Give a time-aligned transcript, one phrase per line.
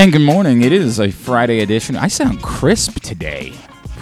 [0.00, 0.62] And good morning.
[0.62, 1.94] It is a Friday edition.
[1.94, 3.50] I sound crisp today.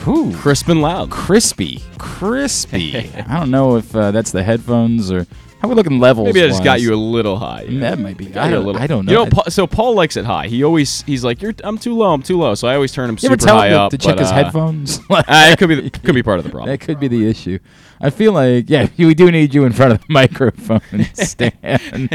[0.04, 0.32] Whew.
[0.32, 1.10] Crisp and loud.
[1.10, 1.82] Crispy.
[1.98, 3.10] Crispy.
[3.26, 5.26] I don't know if uh, that's the headphones or
[5.60, 6.26] how we looking levels.
[6.26, 7.62] Maybe I just got you a little high.
[7.62, 7.80] yeah.
[7.80, 8.26] That might be.
[8.26, 8.80] Got I a don't, little.
[8.80, 9.10] I don't know.
[9.10, 10.46] You know, Paul, so Paul likes it high.
[10.46, 12.12] He always he's like, "You're I'm too low.
[12.12, 13.80] I'm too low." So I always turn him you ever super tell high him to,
[13.80, 13.90] up.
[13.90, 15.00] to check but, his uh, headphones?
[15.10, 16.70] uh, it could be the, could be part of the problem.
[16.70, 17.58] that could be the issue.
[18.00, 20.80] I feel like yeah, we do need you in front of the microphone,
[21.14, 22.08] Stan.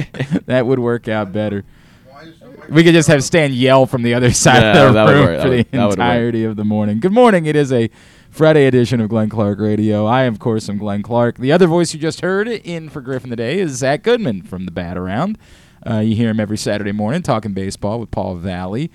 [0.45, 1.65] that would work out better.
[2.69, 5.41] We could just have Stan yell from the other side Yeah, of the room work.
[5.41, 5.91] for the would- that would work.
[5.99, 6.99] entirety of the morning.
[6.99, 7.45] Good morning.
[7.45, 7.89] It is a
[8.29, 10.05] Friday edition of Glenn Clark Radio.
[10.05, 11.37] I, of course, am Glenn Clark.
[11.37, 14.71] The other voice you just heard in for Griffin today is Zach Goodman from the
[14.71, 15.37] Bat Around.
[15.85, 18.89] Uh, you hear him every Saturday morning talking baseball with Paul Valley.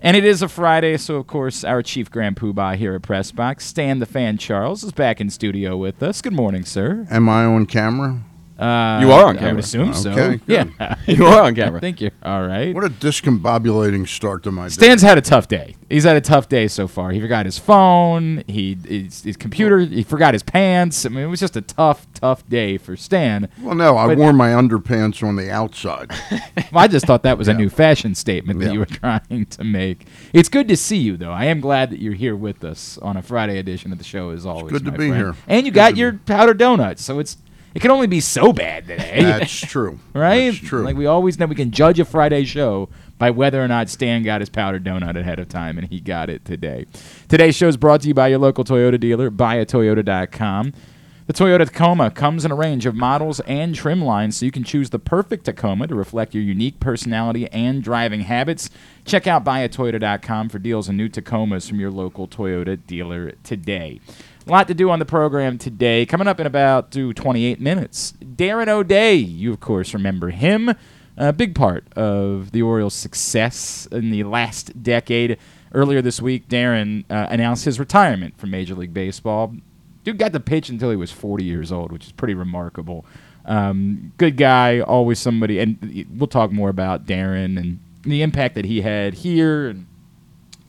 [0.00, 3.32] And it is a Friday, so of course our chief grand poobah here at Press
[3.32, 6.22] Box, Stan the Fan Charles, is back in studio with us.
[6.22, 7.04] Good morning, sir.
[7.10, 8.22] Am I on camera?
[8.58, 9.54] Uh, You are on I camera.
[9.54, 10.10] would assume so.
[10.10, 11.80] Okay, Yeah, you are on camera.
[11.80, 12.74] Thank you're all right.
[12.74, 14.70] What a discombobulating start to my day.
[14.70, 15.76] Stan's had a tough day.
[15.88, 17.10] He's had a tough day so far.
[17.12, 18.42] He forgot his phone.
[18.48, 19.78] He his, his computer.
[19.78, 21.06] He forgot his pants.
[21.06, 23.48] I mean, it was just a tough, tough day for Stan.
[23.62, 26.10] Well, no, I But- wore my underpants on the outside.
[26.72, 28.72] I just thought that was a new fashion statement that Yeah.
[28.72, 28.86] you were
[29.30, 30.06] trying to make.
[30.32, 31.32] It's good to see you, though.
[31.32, 34.30] I am glad that you're here with us on a Friday edition of the show,
[34.30, 34.72] as always.
[34.72, 35.14] good to be friend.
[35.14, 35.34] here.
[35.46, 37.36] And you Good got your be- powder donuts, so it's
[37.74, 39.22] it can only be so bad today.
[39.22, 39.98] That's true.
[40.14, 40.50] right?
[40.50, 40.82] That's true.
[40.84, 42.88] Like we always know, we can judge a Friday show
[43.18, 46.30] by whether or not Stan got his powdered donut ahead of time, and he got
[46.30, 46.86] it today.
[47.28, 50.72] Today's show is brought to you by your local Toyota dealer, buyatoyota.com.
[51.26, 54.64] The Toyota Tacoma comes in a range of models and trim lines, so you can
[54.64, 58.70] choose the perfect Tacoma to reflect your unique personality and driving habits.
[59.04, 64.00] Check out buyatoyota.com for deals on new Tacomas from your local Toyota dealer today.
[64.48, 66.06] A lot to do on the program today.
[66.06, 69.14] Coming up in about ooh, 28 minutes, Darren O'Day.
[69.14, 70.74] You, of course, remember him.
[71.18, 75.36] A big part of the Orioles' success in the last decade.
[75.74, 79.54] Earlier this week, Darren uh, announced his retirement from Major League Baseball.
[80.02, 83.04] Dude got to pitch until he was 40 years old, which is pretty remarkable.
[83.44, 88.64] Um, good guy, always somebody, and we'll talk more about Darren and the impact that
[88.64, 89.87] he had here and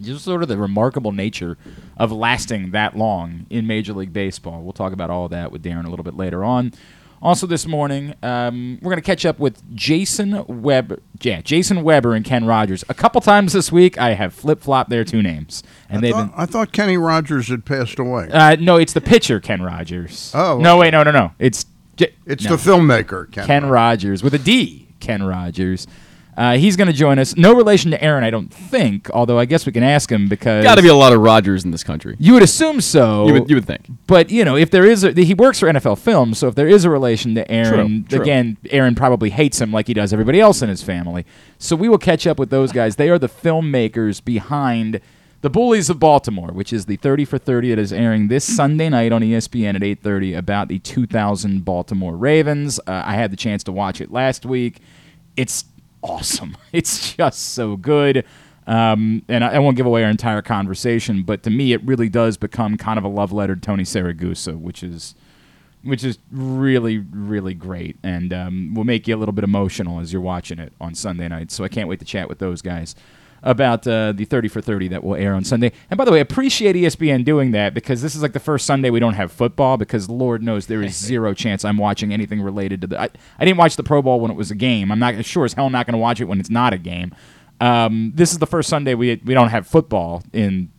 [0.02, 1.58] just sort of the remarkable nature
[1.98, 4.62] of lasting that long in Major League Baseball.
[4.62, 6.74] We'll talk about all that with Darren a little bit later on.
[7.22, 11.02] Also, this morning, um, we're going to catch up with Jason Weber.
[11.22, 12.86] Yeah, Jason Weber and Ken Rodgers.
[12.88, 16.14] A couple times this week, I have flip flopped their two names, and I they've
[16.14, 16.40] thought, been.
[16.40, 18.30] I thought Kenny Rogers had passed away.
[18.32, 20.32] Uh, no, it's the pitcher Ken Rogers.
[20.34, 21.34] Oh, no, wait, no, no, no.
[21.40, 21.66] It's
[21.98, 22.56] J- it's no.
[22.56, 23.46] the filmmaker, Ken.
[23.46, 24.88] Ken Rodgers with a D.
[25.02, 25.88] Ken Rodgers.
[26.40, 27.36] Uh, he's going to join us.
[27.36, 29.10] No relation to Aaron, I don't think.
[29.12, 31.66] Although I guess we can ask him because Got to be a lot of Rogers
[31.66, 32.16] in this country.
[32.18, 33.28] You would assume so.
[33.28, 33.88] You would you would think.
[34.08, 36.70] But you know, if there is, a, he works for NFL Films, so if there
[36.70, 38.22] is a relation to Aaron, True, true.
[38.24, 41.26] again, Aaron probably hates him like he does everybody else in his family.
[41.58, 42.96] So we will catch up with those guys.
[42.96, 45.02] They are the filmmakers behind
[45.42, 48.88] the Bullies of Baltimore, which is the 30 for 30 that is airing this Sunday
[48.88, 52.80] night on ESPN at 8:30 about the 2000 Baltimore Ravens.
[52.80, 54.80] Uh, I had the chance to watch it last week.
[55.38, 55.64] It's
[56.02, 56.58] awesome.
[56.72, 58.26] It's just so good.
[58.68, 62.10] Um, and I, I won't give away our entire conversation, but to me, it really
[62.10, 65.16] does become kind of a love letter to Tony Siragusa, which is
[65.82, 70.14] which is really, really great, and um, will make you a little bit emotional as
[70.14, 71.52] you're watching it on Sunday night.
[71.52, 72.96] So I can't wait to chat with those guys
[73.44, 75.72] about uh, the 30 for 30 that will air on Sunday.
[75.90, 78.90] And by the way, appreciate ESPN doing that because this is like the first Sunday
[78.90, 82.82] we don't have football because Lord knows there is zero chance I'm watching anything related
[82.82, 83.02] to the.
[83.02, 84.92] I, I didn't watch the Pro Bowl when it was a game.
[84.92, 87.14] I'm not sure as hell not going to watch it when it's not a game.
[87.62, 90.72] Um, this is the first Sunday we we don't have football in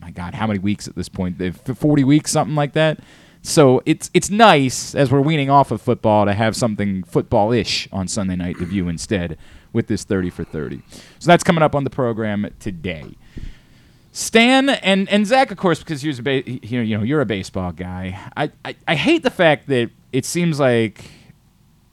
[0.00, 1.38] my God, how many weeks at this point?
[1.54, 3.00] 40 weeks, something like that.
[3.42, 8.08] So it's it's nice as we're weaning off of football to have something football-ish on
[8.08, 9.36] Sunday night to view instead
[9.78, 10.82] with this 30 for 30.
[10.90, 13.14] So that's coming up on the program today.
[14.10, 17.20] Stan and, and Zach, of course, because you're a ba- you know, you know you're
[17.20, 18.18] a baseball guy.
[18.36, 21.04] I, I, I hate the fact that it seems like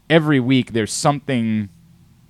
[0.10, 1.70] every week there's something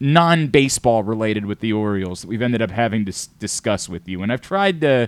[0.01, 4.21] non-baseball related with the Orioles that we've ended up having to s- discuss with you,
[4.21, 5.07] and I've tried to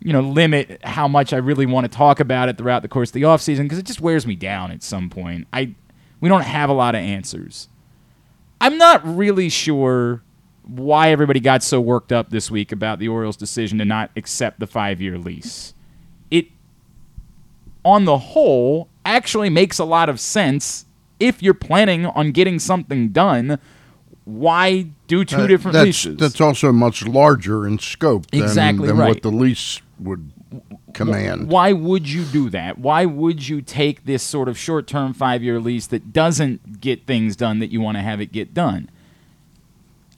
[0.00, 3.10] you know, limit how much I really want to talk about it throughout the course
[3.10, 5.46] of the offseason because it just wears me down at some point.
[5.52, 5.76] I
[6.20, 7.68] we don't have a lot of answers.
[8.62, 10.22] I'm not really sure
[10.64, 14.60] why everybody got so worked up this week about the Orioles' decision to not accept
[14.60, 15.74] the 5-year lease.
[16.30, 16.46] It
[17.84, 20.86] on the whole actually makes a lot of sense
[21.18, 23.58] if you're planning on getting something done.
[24.24, 26.16] Why do two Uh, different that's, leases?
[26.16, 29.08] That's also much larger in scope than, Exactly than right.
[29.08, 30.30] what the lease would
[30.94, 31.48] command.
[31.48, 32.78] Why would you do that?
[32.78, 37.06] Why would you take this sort of short term five year lease that doesn't get
[37.06, 38.90] things done that you want to have it get done?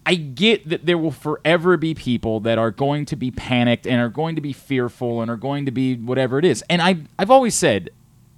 [0.07, 4.01] I get that there will forever be people that are going to be panicked and
[4.01, 6.63] are going to be fearful and are going to be whatever it is.
[6.69, 7.91] And I I've always said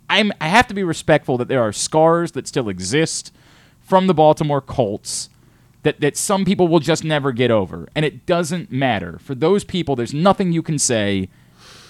[0.09, 3.33] I'm I have to be respectful that there are scars that still exist
[3.81, 5.29] from the Baltimore Colts
[5.83, 7.89] that that some people will just never get over.
[7.97, 9.19] And it doesn't matter.
[9.19, 11.29] For those people there's nothing you can say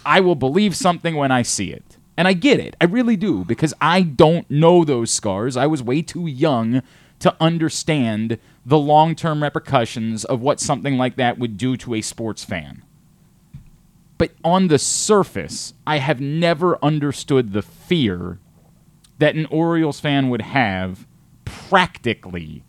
[0.06, 1.98] I will believe something when I see it.
[2.16, 2.76] And I get it.
[2.80, 5.56] I really do because I don't know those scars.
[5.56, 6.82] I was way too young
[7.18, 12.00] to understand the long term repercussions of what something like that would do to a
[12.00, 12.82] sports fan.
[14.18, 18.38] But on the surface, I have never understood the fear
[19.18, 21.06] that an Orioles fan would have
[21.44, 22.62] practically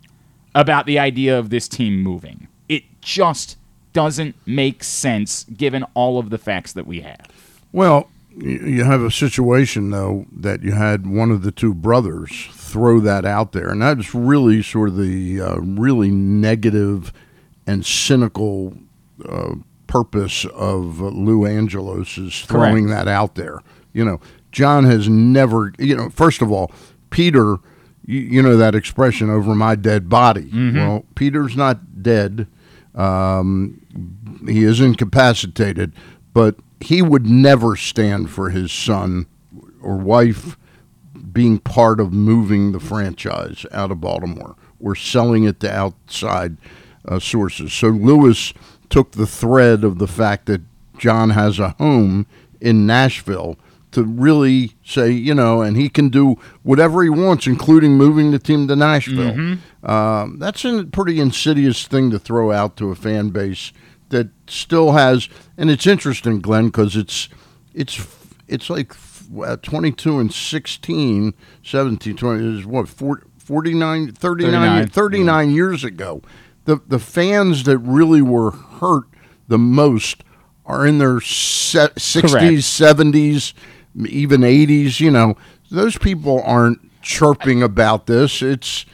[0.54, 2.48] about the idea of this team moving.
[2.68, 3.58] It just
[3.94, 7.28] doesn't make sense given all of the facts that we have.
[7.72, 13.00] Well, you have a situation though that you had one of the two brothers throw
[13.00, 17.12] that out there, and that's really sort of the uh, really negative
[17.66, 18.78] and cynical
[19.28, 19.56] uh,
[19.88, 23.60] purpose of uh, Lou Angelos is throwing that out there.
[23.94, 24.20] You know,
[24.52, 25.74] John has never.
[25.80, 26.72] You know, first of all,
[27.10, 27.58] Peter.
[28.06, 30.50] You, you know that expression over my dead body.
[30.78, 32.48] Well, Peter's not dead.
[32.98, 33.82] Um,
[34.48, 35.94] he is incapacitated,
[36.34, 39.28] but he would never stand for his son
[39.82, 40.58] or wife
[41.32, 46.58] being part of moving the franchise out of Baltimore or selling it to outside
[47.08, 47.72] uh, sources.
[47.72, 48.54] So Louis
[48.90, 50.62] took the thread of the fact that
[50.98, 52.26] John has a home
[52.60, 53.58] in Nashville
[53.98, 58.38] to really say, you know, and he can do whatever he wants, including moving the
[58.40, 59.58] team to Nashville.
[59.84, 63.74] Um, that's a pretty insidious thing to throw out to a fan base
[64.10, 65.28] that still has,
[65.58, 67.28] and it's interesting, Glenn, because it's
[67.74, 68.06] it's
[68.48, 68.94] it's like
[69.44, 71.34] uh, 22 and 16,
[71.64, 76.22] 17, 20 is what 40, 49, 39, 39, 39 years ago.
[76.66, 79.06] The the fans that really were hurt
[79.48, 80.24] the most
[80.66, 83.54] are in their se- 60s, 70s,
[84.06, 85.36] even 80s, you know.
[85.70, 88.42] Those people aren't chirping about this.
[88.42, 88.86] It's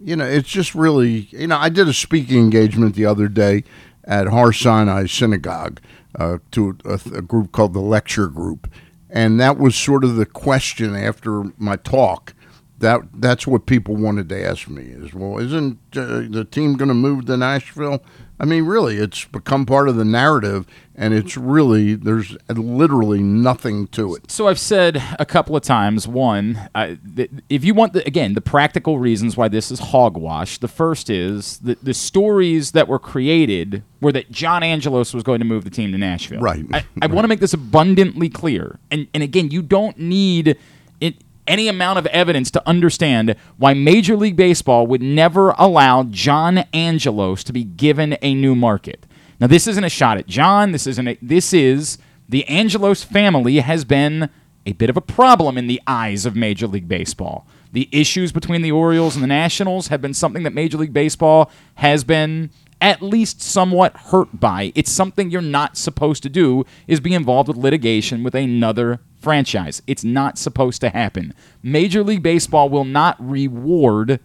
[0.00, 3.64] you know, it's just really, you know, I did a speaking engagement the other day
[4.04, 5.80] at Har Sinai Synagogue
[6.18, 8.70] uh, to a, a group called the Lecture Group,
[9.10, 12.34] and that was sort of the question after my talk.
[12.78, 16.88] That that's what people wanted to ask me is, well, isn't uh, the team going
[16.88, 18.04] to move to Nashville?
[18.38, 23.86] I mean, really, it's become part of the narrative, and it's really there's literally nothing
[23.88, 24.30] to it.
[24.30, 26.08] So I've said a couple of times.
[26.08, 30.58] One, uh, th- if you want the, again the practical reasons why this is hogwash,
[30.58, 35.38] the first is that the stories that were created were that John Angelos was going
[35.40, 36.40] to move the team to Nashville.
[36.40, 36.64] Right.
[36.72, 40.56] I, I want to make this abundantly clear, and and again, you don't need
[41.00, 41.16] it.
[41.46, 47.44] Any amount of evidence to understand why Major League Baseball would never allow John Angelos
[47.44, 49.05] to be given a new market.
[49.40, 50.72] Now, this isn't a shot at John.
[50.72, 51.08] This isn't.
[51.08, 54.30] A, this is the Angelos family has been
[54.64, 57.46] a bit of a problem in the eyes of Major League Baseball.
[57.72, 61.50] The issues between the Orioles and the Nationals have been something that Major League Baseball
[61.76, 62.50] has been
[62.80, 64.72] at least somewhat hurt by.
[64.74, 69.82] It's something you're not supposed to do is be involved with litigation with another franchise.
[69.86, 71.32] It's not supposed to happen.
[71.62, 74.20] Major League Baseball will not reward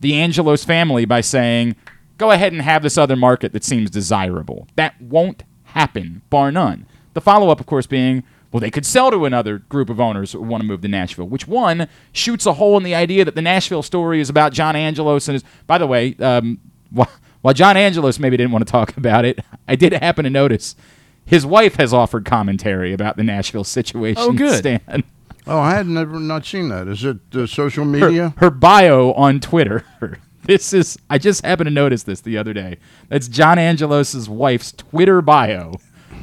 [0.00, 1.76] the Angelos family by saying,
[2.20, 4.68] go ahead and have this other market that seems desirable.
[4.76, 6.86] That won't happen, bar none.
[7.14, 8.22] The follow up, of course, being,
[8.52, 11.26] well, they could sell to another group of owners who want to move to Nashville,
[11.26, 14.76] which one shoots a hole in the idea that the Nashville story is about John
[14.76, 15.44] Angelos and his.
[15.66, 16.58] By the way, um,
[16.90, 17.10] while,
[17.40, 20.76] while John Angelos maybe didn't want to talk about it, I did happen to notice
[21.24, 24.22] his wife has offered commentary about the Nashville situation.
[24.22, 24.58] Oh, good.
[24.58, 25.04] Stan.
[25.46, 26.86] Oh, I had never not seen that.
[26.86, 28.34] Is it uh, social her, media?
[28.36, 29.86] her bio on Twitter.
[30.44, 32.78] This is I just happened to notice this the other day.
[33.08, 35.74] That's John Angelos's wife's Twitter bio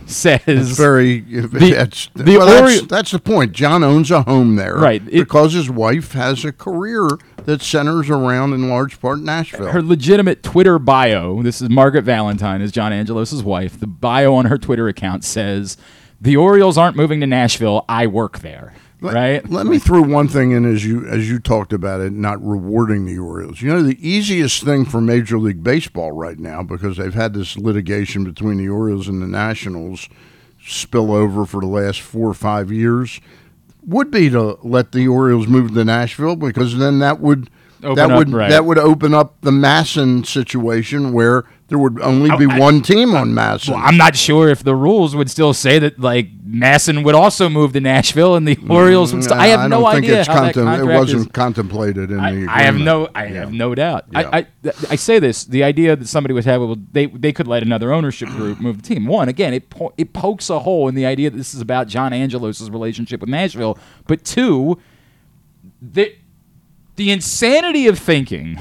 [0.06, 1.20] says It's very.
[1.38, 3.52] Uh, that's, the well, that's, Ori- that's the point.
[3.52, 5.02] John owns a home there, Right.
[5.08, 7.08] It- because his wife has a career
[7.46, 9.68] that centers around, in large part, Nashville.
[9.72, 11.42] her legitimate Twitter bio.
[11.44, 13.80] This is Margaret Valentine, is John Angelos's wife.
[13.80, 15.78] The bio on her Twitter account says,
[16.22, 17.86] "The Orioles aren't moving to Nashville.
[17.90, 19.50] I work there." Let- right?
[19.50, 23.06] Let me throw one thing in as you as you talked about it, not rewarding
[23.06, 23.62] the Orioles.
[23.62, 27.58] You know, the easiest thing for Major League Baseball right now, because they've had this
[27.58, 30.10] litigation between the Orioles and the Nationals
[30.66, 33.22] spill over for the last four or five years,
[33.86, 37.50] would be to let the Orioles move to Nashville because then that would
[37.84, 38.50] Open that up, would right.
[38.50, 43.14] that would open up the MASN situation where there would only be I- one team
[43.14, 43.70] on MASN.
[43.72, 47.50] Well, I'm not sure if the rules would still say that like MASN would also
[47.50, 49.24] move to Nashville and the mm, Orioles would.
[49.26, 51.28] St- I have don't no idea how that contem- contract It wasn't is.
[51.34, 52.24] contemplated in the.
[52.24, 52.50] I, Agreement.
[52.58, 53.34] I have no, I Yeah.
[53.42, 54.06] have no doubt.
[54.12, 54.30] Yeah.
[54.32, 54.48] I, I,
[54.92, 57.92] I say this: the idea that somebody would have, well, they they could let another
[57.92, 59.06] ownership group move the team.
[59.06, 61.88] One, again, it po- it pokes a hole in the idea that this is about
[61.90, 63.78] John Angelos' relationship with Nashville.
[64.08, 64.80] But two,
[65.82, 66.16] the
[66.96, 68.58] the insanity of thinking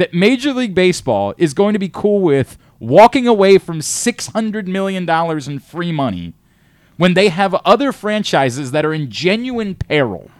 [0.00, 4.66] that Major League Baseball is going to be cool with walking away from six hundred
[4.66, 6.32] million dollars in free money
[6.96, 10.30] when they have other franchises that are in genuine peril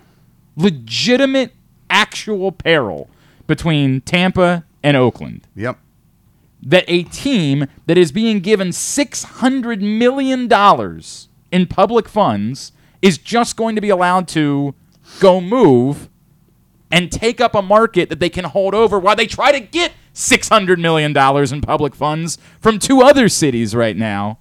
[0.56, 1.52] legitimate,
[1.90, 3.10] actual peril
[3.46, 5.46] between Tampa and Oakland.
[5.54, 5.78] Yep.
[6.62, 10.48] That a team that is being given $600 million
[11.52, 14.74] in public funds is just going to be allowed to
[15.20, 16.08] go move
[16.90, 19.92] and take up a market that they can hold over while they try to get
[20.14, 21.16] $600 million
[21.54, 24.38] in public funds from two other cities right now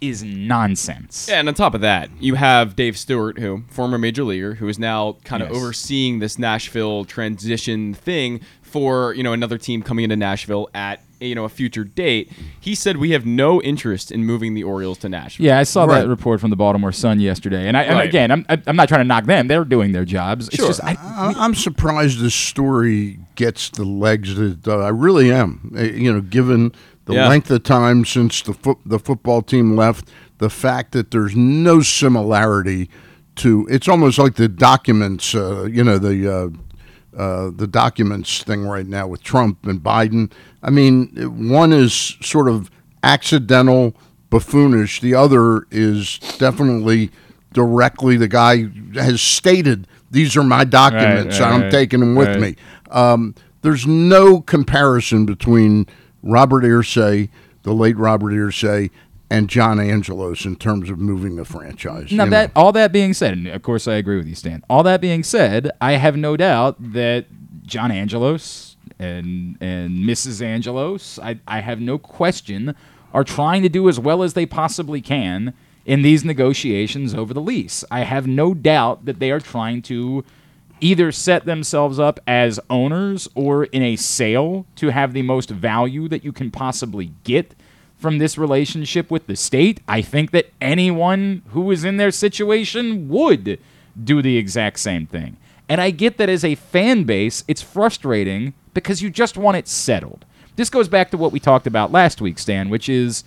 [0.00, 1.26] is nonsense.
[1.28, 4.68] Yeah, and on top of that, you have Dave Stewart, who former major leaguer, who
[4.68, 5.56] is now kind of Yes.
[5.58, 8.40] overseeing this Nashville transition thing
[8.76, 12.30] for you know another team coming into Nashville at you know a future date.
[12.60, 15.46] He said we have no interest in moving the Orioles to Nashville.
[15.46, 16.02] Yeah, I saw Right.
[16.02, 18.06] that report from the Baltimore Sun yesterday, and, I, and Right.
[18.08, 20.48] again, I'm I- I'm not trying to knock them; they're doing their jobs.
[20.48, 20.66] It's Sure.
[20.66, 24.84] just I, I, I'm surprised this story gets the legs that it does.
[24.84, 25.72] I really am.
[25.74, 26.72] Uh, You know, given
[27.06, 27.28] the Yeah.
[27.30, 31.80] length of time since the foot, the football team left, the fact that there's no
[31.80, 32.90] similarity
[33.36, 35.34] to it's almost like the documents.
[35.34, 36.48] Uh, you know, the uh,
[37.16, 40.30] uh, the documents thing right now with Trump and Biden.
[40.62, 41.08] I mean,
[41.48, 42.70] one is sort of
[43.02, 43.94] accidental,
[44.30, 45.00] buffoonish.
[45.00, 47.10] The other is definitely
[47.52, 52.14] directly the guy has stated these are my documents right, and I'm right, taking them
[52.14, 52.40] with right.
[52.40, 52.56] me.
[52.90, 55.86] Um, there's no comparison between
[56.22, 57.28] Robert Irsay,
[57.62, 58.90] the late Robert Irsay,
[59.30, 62.12] and John Angelos in terms of moving the franchise.
[62.12, 62.62] now that know.
[62.62, 64.62] all that being said, and of course I agree with you, Stan.
[64.70, 67.26] All that being said, I have no doubt that
[67.62, 70.42] John Angelos and and Mrs.
[70.42, 72.74] Angelos, I I have no question,
[73.12, 75.54] are trying to do as well as they possibly can
[75.84, 77.84] in these negotiations over the lease.
[77.90, 80.24] I have no doubt that they are trying to
[80.80, 86.08] either set themselves up as owners or in a sale to have the most value
[86.08, 87.54] that you can possibly get
[88.06, 89.80] from this relationship with the state.
[89.88, 93.58] I think that anyone who is in their situation would
[94.04, 95.38] do the exact same thing.
[95.68, 99.66] And I get that as a fan base, it's frustrating because you just want it
[99.66, 100.24] settled.
[100.54, 103.24] This goes back to what we talked about last week, Stan, which is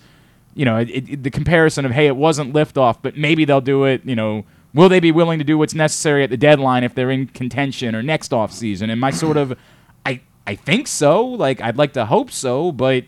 [0.54, 3.84] you know, it, it, the comparison of hey, it wasn't liftoff, but maybe they'll do
[3.84, 4.02] it.
[4.06, 7.10] You know, will they be willing to do what's necessary at the deadline if they're
[7.10, 8.88] in contention or next off season?
[8.88, 9.58] And my sort of,
[10.06, 11.22] I I think so.
[11.22, 13.04] Like I'd like to hope so, but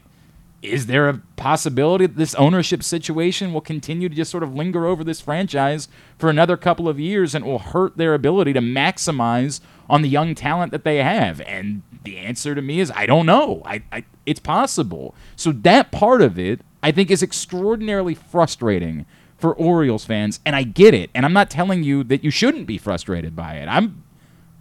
[0.62, 4.86] is there a possibility that this ownership situation will continue to just sort of linger
[4.86, 9.60] over this franchise for another couple of years and will hurt their ability to maximize
[9.90, 11.40] on the young talent that they have?
[11.42, 13.62] And the answer to me is I don't know.
[13.64, 15.14] I, I it's possible.
[15.34, 19.06] So that part of it I think is extraordinarily frustrating
[19.38, 21.10] for Orioles fans, and I get it.
[21.14, 23.66] And I'm not telling you that you shouldn't be frustrated by it.
[23.66, 24.04] I'm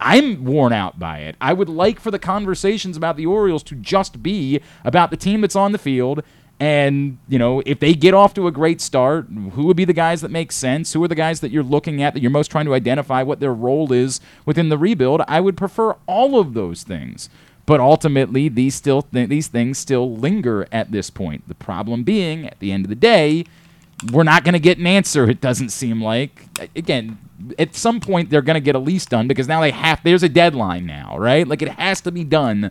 [0.02, 1.36] I'm worn out by it.
[1.40, 5.40] I would like for the conversations about the Orioles to just be about the team
[5.40, 6.22] that's on the field.
[6.60, 9.92] And, you know, if they get off to a great start, who would be the
[9.92, 10.92] guys that make sense?
[10.92, 13.40] Who are the guys that you're looking at that you're most trying to identify what
[13.40, 15.22] their role is within the rebuild?
[15.26, 17.28] I would prefer all of those things.
[17.64, 21.46] But ultimately, these still th- these things still linger at this point.
[21.48, 23.44] The problem being, at the end of the day,
[24.10, 25.28] we're not going to get an answer.
[25.28, 26.46] It doesn't seem like.
[26.74, 27.18] Again,
[27.58, 30.00] at some point they're going to get a lease done because now they have.
[30.02, 31.46] There's a deadline now, right?
[31.46, 32.70] Like it has to be done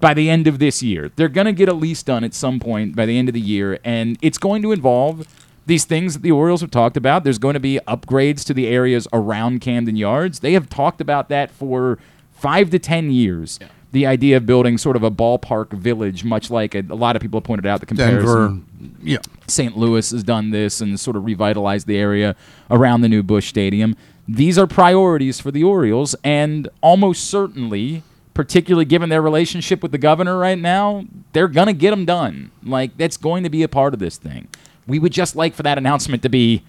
[0.00, 1.10] by the end of this year.
[1.16, 3.40] They're going to get a lease done at some point by the end of the
[3.40, 5.26] year, and it's going to involve
[5.66, 7.24] these things that the Orioles have talked about.
[7.24, 10.40] There's going to be upgrades to the areas around Camden Yards.
[10.40, 11.98] They have talked about that for
[12.32, 13.58] five to ten years.
[13.96, 17.22] The idea of building sort of a ballpark village, much like a, a lot of
[17.22, 18.66] people have pointed out the comparison.
[18.78, 19.20] Denver, yeah.
[19.46, 19.74] St.
[19.74, 22.36] Louis has done this and sort of revitalized the area
[22.70, 23.96] around the new Busch Stadium.
[24.28, 28.02] These are priorities for the Orioles, and almost certainly,
[28.34, 32.50] particularly given their relationship with the governor right now, they're going to get them done.
[32.62, 34.48] Like, that's going to be a part of this thing.
[34.86, 36.64] We would just like for that announcement to be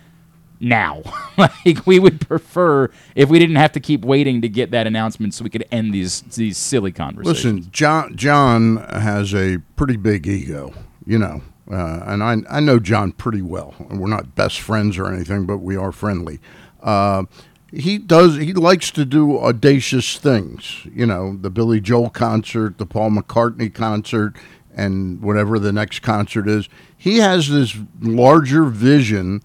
[0.59, 1.01] now.
[1.37, 5.33] like, we would prefer if we didn't have to keep waiting to get that announcement
[5.33, 7.43] so we could end these, these silly conversations.
[7.43, 10.73] Listen, John John has a pretty big ego,
[11.05, 13.75] you know, uh, and I I know John pretty well.
[13.79, 16.39] We're not best friends or anything, but we are friendly.
[16.81, 17.25] Uh,
[17.71, 18.37] he does.
[18.37, 20.87] He likes to do audacious things.
[20.93, 24.35] You know, the Billy Joel concert, the Paul McCartney concert,
[24.75, 26.69] and whatever the next concert is.
[26.95, 29.41] He has this larger vision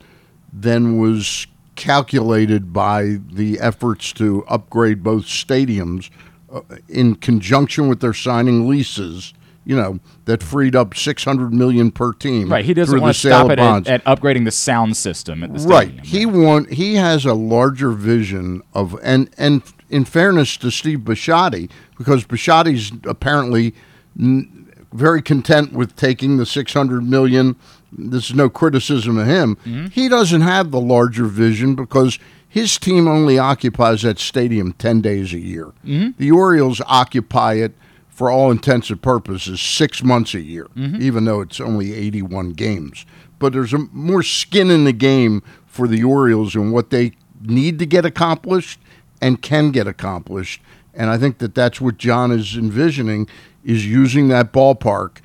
[0.53, 6.11] than was calculated by the efforts to upgrade both stadiums
[6.53, 9.33] uh, in conjunction with their signing leases.
[9.65, 12.51] You know that freed up six hundred million per team.
[12.51, 12.65] Right.
[12.65, 15.87] He doesn't want to stop it at, at upgrading the sound system at the Right.
[15.89, 16.05] stadium.
[16.05, 21.71] He want he has a larger vision of and and in fairness to Steve Bisciotti,
[21.97, 23.73] because Bisciotti's apparently
[24.19, 27.55] n- very content with taking the six hundred million.
[27.93, 29.57] This is no criticism of him.
[29.57, 29.87] Mm-hmm.
[29.89, 32.19] He doesn't have the larger vision because
[32.49, 35.73] his team only occupies that stadium ten days a year.
[35.85, 36.11] Mm-hmm.
[36.19, 37.73] The Orioles occupy it
[38.09, 41.01] for all intents and purposes six months a year, Mm-hmm.
[41.03, 43.07] even though it's only 81 games.
[43.39, 47.79] But there's a, more skin in the game for the Orioles and what they need
[47.79, 48.79] to get accomplished
[49.21, 50.61] and can get accomplished.
[50.95, 53.29] And I think that that's what John is envisioning
[53.65, 55.19] is using that ballpark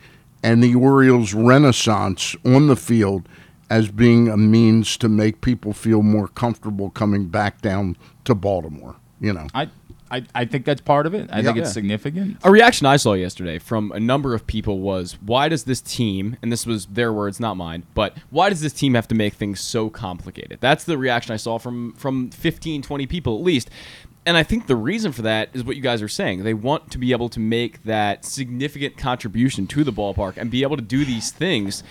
[0.48, 3.28] and the Orioles' renaissance on the field
[3.70, 8.96] as being a means to make people feel more comfortable coming back down to Baltimore.
[9.20, 9.70] You know, I,
[10.10, 11.30] I, I think that's part of it.
[11.34, 11.64] I think Yeah.
[11.64, 12.38] it's significant.
[12.44, 16.38] A reaction I saw yesterday from a number of people was, why does this team,
[16.42, 19.34] and this was their words, not mine, but why does this team have to make
[19.34, 20.60] things so complicated?
[20.62, 23.70] That's the reaction I saw from from 15, 20 people at least.
[24.28, 26.44] And I think the reason for that is what you guys are saying.
[26.44, 30.64] They want to be able to make that significant contribution to the ballpark and be
[30.64, 31.82] able to do these things.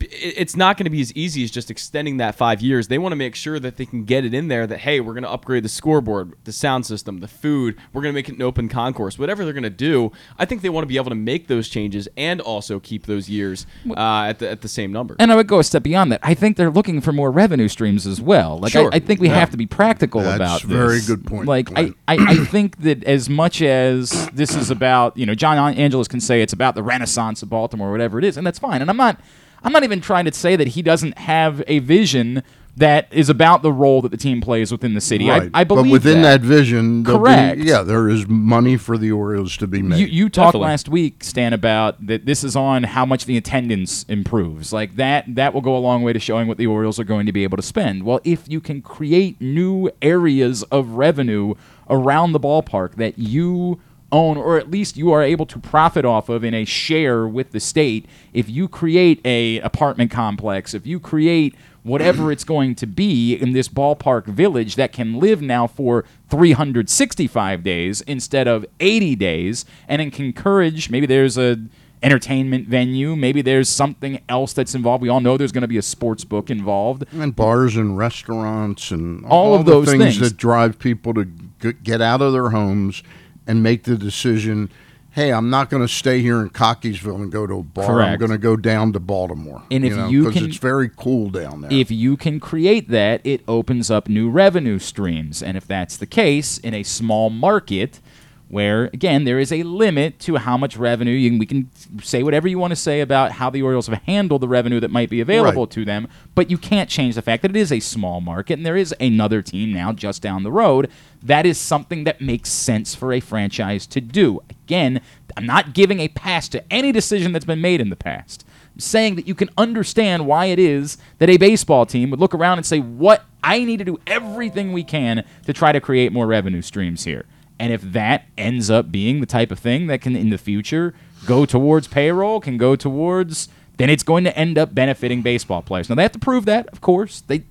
[0.00, 2.88] It- It's not going to be as easy as just extending that five years.
[2.88, 5.12] They want to make sure that they can get it in there that, hey, we're
[5.14, 7.76] going to upgrade the scoreboard, the sound system, the food.
[7.92, 9.18] We're going to make it an open concourse.
[9.18, 11.68] Whatever they're going to do, I think they want to be able to make those
[11.68, 15.16] changes and also keep those years uh, at, the, at the same number.
[15.18, 16.20] And I would go a step beyond that.
[16.22, 18.58] I think they're looking for more revenue streams as well.
[18.58, 18.90] Like Sure.
[18.92, 20.76] I, I think we have to be practical That's about a this.
[20.76, 25.16] very good point, Like I, I, I think that as much as this is about,
[25.16, 28.24] you know, John Angelos can say it's about the renaissance of Baltimore, or whatever it
[28.24, 28.80] is, and that's fine.
[28.80, 29.20] And I'm not
[29.62, 32.42] I'm not even trying to say that he doesn't have a vision
[32.76, 35.28] that is about the role that the team plays within the city.
[35.28, 35.50] right.
[35.52, 36.42] I, I believe that but within that.
[36.42, 37.58] that, vision, there'll be- Correct.
[37.60, 39.98] yeah, there is money for the Orioles to be made.
[39.98, 40.66] You, you talked Definitely.
[40.68, 44.72] last week, Stan, about that this is on how much the attendance improves.
[44.72, 47.26] Like that, that will go a long way to showing what the Orioles are going
[47.26, 48.04] to be able to spend.
[48.04, 51.54] Well, if you can create new areas of revenue
[51.90, 56.28] around the ballpark that you own, or at least you are able to profit off
[56.28, 60.98] of in a share with the state, if you create a apartment complex, if you
[60.98, 66.04] create whatever it's going to be in this ballpark village that can live now for
[66.28, 71.56] 365 days instead of 80 days and it can encourage maybe there's a
[72.02, 75.02] entertainment venue maybe there's something else that's involved.
[75.02, 77.04] We all know there's going to be a sports book involved.
[77.12, 80.20] And bars and restaurants and All of the those things, things.
[80.20, 81.24] that drive people to
[81.72, 83.02] get out of their homes
[83.48, 84.70] and make the decision
[85.12, 88.18] hey i'm not going to stay here in cockeysville and go to a bar i'm
[88.18, 91.72] going to go down to baltimore And if you, can- it's very cool down there
[91.72, 95.42] if you can create that, it opens up new revenue streams.
[95.42, 98.00] And if that's the case in a small market,
[98.48, 101.70] where again there is a limit to how much revenue you can, we can
[102.02, 104.90] say whatever you want to say about how the Orioles have handled the revenue that
[104.90, 105.70] might be available Right.
[105.72, 108.66] to them, but you can't change the fact that it is a small market and
[108.66, 110.90] there is another team now just down the road.
[111.22, 114.40] That is something that makes sense for a franchise to do.
[114.50, 115.00] Again,
[115.36, 118.44] I'm not giving a pass to any decision that's been made in the past
[118.80, 122.58] saying that you can understand why it is that a baseball team would look around
[122.58, 126.26] and say, What I need to do everything we can to try to create more
[126.26, 127.24] revenue streams here.
[127.60, 130.94] And if that ends up being the type of thing that can in the future
[131.26, 135.88] go towards payroll, can go towards then it's going to end up benefiting baseball players.
[135.88, 137.20] Now they have to prove that, of course.
[137.20, 137.44] They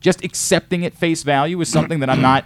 [0.00, 2.44] just accepting it face value is something that I'm not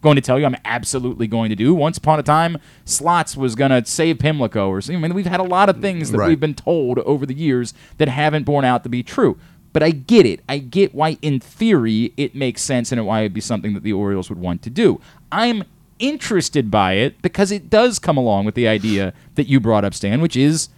[0.00, 1.74] going to tell you I'm absolutely going to do.
[1.74, 5.04] Once upon a time, Slots was going to save Pimlico or something.
[5.04, 6.28] I mean, we've had a lot of things that Right.
[6.28, 9.36] we've been told over the years that haven't borne out to be true.
[9.74, 10.40] But I get it.
[10.48, 13.92] I get why, in theory, it makes sense and why it'd be something that the
[13.92, 14.98] Orioles would want to do.
[15.30, 15.64] I'm
[15.98, 19.94] interested by it because it does come along with the idea that you brought up,
[19.94, 20.68] Stan, which is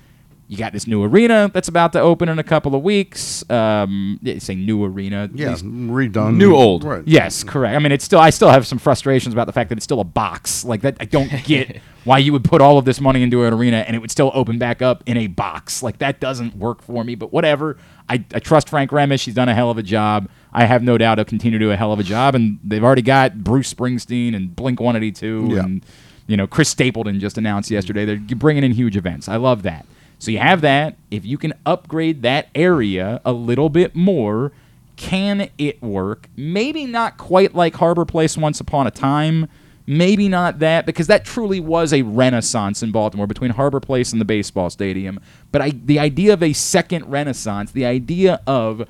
[0.51, 3.49] you got this new arena that's about to open in a couple of weeks.
[3.49, 5.31] Um, yeah, say new arena.
[5.33, 6.83] yeah redone New old.
[6.83, 7.77] right Yes, correct.
[7.77, 8.19] I mean, it's still.
[8.19, 10.65] I still have some frustrations about the fact that it's still a box.
[10.65, 13.53] Like that, I don't get why you would put all of this money into an
[13.55, 15.85] arena and it would still open back up in a box.
[15.85, 17.15] Like that doesn't work for me.
[17.15, 17.77] But whatever.
[18.09, 19.25] I, I trust Frank Remesch.
[19.27, 20.29] He's done a hell of a job.
[20.53, 22.35] I have no doubt he'll continue to do a hell of a job.
[22.35, 25.65] And they've already got Bruce Springsteen and Blink 182 Yeah.
[25.65, 25.85] and
[26.27, 28.05] you know Chris Stapleton just announced yesterday.
[28.05, 29.29] They're bringing in huge events.
[29.29, 29.87] I love that.
[30.19, 30.97] So you have that.
[31.11, 34.53] If you can upgrade that area a little bit more,
[34.97, 36.29] can it work?
[36.37, 39.49] Maybe not quite like Harbor Place once upon a time.
[39.87, 44.21] Maybe not that because that truly was a renaissance in Baltimore between Harbor Place and
[44.21, 45.19] the baseball stadium.
[45.51, 48.87] But I, the idea of a second renaissance, the idea of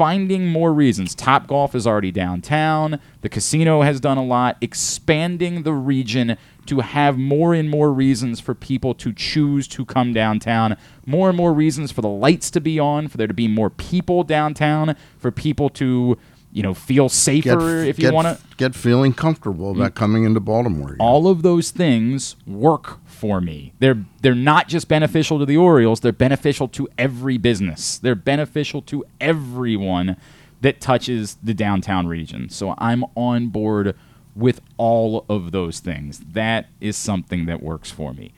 [0.00, 1.14] finding more reasons.
[1.14, 2.98] Top Golf is already downtown.
[3.20, 8.40] The casino has done a lot, expanding the region to have more and more reasons
[8.40, 12.62] for people to choose to come downtown, more and more reasons for the lights to
[12.62, 16.16] be on, for there to be more people downtown, for people to,
[16.50, 18.42] you know, feel safer if you want to.
[18.56, 19.96] get feeling comfortable about mm.
[19.96, 20.96] coming into Baltimore.
[20.98, 23.74] All of those things work for me.
[23.78, 27.98] They're they're not just beneficial to the Orioles, they're beneficial to every business.
[27.98, 30.16] They're beneficial to everyone
[30.62, 32.48] that touches the downtown region.
[32.48, 33.94] So I'm on board
[34.34, 36.20] with all of those things.
[36.32, 38.32] That is something that works for me.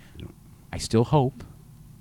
[0.72, 1.44] I still hope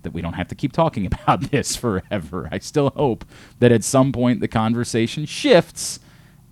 [0.01, 2.49] that we don't have to keep talking about this forever.
[2.51, 3.25] I still hope
[3.59, 5.99] that at some point the conversation shifts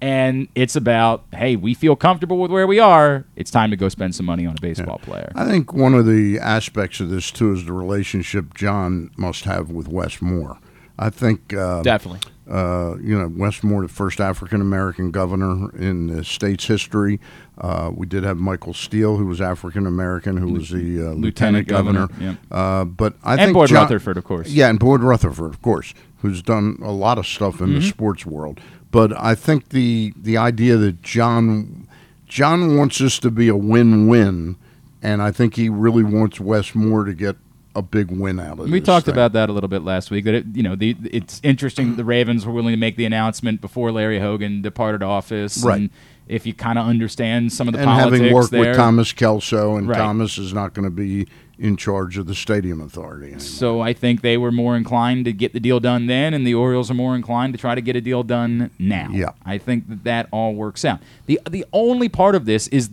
[0.01, 3.25] and it's about, hey, we feel comfortable with where we are.
[3.35, 5.31] It's time to go spend some money on a baseball player.
[5.35, 9.69] I think one of the aspects of this too is the relationship John must have
[9.71, 10.57] with Wes Moore.
[10.97, 12.19] I think uh, Definitely.
[12.49, 17.21] uh, you know Wes Moore, the first African American governor in the state's history.
[17.57, 21.67] Uh, we did have Michael Steele, who was African American, who was the uh, lieutenant,
[21.69, 22.07] governor.
[22.07, 24.49] governor, Uh, but I And think Boyd John- Rutherford, of course.
[24.49, 28.25] Yeah, and Boyd Rutherford, of course, who's done a lot of stuff in the sports
[28.25, 28.59] world.
[28.91, 31.87] But I think the the idea that John
[32.27, 34.55] John wants this to be a win-win,
[35.01, 37.35] and I think he really wants Wes Moore to get
[37.75, 38.71] a big win out of it.
[38.71, 39.13] We talked thing.
[39.13, 40.25] about that a little bit last week.
[40.25, 41.95] That it, you know, the it's interesting.
[41.95, 45.63] The Ravens were willing to make the announcement before Larry Hogan departed office.
[45.63, 45.81] Right.
[45.81, 45.89] And
[46.27, 49.13] if you kind of understand some of the and politics having worked there, with Thomas
[49.13, 49.97] Kelso, and Right.
[49.97, 51.27] Thomas is not going to be
[51.59, 53.41] in charge of the stadium authority anymore.
[53.41, 56.53] So I think they were more inclined to get the deal done then, and the
[56.53, 59.09] Orioles are more inclined to try to get a deal done now.
[59.11, 59.31] Yeah.
[59.45, 61.01] I think that that all works out.
[61.25, 62.89] the The only part of this is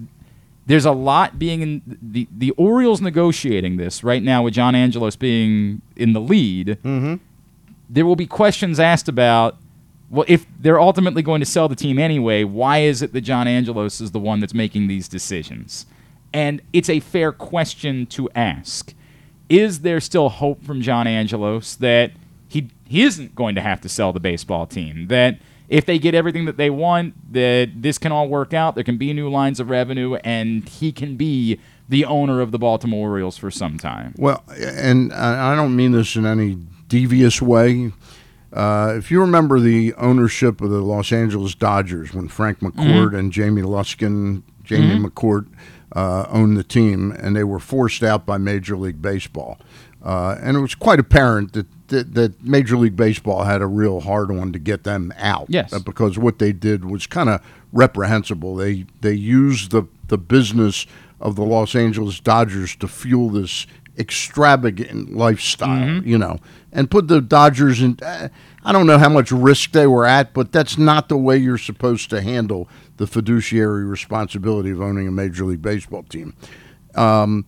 [0.66, 5.14] there's a lot being in the the Orioles negotiating this right now with John Angelos
[5.14, 6.78] being in the lead.
[6.82, 7.14] Mm-hmm.
[7.88, 9.56] There will be questions asked about.
[10.08, 13.48] Well, if they're ultimately going to sell the team anyway, why is it that John
[13.48, 15.84] Angelos is the one that's making these decisions?
[16.32, 18.94] And it's a fair question to ask.
[19.48, 22.12] Is there still hope from John Angelos that
[22.48, 25.06] he he isn't going to have to sell the baseball team?
[25.08, 28.74] That if they get everything that they want, that this can all work out.
[28.74, 32.58] There can be new lines of revenue, and he can be the owner of the
[32.58, 34.14] Baltimore Orioles for some time.
[34.16, 36.58] Well, and I don't mean this in any
[36.88, 37.92] devious way.
[38.52, 43.32] Uh, if you remember the ownership of the Los Angeles Dodgers when Frank McCourt and
[43.32, 45.46] Jamie Luskin, Jamie McCourt
[45.96, 49.58] uh, owned the team, and they were forced out by Major League Baseball,
[50.04, 54.00] uh, and it was quite apparent that, that that Major League Baseball had a real
[54.00, 55.46] hard one to get them out.
[55.48, 55.72] Yes.
[55.72, 57.40] uh, because what they did was kind of
[57.72, 58.56] reprehensible.
[58.56, 60.86] They they used the the business
[61.18, 63.66] of the Los Angeles Dodgers to fuel this
[63.98, 66.38] extravagant lifestyle, you know,
[66.72, 67.98] and put the Dodgers in.
[68.02, 68.28] Uh,
[68.62, 71.56] I don't know how much risk they were at, but that's not the way you're
[71.56, 76.34] supposed to handle the fiduciary responsibility of owning a Major League Baseball team.
[76.94, 77.44] Um,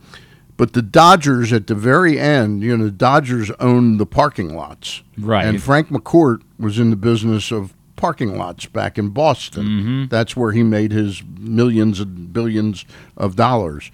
[0.56, 5.02] but the Dodgers at the very end, you know, the Dodgers owned the parking lots.
[5.16, 5.46] Right.
[5.46, 9.64] And Frank McCourt was in the business of parking lots back in Boston.
[9.64, 10.04] Mm-hmm.
[10.06, 12.84] That's where he made his millions and billions
[13.16, 13.90] of dollars.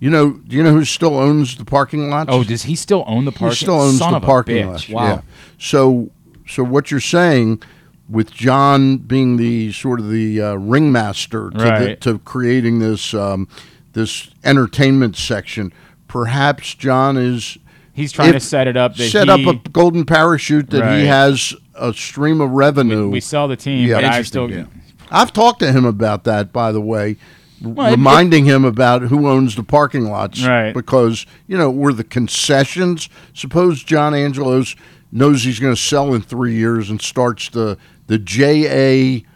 [0.00, 2.28] You know, do you know who still owns the parking lots?
[2.30, 3.50] Oh, does he still own the parking?
[3.50, 4.88] he still owns Son the parking lots.
[4.88, 5.04] Wow.
[5.04, 5.20] Yeah.
[5.58, 6.10] So,
[6.46, 7.62] so what you're saying
[8.08, 13.48] with John being the sort of the uh, ringmaster to, the, to creating this um,
[13.92, 15.72] this entertainment section,
[16.08, 17.58] perhaps John is
[17.94, 20.80] He's trying if- to set it up that set he, up a golden parachute that
[20.80, 21.00] Right.
[21.00, 23.08] he has a stream of revenue.
[23.10, 23.96] we sell the team, Yeah.
[23.96, 24.64] but I Interesting, still yeah.
[25.10, 27.16] I've talked to him about that, by the way,
[27.62, 30.42] r- Well, it- reminding him about who owns the parking lots.
[30.44, 30.72] Right.
[30.72, 33.10] Because, you know, we're the concessions.
[33.34, 34.74] Suppose John Angelos
[35.10, 39.26] knows he's going to sell in three years and starts the, the JA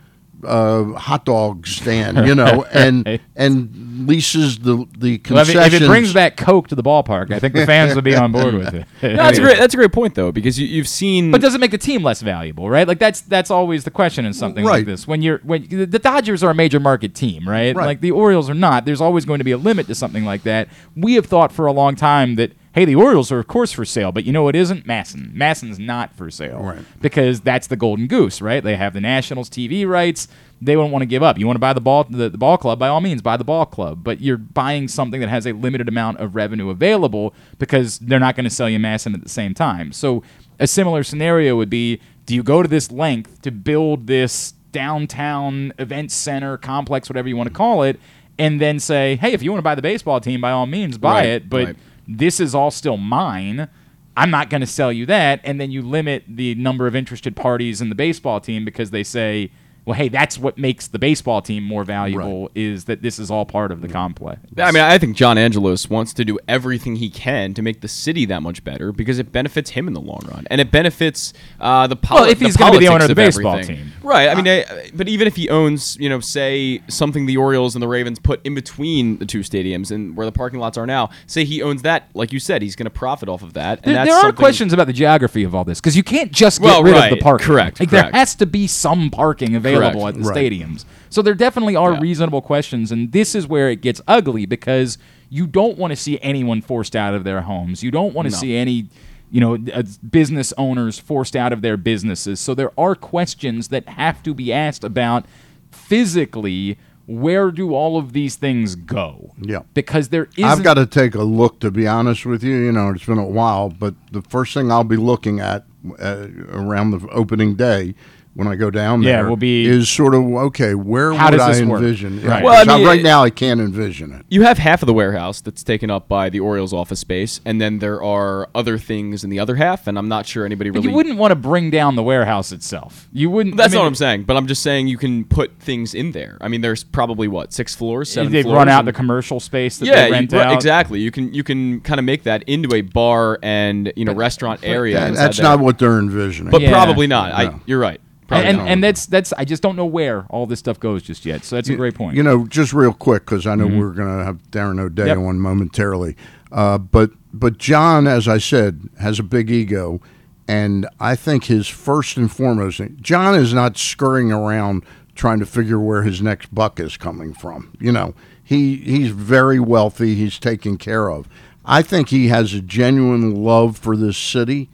[0.46, 5.57] uh, hot dog stand, you know, and and leases the the Well, if, concessions.
[5.57, 8.14] it, if it brings back Coke to the ballpark, I think the fans would be
[8.14, 8.87] on board with it.
[9.02, 9.59] No, that's a great.
[9.59, 11.31] That's a great point though, because you, you've seen.
[11.31, 12.87] But does it make the team less valuable, right?
[12.87, 14.87] Like that's that's always the question in something like Right.
[14.87, 15.07] this.
[15.09, 17.74] When you're when the the Dodgers are a major market team, right?
[17.74, 17.87] Right.
[17.87, 18.85] Like the Orioles are not.
[18.85, 20.68] There's always going to be a limit to something like that.
[20.94, 23.84] We have thought for a long time that hey, the Orioles are of course for
[23.84, 24.86] sale, but you know what isn't?
[24.86, 25.34] MASN.
[25.34, 26.78] MASN's not for sale, Right.
[27.00, 28.62] Because that's the golden goose, right?
[28.62, 30.28] They have the Nationals TV rights.
[30.62, 31.38] They won't want to give up.
[31.38, 33.44] You want to buy the ball the, the ball club by all means buy the
[33.44, 37.98] ball club, but you're buying something that has a limited amount of revenue available because
[37.98, 39.90] they're not going to sell you Masson at the same time.
[39.90, 40.22] So
[40.60, 45.72] a similar scenario would be do you go to this length to build this downtown
[45.78, 47.98] event center complex whatever you want to call it
[48.38, 50.98] and then say, hey, if you want to buy the baseball team, by all means,
[50.98, 51.48] buy Right, it.
[51.48, 51.76] But right.
[52.06, 53.68] This is all still mine.
[54.16, 55.40] I'm not going to sell you that.
[55.44, 59.04] And then you limit the number of interested parties in the baseball team because they
[59.04, 59.50] say,
[59.87, 63.46] well, hey, that's what makes the baseball team more valuable is that this is all
[63.46, 64.40] part of the complex.
[64.59, 67.88] I mean, I think John Angelos wants to do everything he can to make the
[67.88, 71.33] city that much better because it benefits him in the long run, and it benefits
[71.61, 73.77] uh, the, poli- Well, if he's gonna be the owner of the baseball everything.
[73.77, 73.92] team.
[74.03, 74.29] right?
[74.29, 77.83] I mean, I, but even if he owns, you know, say something the Orioles and
[77.83, 81.11] the Ravens put in between the two stadiums and where the parking lots are now,
[81.29, 83.79] say he owns that, like you said, he's going to profit off of that.
[83.85, 86.33] And There, that's there are questions about the geography of all this because you can't
[86.33, 87.46] just get Well, rid of the parking.
[87.46, 89.96] correct, Like, there has to be some parking available Correct.
[89.96, 90.36] at the Right.
[90.52, 90.84] stadiums.
[91.10, 92.00] So there definitely are Yeah.
[92.00, 94.98] reasonable questions, and this is where it gets ugly because
[95.30, 97.82] you don't want to see anyone forced out of their homes.
[97.82, 98.38] You don't want to No.
[98.38, 98.86] see any.
[99.28, 102.38] You know, uh, business owners forced out of their businesses.
[102.38, 105.24] So there are questions that have to be asked about
[105.72, 106.76] physically.
[107.06, 109.32] Where do all of these things go?
[109.40, 109.60] Yeah.
[109.74, 110.44] because there is.
[110.44, 112.56] I've got to take a look, to be honest with you.
[112.56, 115.64] You know, it's been a while, but the first thing I'll be looking at
[116.00, 117.94] uh, around the opening day
[118.37, 120.75] when I go down Yeah, there will be- is sort of okay.
[120.75, 121.81] Where How would does I this work?
[121.81, 122.22] envision?
[122.22, 122.44] Right.
[122.44, 124.25] Well, I mean, right now I can't envision it.
[124.29, 127.61] You have half of the warehouse that's taken up by the Orioles office space, and
[127.61, 130.88] then there are other things in the other half, and I'm not sure anybody really.
[130.88, 133.09] you wouldn't want to bring down the warehouse itself.
[133.12, 133.57] You wouldn't.
[133.57, 136.12] That's I not what I'm saying, but I'm just saying you can put things in
[136.12, 136.37] there.
[136.40, 138.31] I mean, there's probably what six floors, seven.
[138.33, 140.53] They've floors, run out and- the commercial space that yeah, they you- rent right, out.
[140.55, 141.01] exactly.
[141.01, 144.61] You can you can kind of make that into a bar and you know restaurant
[144.62, 144.94] area.
[145.01, 145.44] That- that's there.
[145.44, 146.51] not what they're envisioning.
[146.51, 146.70] but Yeah.
[146.70, 147.33] probably not.
[147.33, 148.01] I you're right.
[148.28, 151.04] And, Probably and, and that's that's I just don't know where all this stuff goes
[151.04, 151.44] just yet.
[151.44, 152.16] So that's a great point.
[152.16, 155.18] You know, just real quick because I know we're going to have Darren O'Day Yep.
[155.18, 156.16] on momentarily,
[156.50, 160.00] uh, but but John, as I said, has a big ego,
[160.48, 164.84] and I think his first and foremost, John is not scurrying around
[165.14, 167.76] trying to figure where his next buck is coming from.
[167.80, 170.16] You know, he he's very wealthy.
[170.16, 171.28] He's taken care of.
[171.64, 174.68] I think he has a genuine love for this city,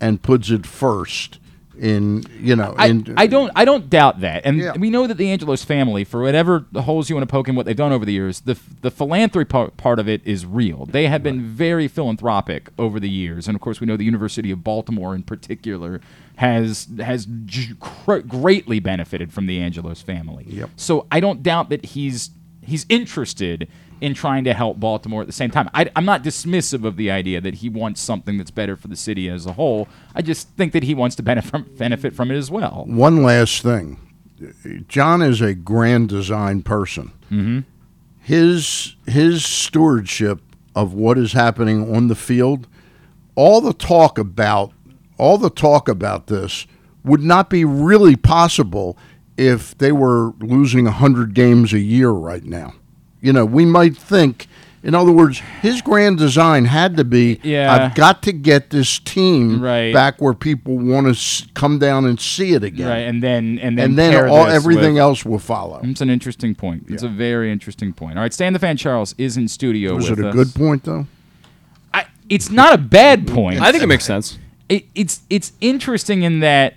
[0.00, 1.38] and puts it first.
[1.82, 4.76] In you know, I, in, I don't I don't doubt that, and Yeah.
[4.78, 7.66] we know that the Angelos family, for whatever holes you want to poke in what
[7.66, 10.86] they've done over the years, the the philanthropy part, part of it is real.
[10.86, 14.52] They have been very philanthropic over the years, and of course we know the University
[14.52, 16.00] of Baltimore in particular
[16.36, 17.26] has has
[17.80, 20.44] cr- greatly benefited from the Angelos family.
[20.46, 20.70] Yep.
[20.76, 22.30] So I don't doubt that he's
[22.64, 23.66] he's interested
[24.02, 25.70] in trying to help Baltimore at the same time.
[25.72, 28.96] I, am not dismissive of the idea that he wants something that's better for the
[28.96, 29.86] city as a whole.
[30.12, 32.84] I just think that he wants to benefit from, benefit from it as well.
[32.88, 34.00] One last thing.
[34.88, 37.12] John is a grand design person.
[37.30, 37.60] Mm-hmm.
[38.18, 40.40] His his stewardship
[40.74, 42.66] of what is happening on the field,
[43.36, 44.72] all the talk about
[45.16, 46.66] all the talk about this
[47.04, 48.98] would not be really possible
[49.36, 52.74] if they were losing 100 games a year right now.
[53.22, 54.48] You know, we might think
[54.84, 57.72] in other words, his grand design had to be Yeah.
[57.72, 59.94] I've got to get this team Right.
[59.94, 63.60] back where people want to s- come down and see it again Right, and then
[63.62, 65.80] and then and then all everything with- else will follow.
[65.84, 66.86] It's an interesting point.
[66.88, 68.16] It's a very interesting point.
[68.16, 70.34] All right, Stan the Fan Charles is in studio Was with it a us.
[70.34, 71.06] good point though?
[71.94, 73.60] I, it's not a bad point.
[73.60, 74.36] I think it makes sense.
[74.68, 76.74] it, it's it's interesting in that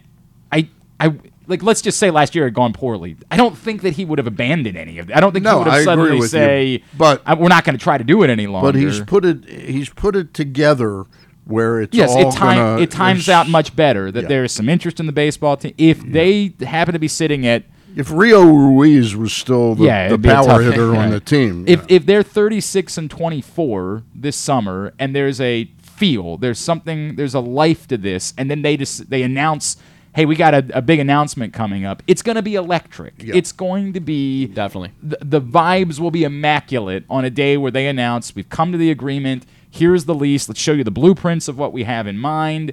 [0.52, 0.68] I
[1.00, 1.14] I
[1.48, 3.16] like let's just say last year had gone poorly.
[3.32, 5.16] I don't think that he would have abandoned any of it.
[5.16, 6.28] I don't think No, he would have I suddenly with you.
[6.28, 9.00] say, But- I, we're not going to try to do it any longer." But he's
[9.02, 11.06] put it he's put it together
[11.46, 14.28] where it's yes, all it time gonna, it times out much better that Yeah.
[14.30, 15.74] there is some interest in the baseball team.
[15.78, 20.14] If they happen to be sitting at If Rio Ruiz was still the, Yeah, the
[20.16, 21.98] it'd be a power hitter on the team, if yeah.
[21.98, 27.40] if they're 36 and 24 this summer and there's a feel there's something there's a
[27.40, 29.78] life to this and then they just they announce
[30.16, 32.02] hey we got a, a big announcement coming up.
[32.08, 33.22] It's going to be electric.
[33.22, 33.36] Yeah.
[33.36, 34.92] it's going to be Definitely.
[35.04, 38.78] the, the vibes will be immaculate on a day where they announce we've come to
[38.78, 39.46] the agreement.
[39.70, 40.48] Here's the lease.
[40.48, 42.72] Let's show you the blueprints of what we have in mind.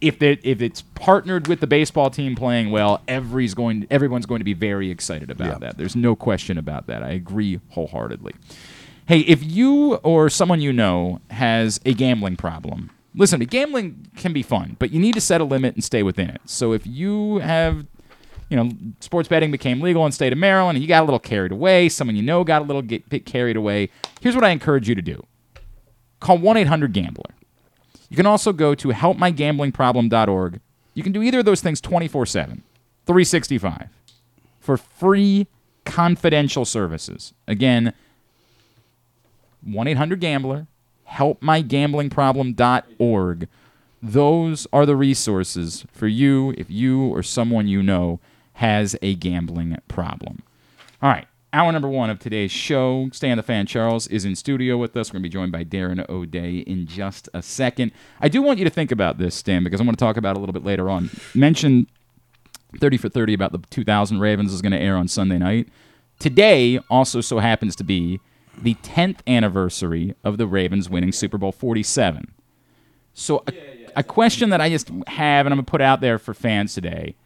[0.00, 4.40] If they if it's partnered with the baseball team playing well every's going everyone's going
[4.40, 5.58] to be very excited about Yeah.
[5.58, 5.78] that.
[5.78, 7.02] There's no question about that.
[7.02, 8.32] I agree wholeheartedly.
[9.06, 14.42] Hey if you or someone you know has a gambling problem listen gambling can be
[14.42, 17.38] fun but you need to set a limit and stay within it so if you
[17.38, 17.86] have
[18.48, 21.04] you know, sports betting became legal in the state of Maryland, and you got a
[21.06, 21.88] little carried away.
[21.88, 23.88] Someone you know got a little get, bit carried away.
[24.20, 25.24] Here's what I encourage you to do:
[26.20, 27.30] call one eight hundred Gambler.
[28.10, 30.60] You can also go to helpmygamblingproblem.org.
[30.94, 32.62] You can do either of those things 24 7,
[33.06, 33.88] 365
[34.60, 35.48] for free
[35.84, 37.34] confidential services.
[37.48, 37.92] Again,
[39.64, 40.68] 1 800 Gambler,
[41.12, 43.48] helpmygamblingproblem.org.
[44.02, 48.20] Those are the resources for you if you or someone you know
[48.54, 50.42] has a gambling problem.
[51.02, 51.26] All right.
[51.52, 53.08] hour number one of today's show.
[53.12, 55.08] Stan the Fan Charles is in studio with us.
[55.08, 57.92] We're going to be joined by Darren O'Day in just a second.
[58.20, 60.36] I do want you to think about this, Stan, because I'm going to talk about
[60.36, 61.10] it a little bit later on.
[61.34, 61.86] Mention
[62.80, 65.68] 30 for 30 about the 2000 Ravens is going to air on Sunday night.
[66.18, 68.20] Today also so happens to be
[68.62, 72.32] the 10th anniversary of the Ravens winning Super Bowl 47.
[73.12, 73.52] So, a,
[73.96, 76.74] a question that I just have and I'm going to put out there for fans
[76.74, 77.16] today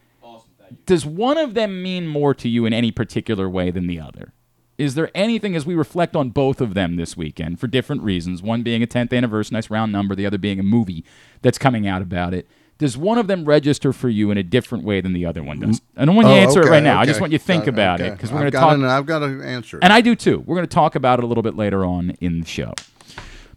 [0.86, 4.32] does one of them mean more to you in any particular way than the other?
[4.76, 8.42] Is there anything as we reflect on both of them this weekend for different reasons?
[8.42, 11.04] One being a 10th anniversary, nice round number, the other being a movie
[11.42, 12.46] that's coming out about it.
[12.78, 15.58] Does one of them register for you in a different way than the other one
[15.58, 15.82] does?
[15.96, 17.00] I don't want you to Oh, answer okay, it right now.
[17.00, 18.10] I just want you to think about okay.
[18.10, 18.74] it because we're going to talk.
[18.74, 19.80] an- I've got to answer.
[19.82, 20.38] And I do too.
[20.46, 22.72] We're going to talk about it a little bit later on in the show.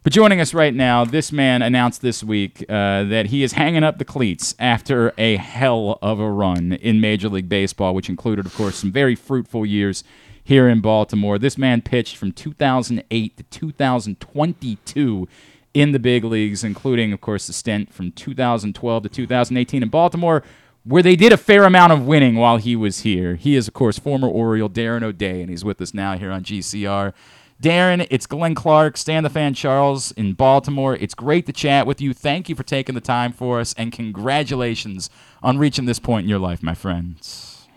[0.03, 3.83] But joining us right now, this man announced this week uh, that he is hanging
[3.83, 8.47] up the cleats after a hell of a run in Major League Baseball, which included,
[8.47, 10.03] of course, some very fruitful years
[10.43, 11.37] here in Baltimore.
[11.37, 15.27] This man pitched from 2008 to 2022
[15.73, 20.43] in the big leagues, including, of course, the stint from 2012 to 2018 in Baltimore,
[20.83, 23.35] where they did a fair amount of winning while he was here.
[23.35, 26.43] He is, of course, former Oriole Darren O'Day, and he's with us now here on
[26.43, 27.13] GCR.
[27.61, 30.95] Darren, it's Glenn Clark, Stan the Fan Charles in Baltimore.
[30.95, 32.11] It's great to chat with you.
[32.11, 35.11] Thank you for taking the time for us, and congratulations
[35.43, 37.67] on reaching this point in your life, my friends.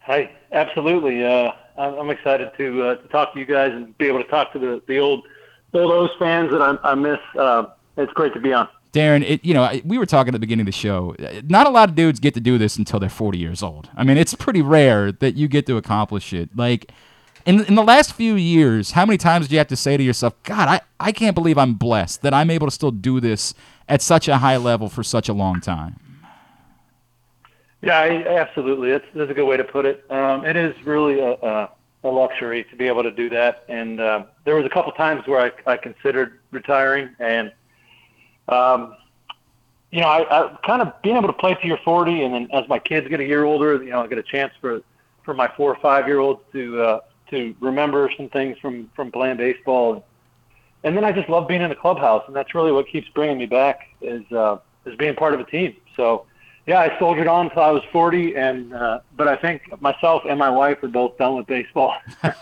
[0.00, 1.24] Hi, absolutely.
[1.24, 4.52] Uh, I'm, excited to, uh, to talk to you guys and be able to talk
[4.54, 5.26] to the, the old
[5.72, 7.18] old O's fans that I, I miss.
[7.38, 8.68] Uh, it's great to be on.
[8.92, 11.14] Darren, it, you know, we were talking at the beginning of the show.
[11.44, 13.88] Not a lot of dudes get to do this until they're 40 years old.
[13.96, 16.50] I mean, it's pretty rare that you get to accomplish it.
[16.56, 16.90] Like,
[17.46, 20.02] in, in the last few years, how many times do you have to say to
[20.02, 23.54] yourself, God, I, I can't believe I'm blessed that I'm able to still do this
[23.88, 25.98] at such a high level for such a long time?
[27.82, 28.90] Yeah, I, absolutely.
[28.90, 30.04] That's, that's a good way to put it.
[30.10, 31.70] Um, it is really a, a,
[32.02, 33.64] a luxury to be able to do that.
[33.68, 37.52] And uh, there was a couple times where I, I considered retiring, and
[38.48, 38.96] um,
[39.90, 42.48] you know, I, I kind of being able to play to your 40, and then
[42.52, 44.82] as my kids get a year older, you know, I get a chance for
[45.24, 49.10] for my four or five year olds to uh, to remember some things from from
[49.10, 50.04] playing baseball.
[50.82, 53.36] And then I just love being in the clubhouse, and that's really what keeps bringing
[53.36, 55.76] me back is uh, is being part of a team.
[55.96, 56.26] So
[56.66, 60.38] yeah, I soldiered on until I was 40, and uh, but I think myself and
[60.38, 61.94] my wife are both done with baseball.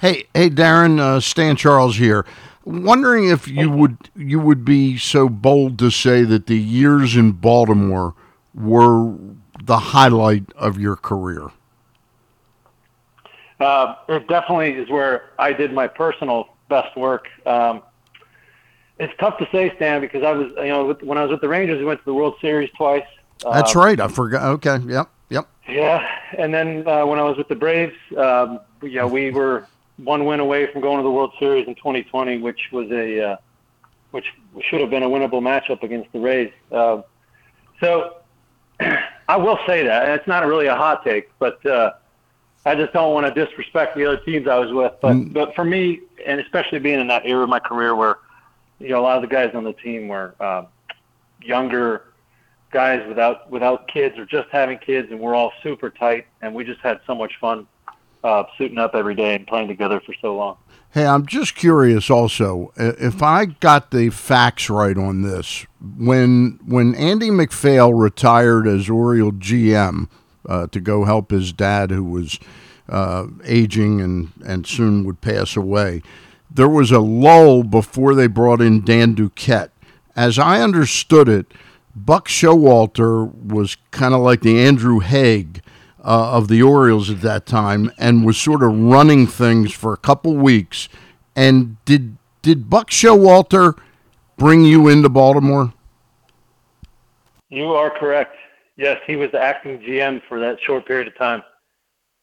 [0.00, 2.24] Hey, hey, Darren, uh, Stan Charles here.
[2.64, 7.32] Wondering if you would you would be so bold to say that the years in
[7.32, 8.14] Baltimore
[8.54, 9.14] were
[9.62, 11.48] the highlight of your career.
[13.60, 17.28] Uh, it definitely is where I did my personal best work.
[17.44, 17.82] Um,
[18.98, 21.40] it's tough to say, Stan, because I was, you know, with, when I was with
[21.40, 23.04] the Rangers, we went to the World Series twice.
[23.42, 24.00] That's Uh, right.
[24.00, 24.42] I forgot.
[24.54, 24.78] Okay.
[24.86, 25.08] Yep.
[25.30, 25.48] Yep.
[25.68, 26.08] Yeah,
[26.38, 29.66] and then uh, when I was with the Braves, um, yeah, we were
[29.98, 33.36] one win away from going to the World Series in 2020, which was a, uh,
[34.12, 34.24] which
[34.62, 36.50] should have been a winnable matchup against the Rays.
[36.72, 37.02] Uh,
[37.80, 38.16] so
[39.28, 41.92] I will say that it's not really a hot take, but uh,
[42.64, 44.94] I just don't want to disrespect the other teams I was with.
[45.02, 48.18] But but for me, and especially being in that era of my career where
[48.78, 50.64] you know a lot of the guys on the team were uh,
[51.42, 52.04] younger
[52.70, 56.64] guys without without kids or just having kids, and we're all super tight, and we
[56.64, 57.66] just had so much fun
[58.24, 60.56] uh, suiting up every day and playing together for so long.
[60.90, 62.08] Hey, I'm just curious.
[62.08, 68.88] Also, if I got the facts right on this, when when Andy MacPhail retired as
[68.88, 70.08] Oriole GM
[70.48, 72.38] uh, to go help his dad, who was
[72.88, 76.02] uh, aging and and soon would pass away,
[76.58, 79.70] there was a lull before they brought in Dan Duquette.
[80.16, 81.46] As I understood it,
[81.94, 85.62] Buck Showalter was kind of like the Andrew Haig
[86.02, 89.96] uh, of the Orioles at that time, and was sort of running things for a
[89.96, 90.88] couple weeks.
[91.36, 93.78] And did did Buck Showalter
[94.36, 95.72] bring you into Baltimore?
[97.50, 98.34] You are correct.
[98.76, 101.44] Yes, he was the acting GM for that short period of time,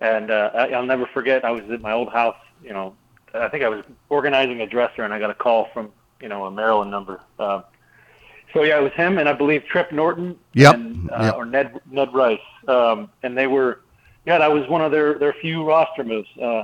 [0.01, 1.45] and uh, I, I'll never forget.
[1.45, 2.35] I was at my old house.
[2.61, 2.95] You know,
[3.41, 6.45] I think I was organizing a dresser, and I got a call from you know
[6.45, 7.21] a Maryland number.
[7.37, 7.61] Uh,
[8.53, 11.35] so yeah, it was him, and I believe Tripp Norton, Yep, and, uh, yep.
[11.35, 13.81] or Ned Ned Rice, um, and they were.
[14.25, 16.27] Yeah, that was one of their, their few roster moves.
[16.41, 16.63] Uh,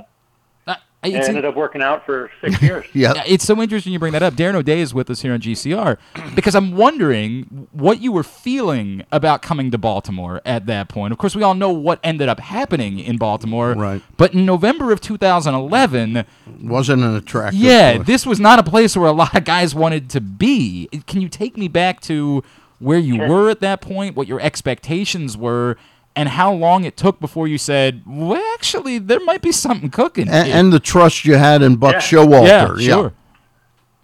[1.04, 2.86] And it's, ended up working out for six years.
[2.92, 4.34] Yeah, Yeah, it's so interesting you bring that up.
[4.34, 5.98] Darren O'Day is with us here on GCR
[6.34, 11.10] because I'm wondering what you were feeling about coming to Baltimore at that point.
[11.12, 13.72] Of course, we all know what ended up happening in Baltimore.
[13.74, 14.00] Right.
[14.16, 16.24] But in November of 2011,
[16.62, 17.60] wasn't an attractive.
[17.60, 18.06] yeah, place.
[18.06, 20.88] this was not a place where a lot of guys wanted to be.
[21.06, 22.42] Can you take me back to
[22.78, 23.28] where you Sure.
[23.28, 25.76] were at that point, what your expectations were,
[26.14, 30.28] and how long it took before you said, "Well, actually, there might be something cooking."
[30.28, 32.00] And, and the trust you had in Buck Yeah.
[32.00, 32.80] Showalter.
[32.80, 33.12] yeah, sure.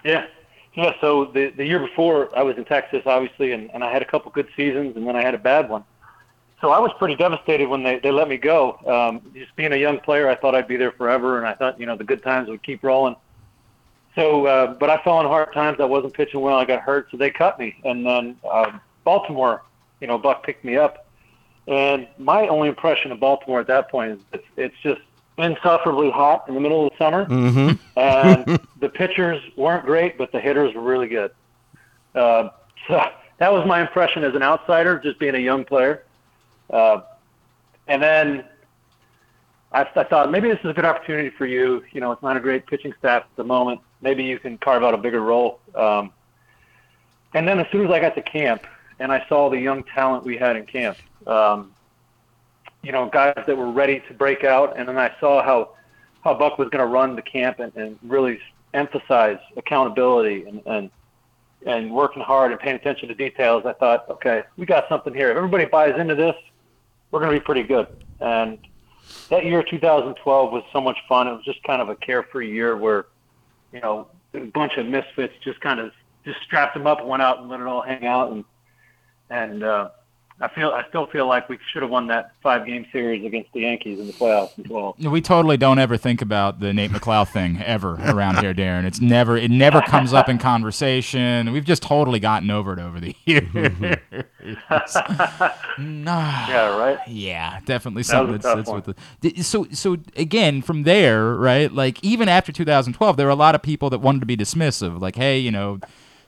[0.04, 0.26] Yeah.
[0.74, 4.00] Yeah, so the the year before I was in Texas obviously and, and I had
[4.00, 5.82] a couple good seasons and then I had a bad one.
[6.60, 8.78] So I was pretty devastated when they, they let me go.
[8.86, 11.80] Um, just being a young player, I thought I'd be there forever and I thought,
[11.80, 13.16] you know, the good times would keep rolling.
[14.14, 15.78] So, uh, but I fell in hard times.
[15.80, 16.56] I wasn't pitching well.
[16.58, 17.76] I got hurt, so they cut me.
[17.84, 19.62] And then um, Baltimore,
[20.00, 21.07] you know, Buck picked me up.
[21.68, 25.00] And my only impression of Baltimore at that point is it's, it's just
[25.36, 27.98] insufferably hot in the middle of the summer Mm-hmm.
[27.98, 31.30] and the pitchers weren't great, but the hitters were really good.
[32.14, 32.48] Uh,
[32.88, 33.04] so
[33.38, 36.04] that was my impression as an outsider, just being a young player.
[36.70, 37.02] Uh,
[37.86, 38.44] and then
[39.72, 41.84] I, I thought maybe this is a good opportunity for you.
[41.92, 43.80] You know, it's not a great pitching staff at the moment.
[44.00, 45.60] Maybe you can carve out a bigger role.
[45.74, 46.12] Um,
[47.34, 48.66] and then as soon as I got to camp
[48.98, 50.96] and I saw the young talent we had in camp,
[51.28, 51.72] um,
[52.82, 55.70] you know, guys that were ready to break out, and then I saw how
[56.24, 58.40] how Buck was going to run the camp and, and really
[58.74, 60.90] emphasize accountability and, and
[61.66, 65.30] and working hard and paying attention to details, I thought, okay, we got something here.
[65.30, 66.36] If everybody buys into this,
[67.10, 67.88] we're going to be pretty good.
[68.20, 68.58] And
[69.28, 71.26] that year, 2012, was so much fun.
[71.26, 73.06] It was just kind of a carefree year where,
[73.72, 75.92] you know, a bunch of misfits just kind of
[76.24, 78.44] just strapped them up, went out and let it all hang out, and
[79.30, 79.90] and uh,
[80.40, 83.52] I feel I still feel like we should have won that five game series against
[83.52, 84.94] the Yankees in the playoffs as well.
[85.00, 88.84] We totally don't ever think about the Nate McLouth thing ever around here, Darren.
[88.84, 91.52] It's never it never comes up in conversation.
[91.52, 93.46] We've just totally gotten over it over the years.
[95.78, 96.48] Nah.
[96.48, 96.98] Yeah, right.
[97.06, 99.42] Yeah, definitely something was a that's, that's with the.
[99.42, 101.72] So so again, from there, right?
[101.72, 105.00] Like even after 2012, there were a lot of people that wanted to be dismissive.
[105.00, 105.78] Like, hey, you know,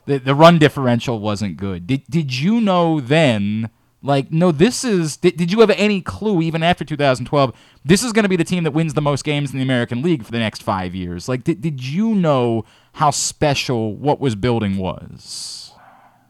[0.05, 1.87] the the run differential wasn't good.
[1.87, 3.69] Did did you know then?
[4.03, 5.17] Like, no, this is.
[5.17, 7.53] Did, did you have any clue even after 2012?
[7.85, 10.01] This is going to be the team that wins the most games in the American
[10.01, 11.29] League for the next five years.
[11.29, 15.73] Like, did did you know how special what was building was?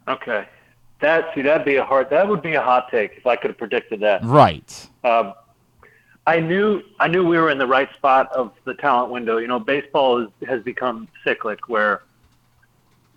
[0.07, 0.47] Okay.
[0.99, 3.51] That see that'd be a hard that would be a hot take if I could
[3.51, 4.24] have predicted that.
[4.24, 4.88] Right.
[5.03, 5.34] Um,
[6.28, 9.38] I knew I knew we were in the right spot of the talent window.
[9.38, 12.03] You know, baseball is, has become cyclic where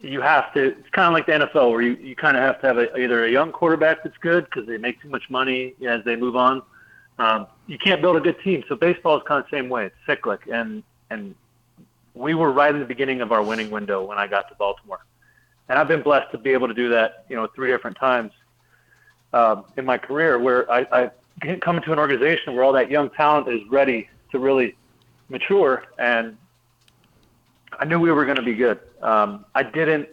[0.04, 0.76] you have to.
[0.78, 2.96] It's kind of like the NFL where you, you kind of have to have a,
[2.96, 6.36] either a young quarterback that's good because they make too much money as they move
[6.36, 6.62] on.
[7.18, 8.64] Um, you can't build a good team.
[8.68, 9.86] So baseball is kind of the same way.
[9.86, 11.34] It's cyclic, and and
[12.14, 15.04] we were right in the beginning of our winning window when I got to Baltimore,
[15.68, 17.24] and I've been blessed to be able to do that.
[17.28, 18.32] You know, three different times
[19.32, 20.86] um, in my career where I,
[21.42, 24.76] I come into an organization where all that young talent is ready to really
[25.28, 26.36] mature, and
[27.78, 28.80] I knew we were going to be good.
[29.04, 30.08] Um, I didn't.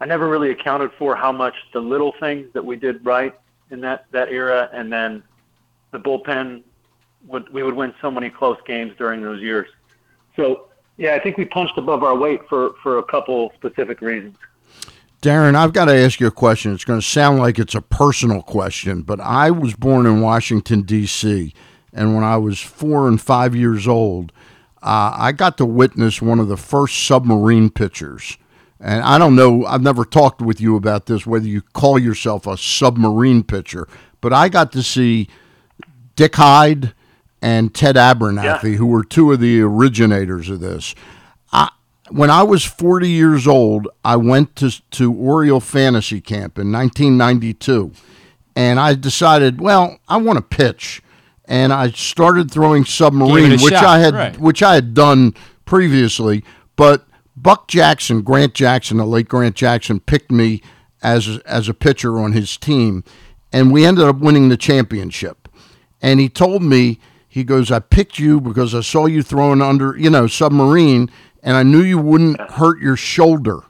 [0.00, 3.34] I never really accounted for how much the little things that we did right
[3.70, 5.22] in that that era, and then
[5.92, 6.62] the bullpen
[7.26, 9.68] would we would win so many close games during those years.
[10.34, 14.36] So yeah, I think we punched above our weight for for a couple specific reasons.
[15.22, 16.72] Darren, I've got to ask you a question.
[16.72, 20.82] It's going to sound like it's a personal question, but I was born in Washington,
[20.82, 21.54] D.C.,
[21.92, 24.30] and when I was four and five years old,
[24.82, 28.36] uh, I got to witness one of the first submarine pitchers.
[28.78, 32.46] And I don't know, I've never talked with you about this, whether you call yourself
[32.46, 33.88] a submarine pitcher,
[34.20, 35.28] but I got to see
[36.14, 36.92] Dick Hyde
[37.40, 38.76] and Ted Abernathy, Yeah.
[38.76, 40.94] who were two of the originators of this.
[41.52, 41.70] I,
[42.10, 47.92] when I was 40 years old, I went to, to Oriole Fantasy Camp in 1992,
[48.54, 51.02] and I decided, well, I want to pitch.
[51.48, 54.38] And I started throwing submarine, which shot, I had right.
[54.38, 55.34] which I had done
[55.64, 56.44] previously,
[56.74, 60.62] but Buck Jackson, Grant Jackson, the late Grant Jackson, picked me
[61.02, 63.04] as as a pitcher on his team,
[63.52, 65.48] and we ended up winning the championship.
[66.02, 69.96] And he told me, he goes, I picked you because I saw you throwing under,
[69.96, 71.10] you know, submarine,
[71.42, 73.60] and I knew you wouldn't hurt your shoulder.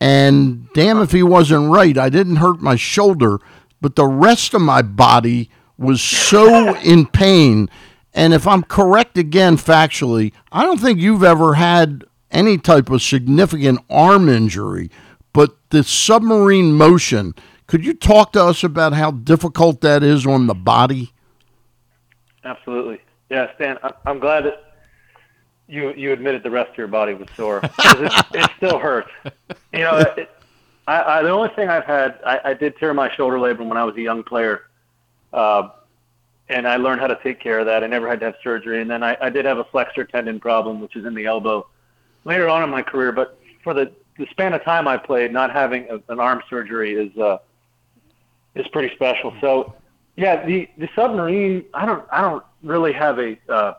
[0.00, 1.96] And damn if he wasn't right.
[1.96, 3.38] I didn't hurt my shoulder,
[3.80, 7.68] but the rest of my body was so in pain.
[8.14, 13.02] And if I'm correct again factually, I don't think you've ever had any type of
[13.02, 14.90] significant arm injury,
[15.32, 17.34] but the submarine motion,
[17.66, 21.12] could you talk to us about how difficult that is on the body?
[22.44, 23.00] Absolutely.
[23.30, 24.74] Yeah, Stan, I'm glad that
[25.68, 27.60] you you admitted the rest of your body was sore.
[27.62, 29.10] it, it still hurts.
[29.72, 30.30] You know, it,
[30.86, 33.78] I, I, the only thing I've had, I, I did tear my shoulder labrum when
[33.78, 34.62] I was a young player,
[35.32, 35.68] uh,
[36.48, 37.82] and I learned how to take care of that.
[37.82, 40.38] I never had to have surgery, and then I, I did have a flexor tendon
[40.40, 41.66] problem, which is in the elbow,
[42.24, 43.12] later on in my career.
[43.12, 46.94] But for the, the span of time I played, not having a, an arm surgery
[46.94, 47.38] is uh,
[48.54, 49.34] is pretty special.
[49.40, 49.74] So
[50.16, 51.64] Yeah, the the submarine.
[51.72, 53.74] I don't I don't really have a uh,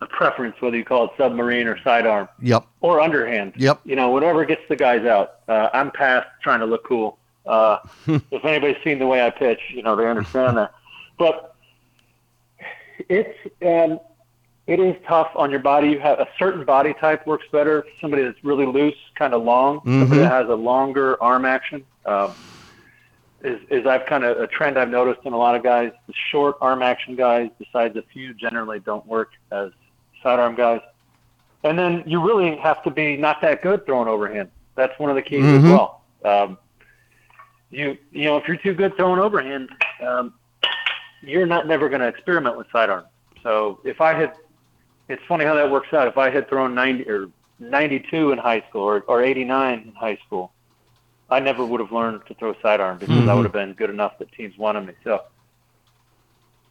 [0.00, 2.66] a preference whether you call it submarine or sidearm Yep.
[2.80, 3.54] or underhand.
[3.56, 3.80] Yep.
[3.84, 5.40] You know, whatever gets the guys out.
[5.48, 7.18] Uh, I'm past trying to look cool.
[7.48, 10.72] Uh, if anybody's seen the way I pitch, you know they understand that.
[11.18, 11.54] But
[13.08, 13.36] it's
[13.66, 13.98] um,
[14.66, 15.88] it is tough on your body.
[15.88, 17.86] You have a certain body type works better.
[18.00, 19.80] Somebody that's really loose, kind of long.
[19.84, 21.84] Somebody that has a longer arm action.
[22.04, 22.34] Um,
[23.42, 25.92] is, is I've kind of a trend I've noticed in a lot of guys.
[26.06, 29.70] The short arm action guys, besides a few, generally don't work as
[30.22, 30.80] sidearm guys.
[31.64, 34.50] And then you really have to be not that good throwing overhand.
[34.74, 35.70] That's one of the keys as Mhm.
[35.70, 36.02] well.
[36.24, 36.58] Um,
[37.70, 40.34] you you know if you're too good throwing overhand, um,
[41.22, 43.04] you're not never going to experiment with sidearm.
[43.42, 44.34] So if I had,
[45.08, 46.06] it's funny how that works out.
[46.08, 47.28] If I had thrown 90 or
[47.60, 50.52] 92 in high school or, or 89 in high school,
[51.30, 54.18] I never would have learned to throw sidearm because I would have been good enough
[54.18, 54.92] that teams wanted me.
[55.04, 55.22] So,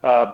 [0.04, 0.34] uh,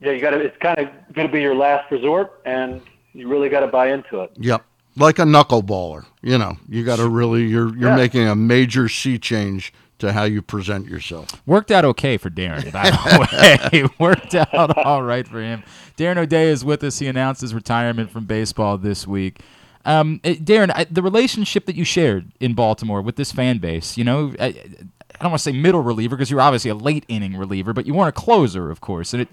[0.00, 0.40] yeah, you got to.
[0.40, 2.82] It's kind of going to be your last resort, and
[3.12, 4.32] you really got to buy into it.
[4.36, 4.62] Yep.
[4.96, 6.04] Like a knuckleballer.
[6.22, 7.96] You know, you got to really, you're, you're Yeah.
[7.96, 11.42] making a major sea change to how you present yourself.
[11.46, 13.88] Worked out okay for Darren, by the way.
[13.98, 15.62] Worked out all right for him.
[15.96, 16.98] Darren O'Day is with us.
[16.98, 19.40] He announced his retirement from baseball this week.
[19.84, 23.96] Um, eh, Darren, I, the relationship that you shared in Baltimore with this fan base,
[23.96, 27.04] you know, I, I don't want to say middle reliever because you're obviously a late
[27.08, 29.14] inning reliever, but you weren't a closer, of course.
[29.14, 29.28] And it,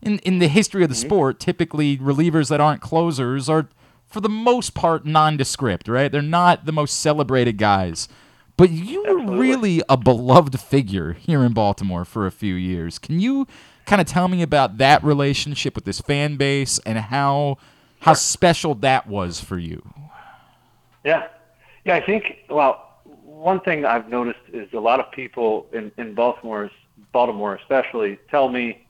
[0.00, 3.68] in in the history of the sport, typically relievers that aren't closers are,
[4.06, 6.10] for the most part, nondescript, right?
[6.10, 8.08] They're not the most celebrated guys.
[8.58, 12.98] But you were really a beloved figure here in Baltimore for a few years.
[12.98, 13.46] Can you
[13.86, 17.56] kind of tell me about that relationship with this fan base and how
[18.00, 19.88] how special that was for you?
[21.04, 21.28] Yeah,
[21.84, 21.94] yeah.
[21.94, 22.38] I think.
[22.50, 22.84] Well,
[23.22, 26.68] one thing I've noticed is a lot of people in in Baltimore,
[27.12, 28.84] Baltimore especially, tell me,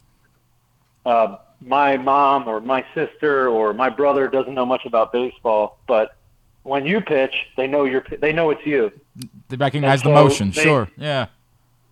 [1.05, 6.17] uh, my mom or my sister or my brother doesn't know much about baseball, but
[6.69, 8.93] when you pitch, they know you're they know it's you.
[9.49, 10.89] They recognize the motion, they- sure.
[10.97, 11.27] Yeah.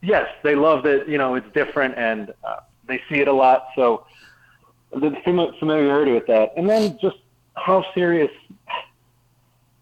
[0.03, 1.09] Yes, they love that.
[1.09, 2.57] You know, it's different, and uh,
[2.87, 3.69] they see it a lot.
[3.75, 4.07] So
[4.93, 5.11] the
[5.59, 7.17] familiarity with that, and then just
[7.55, 8.31] how serious.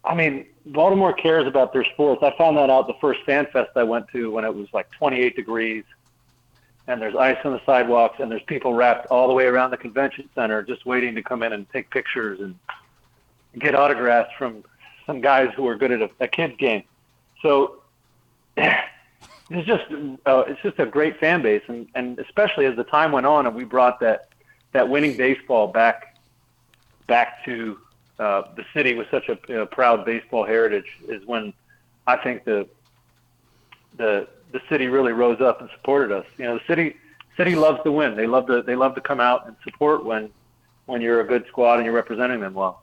[0.03, 2.23] I mean, Baltimore cares about their sports.
[2.23, 4.89] I found that out the first fan fest I went to when it was like
[4.91, 5.83] 28 degrees,
[6.87, 9.77] and there's ice on the sidewalks, and there's people wrapped all the way around the
[9.77, 12.55] convention center just waiting to come in and take pictures and
[13.59, 14.63] get autographs from
[15.05, 16.83] some guys who are good at a, a kids game.
[17.41, 17.81] So
[18.57, 19.83] it's just
[20.25, 23.45] uh, it's just a great fan base, and, and especially as the time went on,
[23.45, 24.29] and we brought that
[24.71, 26.17] that winning baseball back
[27.07, 27.77] back to
[28.19, 31.53] uh, the city with such a know, proud baseball heritage, is when
[32.07, 32.67] I think the
[33.97, 36.25] the the city really rose up and supported us.
[36.37, 36.95] You know, the city
[37.37, 38.15] city loves to win.
[38.15, 40.29] They love to they love to come out and support when
[40.85, 42.81] when you're a good squad and you're representing them well.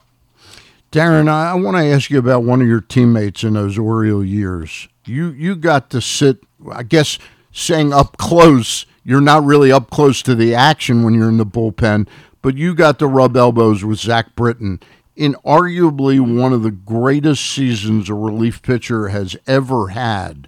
[0.93, 4.25] Darren, I, I want to ask you about one of your teammates in those Oriole
[4.25, 4.89] years.
[5.07, 6.41] You you got to sit,
[6.71, 7.19] I guess,
[7.51, 8.85] saying up close.
[9.03, 12.07] You're not really up close to the action when you're in the bullpen,
[12.43, 14.81] but you got to rub elbows with Zach Britton
[15.17, 20.47] in arguably one of the greatest seasons a relief pitcher has ever had.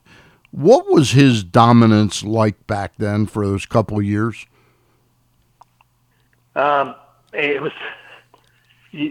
[0.51, 4.47] What was his dominance like back then for those couple years?
[6.55, 6.95] Um,
[7.33, 7.73] it was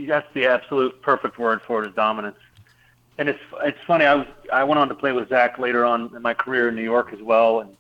[0.08, 2.38] that's the absolute perfect word for it is dominance.
[3.18, 4.06] And it's it's funny.
[4.06, 6.76] I was I went on to play with Zach later on in my career in
[6.76, 7.78] New York as well, and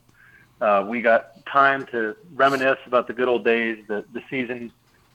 [0.62, 4.72] uh, we got time to reminisce about the good old days, the the season,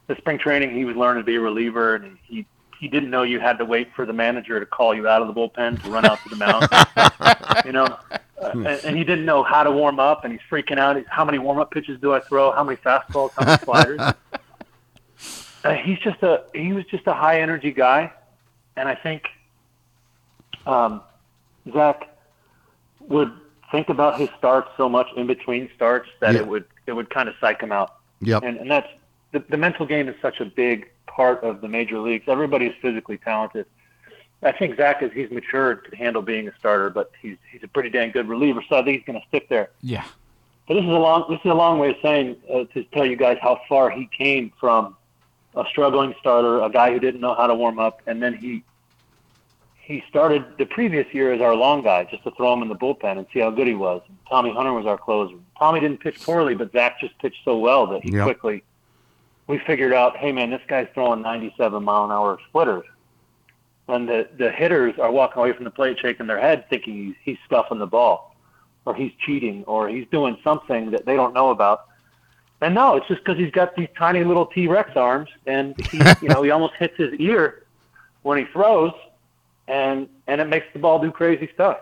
[0.08, 0.74] the spring training.
[0.74, 2.46] He was learning to be a reliever, and he
[2.80, 5.28] he didn't know you had to wait for the manager to call you out of
[5.28, 6.66] the bullpen to run out to the mound.
[7.64, 7.84] you know,
[8.40, 10.96] uh, and, and he didn't know how to warm up, and he's freaking out.
[10.96, 12.50] He's, how many warm up pitches do I throw?
[12.52, 13.30] How many fastballs?
[13.36, 14.00] How many sliders?
[15.64, 18.12] Uh, he's just a he was just a high energy guy,
[18.76, 19.24] and I think
[20.66, 21.00] um,
[21.72, 22.08] Zach
[23.00, 23.32] would
[23.70, 26.40] think about his starts so much in between starts that Yeah.
[26.40, 27.96] it would it would kind of psych him out.
[28.20, 28.42] Yep.
[28.42, 28.88] And and that's
[29.32, 32.24] the, the mental game is such a big part of the major leagues.
[32.28, 33.66] Everybody's physically talented.
[34.42, 37.68] I think Zach, as he's matured, could handle being a starter, but he's he's a
[37.68, 39.70] pretty dang good reliever, so I think he's going to stick there.
[39.82, 40.04] Yeah.
[40.68, 43.04] But this is a long this is a long way of saying uh, to tell
[43.04, 44.96] you guys how far he came from
[45.58, 48.64] a struggling starter, a guy who didn't know how to warm up, and then he
[49.74, 52.74] he started the previous year as our long guy just to throw him in the
[52.76, 54.02] bullpen and see how good he was.
[54.08, 55.36] And Tommy Hunter was our closer.
[55.58, 58.24] Tommy didn't pitch poorly, but Zach just pitched so well that he Yep.
[58.24, 58.62] quickly
[59.48, 62.84] we figured out, hey man, this guy's throwing 97 mile an hour splitters.
[63.88, 67.14] And the, the hitters are walking away from the plate shaking their head thinking he's,
[67.24, 68.36] he's scuffing the ball.
[68.84, 71.86] or he's cheating or he's doing something that they don't know about.
[72.60, 75.98] And no, it's just because he's got these tiny little T Rex arms, and he,
[76.22, 77.64] you know, he almost hits his ear
[78.22, 78.92] when he throws,
[79.68, 81.78] and and it makes the ball do crazy stuff.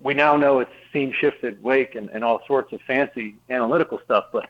[0.00, 4.26] We now know it's seam shifted wake and, and all sorts of fancy analytical stuff,
[4.32, 4.48] but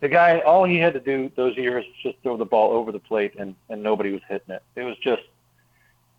[0.00, 2.92] the guy, all he had to do those years was just throw the ball over
[2.92, 4.62] the plate, and and nobody was hitting it.
[4.76, 5.22] It was just,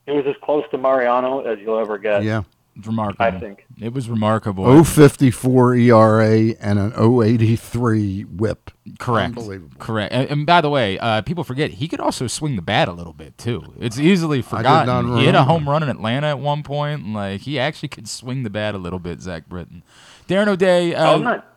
[0.05, 2.23] it was as close to Mariano as you'll ever get.
[2.23, 2.43] Yeah.
[2.77, 3.25] It's remarkable.
[3.25, 3.65] I think.
[3.79, 4.83] it was remarkable.
[4.83, 8.71] 054 ERA and an 083 whip.
[8.99, 9.29] Correct.
[9.37, 9.77] Unbelievable.
[9.79, 10.13] Correct.
[10.13, 12.91] And, and by the way, uh, people forget he could also swing the bat a
[12.91, 13.73] little bit too.
[13.79, 15.17] It's easily not forgotten.
[15.17, 17.03] He hit a home run in Atlanta at one point.
[17.03, 19.21] and, Like he actually could swing the bat a little bit.
[19.21, 19.83] Zach Britton,
[20.27, 20.93] Darren O'Day.
[20.93, 21.47] Uh, I'm not.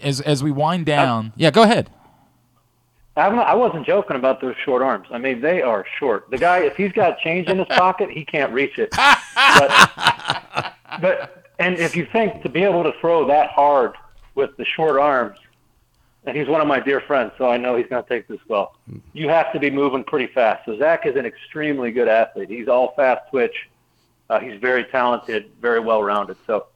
[0.00, 1.90] as as we wind down, yeah, go ahead.
[3.18, 5.08] I'm not, I wasn't joking about those short arms.
[5.10, 6.30] I mean, they are short.
[6.30, 8.90] The guy, if he's got change in his pocket, he can't reach it.
[8.90, 13.94] But, but and if you think to be able to throw that hard
[14.34, 15.38] with the short arms,
[16.24, 18.40] and he's one of my dear friends, so I know he's going to take this
[18.48, 18.74] well.
[19.12, 20.66] You have to be moving pretty fast.
[20.66, 22.50] So Zach is an extremely good athlete.
[22.50, 23.68] He's all fast twitch.
[24.28, 26.36] Uh, he's very talented, very well rounded.
[26.46, 26.66] So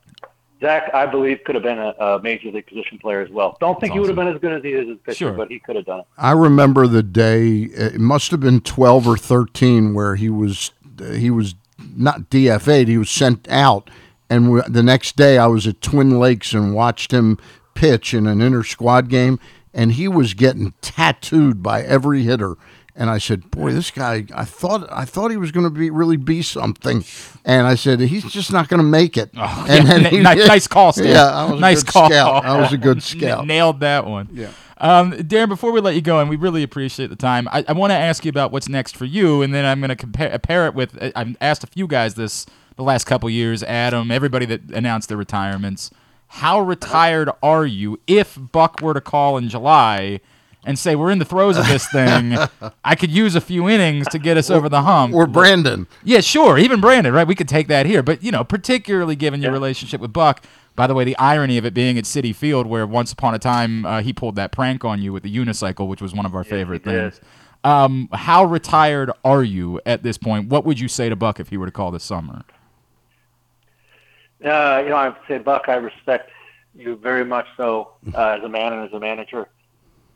[0.63, 3.57] Zach, I believe, could have been a, a major league position player as well.
[3.61, 5.33] Don't think he would have been as good as he is as a pitcher, Sure.
[5.33, 6.07] but he could have done it.
[6.17, 7.65] I remember the day.
[7.65, 10.71] It must have been twelve or thirteen where he was
[11.15, 11.55] he was
[11.97, 12.89] not DFA'd.
[12.89, 13.91] He was sent out,
[14.31, 17.39] and we, the next day I was at Twin Lakes and watched him
[17.75, 19.41] pitch in an inter squad game,
[19.75, 22.55] and he was getting tattooed by every hitter.
[22.95, 24.27] And I said, "Boy, this guy!
[24.35, 27.05] I thought I thought he was going to be really be something."
[27.45, 30.67] And I said, "He's just not going to make it." and Yeah, he ni- nice
[30.67, 31.07] call, Stan.
[31.09, 32.11] Yeah, I was a nice good call.
[32.11, 32.45] scout.
[32.45, 33.47] I was a good scout.
[33.47, 34.29] nailed that one.
[34.33, 34.51] Yeah.
[34.77, 37.73] Um, Darren, before we let you go, and we really appreciate the time, I, I
[37.73, 40.39] want to ask you about what's next for you, and then I'm going to compare
[40.39, 40.99] pair it with.
[41.17, 42.45] I've asked a few guys this
[42.77, 45.91] the last couple years, Adam, everybody that announced their retirements.
[46.27, 50.21] How retired are you if Buck were to call in July
[50.65, 52.37] and say we're in the throes of this thing?
[52.85, 55.15] I could use a few innings to get us over the hump.
[55.15, 55.87] Or Brandon.
[56.05, 56.59] Yeah, sure.
[56.59, 57.27] Even Brandon, right?
[57.27, 58.03] We could take that here.
[58.03, 60.45] But, you know, particularly given your relationship with Buck,
[60.75, 63.39] by the way, the irony of it being at Citi Field, where once upon a
[63.39, 66.35] time uh, he pulled that prank on you with the unicycle, which was one of
[66.35, 67.21] our favorite things.
[67.65, 70.49] Um, how retired are you at this point?
[70.49, 72.43] What would you say to Buck if he were to call this summer?
[74.45, 76.31] Uh, you know, I would say, Buck, I respect
[76.75, 79.49] you very much so uh, as a man and as a manager.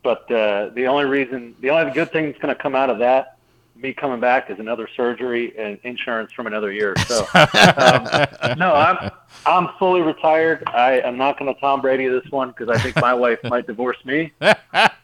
[0.06, 3.00] But uh, the only reason, the only good thing that's going to come out of
[3.00, 3.38] that,
[3.74, 6.94] me coming back, is another surgery and insurance from another year.
[7.08, 9.10] So, um, no, I'm
[9.46, 10.62] I'm fully retired.
[10.68, 13.66] I am not going to Tom Brady this one because I think my wife might
[13.66, 14.32] divorce me.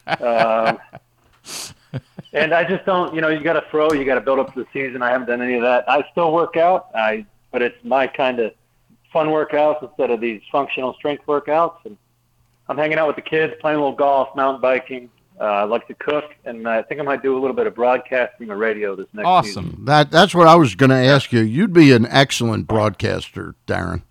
[0.05, 0.79] Um,
[2.33, 4.53] and I just don't, you know, you got to throw, you got to build up
[4.53, 5.01] to the season.
[5.01, 5.89] I haven't done any of that.
[5.89, 8.53] I still work out, I, but it's my kind of
[9.11, 11.77] fun workouts instead of these functional strength workouts.
[11.85, 11.97] And
[12.69, 15.09] I'm hanging out with the kids, playing a little golf, mountain biking.
[15.39, 17.75] Uh, I like to cook, and I think I might do a little bit of
[17.75, 19.65] broadcasting or radio this next season.
[19.65, 19.85] Awesome.
[19.85, 21.41] That that's what I was going to ask you.
[21.41, 24.03] You'd be an excellent broadcaster, Darren.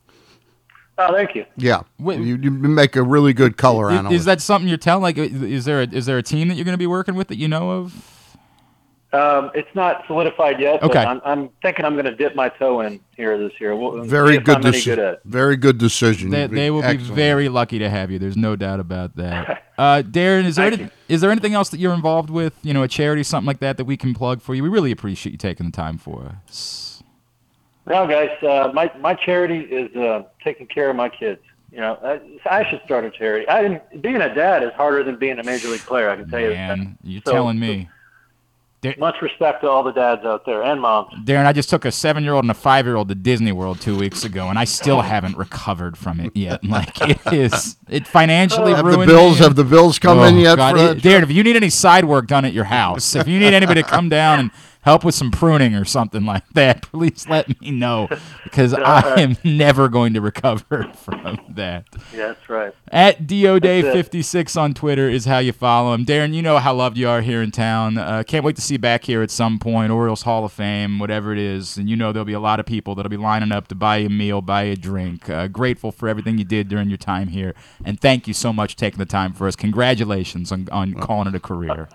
[0.98, 1.46] Oh, thank you.
[1.56, 2.20] Yeah, Wait.
[2.20, 4.16] you, you make a really good color Is, analyst.
[4.20, 5.02] is that something you're telling?
[5.02, 7.28] Like, is there a, is there a team that you're going to be working with
[7.28, 8.21] that you know of?
[9.12, 10.94] Um, it's not solidified yet, Okay.
[10.94, 13.76] but I'm, I'm thinking I'm going to dip my toe in here this year.
[13.76, 16.30] We'll, very good, I'm any deci- good very good decision.
[16.30, 18.18] They, they will be very lucky to have you.
[18.18, 19.64] There's no doubt about that.
[19.78, 22.54] Uh, Darren, is there any, is there anything else that you're involved with?
[22.62, 24.62] You know, a charity, something like that, that we can plug for you.
[24.62, 27.02] We really appreciate you taking the time for us.
[27.86, 31.40] No, guys, uh, my my charity is uh, taking care of my kids.
[31.72, 33.48] You know, I, I should start a charity.
[33.48, 36.10] I didn't, being a dad is harder than being a major league player.
[36.10, 36.78] I can tell you that.
[36.78, 37.88] Man, you're So- telling me.
[38.98, 41.12] Much respect to all the dads out there and moms.
[41.24, 44.48] Darren, I just took a seven-year-old and a five-year-old to Disney World two weeks ago,
[44.48, 45.02] and I still oh.
[45.02, 46.60] haven't recovered from it yet.
[46.72, 49.44] Like it is, it financially Have the bills me.
[49.44, 50.56] have the bills come in Oh, yet?
[50.56, 53.28] God, for it- Darren, if you need any side work done at your house, if
[53.28, 54.50] you need anybody to come down and
[54.82, 58.08] help with some pruning or something like that, please let me know
[58.44, 61.86] because I am never going to recover from that.
[62.12, 62.74] Yeah, that's right.
[62.88, 66.04] At That's DODay56 on Twitter is how you follow him.
[66.04, 67.96] Darren, you know how loved you are here in town.
[67.96, 70.98] Uh, can't wait to see you back here at some point, Orioles Hall of Fame,
[70.98, 71.76] whatever it is.
[71.76, 73.98] And you know there'll be a lot of people that'll be lining up to buy
[73.98, 75.30] you a meal, buy you a drink.
[75.30, 77.54] Uh, grateful for everything you did during your time here.
[77.84, 79.56] And thank you so much for taking the time for us.
[79.56, 81.88] Congratulations on, on calling it a career.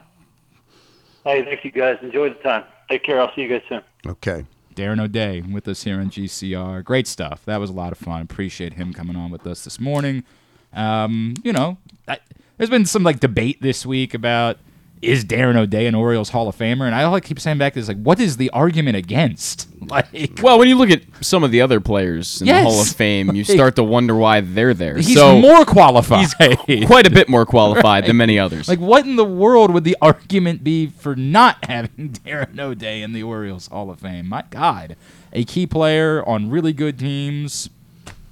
[1.24, 1.98] Hey, thank you guys.
[2.02, 2.64] Enjoy the time.
[2.90, 3.20] Take care.
[3.20, 3.82] I'll see you guys soon.
[4.06, 4.46] Okay.
[4.76, 6.84] Darren O'Day with us here on GCR.
[6.84, 7.44] Great stuff.
[7.46, 8.22] That was a lot of fun.
[8.22, 10.24] Appreciate him coming on with us this morning.
[10.72, 11.78] Um, you know,
[12.08, 12.20] I,
[12.58, 14.58] there's been some like debate this week about
[15.02, 16.86] is Darren O'Day an Orioles Hall of Famer?
[16.86, 19.68] And I all I keep saying back is like, what is the argument against?
[19.88, 22.66] Like, Well, when you look at some of the other players in Yes.
[22.66, 24.98] the Hall of Fame, you start to wonder why they're there.
[24.98, 26.28] he's so more qualified.
[26.68, 28.68] He's quite a bit more qualified than many others.
[28.68, 33.14] Like, what in the world would the argument be for not having Darren O'Day in
[33.14, 34.28] the Orioles Hall of Fame?
[34.28, 34.98] My God,
[35.32, 37.70] a key player on really good teams.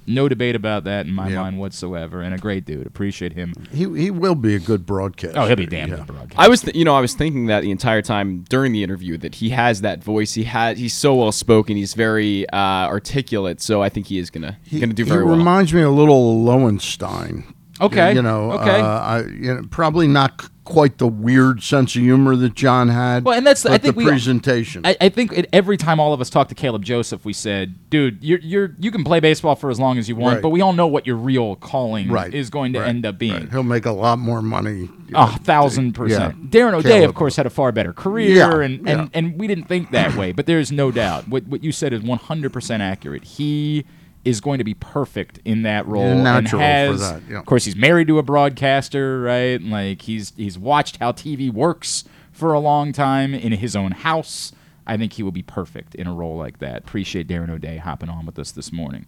[0.06, 1.42] No debate about that in my Yeah.
[1.42, 2.86] mind whatsoever, and a great dude.
[2.86, 3.52] Appreciate him.
[3.72, 5.38] He he will be a good broadcaster.
[5.38, 5.96] Oh, he'll be damn yeah.
[5.96, 6.34] good broadcast.
[6.38, 9.16] I was, th- you know, I was thinking that the entire time during the interview
[9.18, 10.34] that he has that voice.
[10.34, 11.76] He had, he's so well spoken.
[11.76, 12.56] He's very uh,
[12.88, 13.60] articulate.
[13.60, 15.36] So I think he is gonna He, gonna do he very well.
[15.36, 17.44] reminds me a little of Lowenstein.
[17.80, 18.80] Okay, You know, okay.
[18.80, 22.88] uh, I, you know, probably not c- quite the weird sense of humor that John
[22.90, 23.24] had.
[23.24, 24.84] Well, and that's- I think the we- presentation.
[24.84, 27.88] I, I think it, every time all of us talk to Caleb Joseph, we said,
[27.88, 30.42] "Dude, you're you're you can play baseball for as long as you want, Right.
[30.42, 33.18] but we all know what your real calling right, is going to right, end up
[33.18, 33.50] being." right.
[33.50, 34.90] He'll make a lot more money.
[35.14, 36.50] A thousand percent.
[36.50, 37.10] Darren O'Day, Caleb.
[37.10, 39.00] of course, had a far better career, Yeah, and, yeah.
[39.02, 40.32] and, and we didn't think that way.
[40.32, 41.28] But there's no doubt.
[41.28, 43.22] What, what you said is 100% accurate.
[43.22, 43.84] He
[44.26, 46.02] is going to be perfect in that role.
[46.02, 47.38] and natural for has, that, yeah.
[47.38, 49.62] Of course, he's married to a broadcaster, right?
[49.62, 54.52] Like he's he's watched how TV works for a long time in his own house.
[54.86, 56.78] I think he will be perfect in a role like that.
[56.78, 59.06] Appreciate Darren O'Day hopping on with us this morning.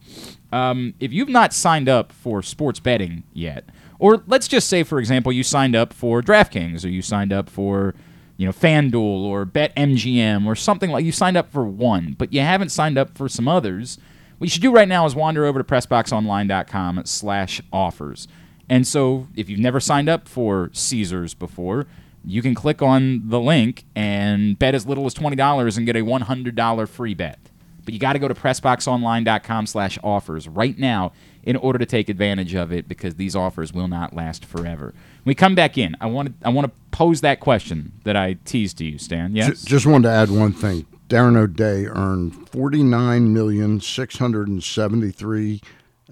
[0.51, 3.65] Um, if you've not signed up for sports betting yet,
[3.99, 7.49] or let's just say, for example, you signed up for DraftKings or you signed up
[7.49, 7.95] for,
[8.37, 12.41] you know, FanDuel or BetMGM or something like you signed up for one, but you
[12.41, 13.99] haven't signed up for some others.
[14.39, 18.29] What you should do right now is wander over to PressBoxOnline.com slash offers.
[18.69, 21.87] And so if you've never signed up for Caesars before,
[22.25, 26.01] you can click on the link and bet as little as $20 and get a
[26.01, 27.39] $100 free bet.
[27.85, 31.13] But you got to go to PressBoxOnline.com slash offers right now
[31.43, 34.93] in order to take advantage of it because these offers will not last forever.
[35.23, 38.15] When we come back in, I want to I want to pose that question that
[38.15, 39.35] I teased to you, Stan.
[39.35, 39.65] Yes?
[39.65, 40.85] Just wanted to add one thing.
[41.09, 45.61] Darren O'Day earned forty nine million six hundred and seventy three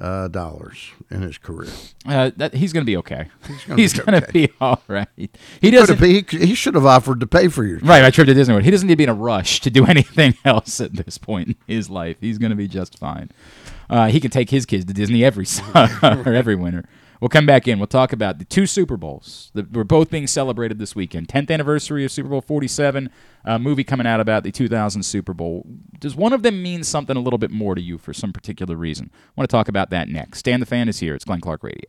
[0.01, 1.71] uh, dollars in his career.
[2.07, 3.29] Uh, that, he's going to be okay.
[3.77, 4.33] He's going to okay.
[4.33, 5.09] be all right.
[5.61, 5.99] He doesn't.
[6.01, 7.79] he, he should have offered to pay for your.
[7.79, 8.65] Right, my trip to Disney World.
[8.65, 11.49] He doesn't need to be in a rush to do anything else at this point
[11.49, 12.17] in his life.
[12.21, 13.31] He's going to be just fine.
[13.89, 16.85] Uh, he can take his kids to Disney every summer or every winter.
[17.21, 17.79] We'll come back in.
[17.79, 21.29] We'll talk about the two Super Bowls that were both being celebrated this weekend.
[21.29, 23.11] 10th anniversary of Super Bowl 47,
[23.45, 25.67] a movie coming out about the 2000 Super Bowl.
[25.99, 28.77] Does one of them mean something a little bit more to you for some particular
[28.77, 29.11] reason?
[29.15, 30.39] I want to talk about that next.
[30.39, 31.15] Stan the Fan is here.
[31.15, 31.89] It's Glenn Clark Radio.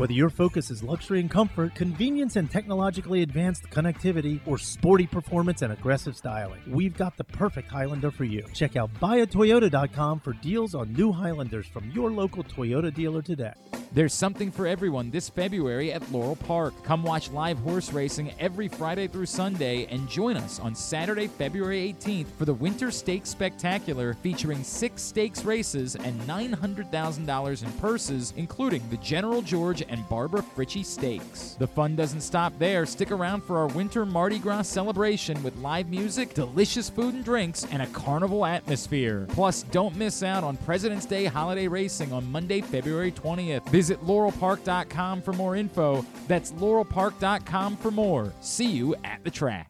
[0.00, 5.60] Whether your focus is luxury and comfort, convenience and technologically advanced connectivity, or sporty performance
[5.60, 8.42] and aggressive styling, we've got the perfect Highlander for you.
[8.54, 13.52] Check out buyatoyota.com for deals on new Highlanders from your local Toyota dealer today.
[13.92, 16.84] There's something for everyone this February at Laurel Park.
[16.84, 21.92] Come watch live horse racing every Friday through Sunday and join us on Saturday, February
[21.92, 28.88] 18th for the Winter Stakes Spectacular featuring six stakes races and $900,000 in purses, including
[28.90, 31.56] the General George and Barbara Fritchie Stakes.
[31.58, 32.86] The fun doesn't stop there.
[32.86, 37.66] Stick around for our Winter Mardi Gras celebration with live music, delicious food and drinks,
[37.70, 39.26] and a carnival atmosphere.
[39.30, 43.68] Plus, don't miss out on President's Day holiday racing on Monday, February 20th.
[43.68, 46.04] Visit laurelpark.com for more info.
[46.28, 48.32] That's laurelpark.com for more.
[48.40, 49.69] See you at the track.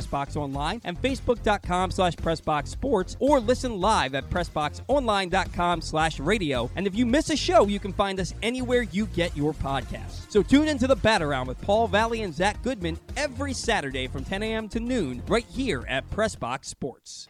[0.05, 6.69] pressboxonline and facebook.com slash pressboxsports or listen live at pressboxonline.com slash radio.
[6.75, 10.29] And if you miss a show, you can find us anywhere you get your podcasts.
[10.31, 14.23] So tune into the Bat Around with Paul Valley and Zach Goodman every Saturday from
[14.23, 14.69] 10 a.m.
[14.69, 17.27] to noon right here at Pressbox Sports.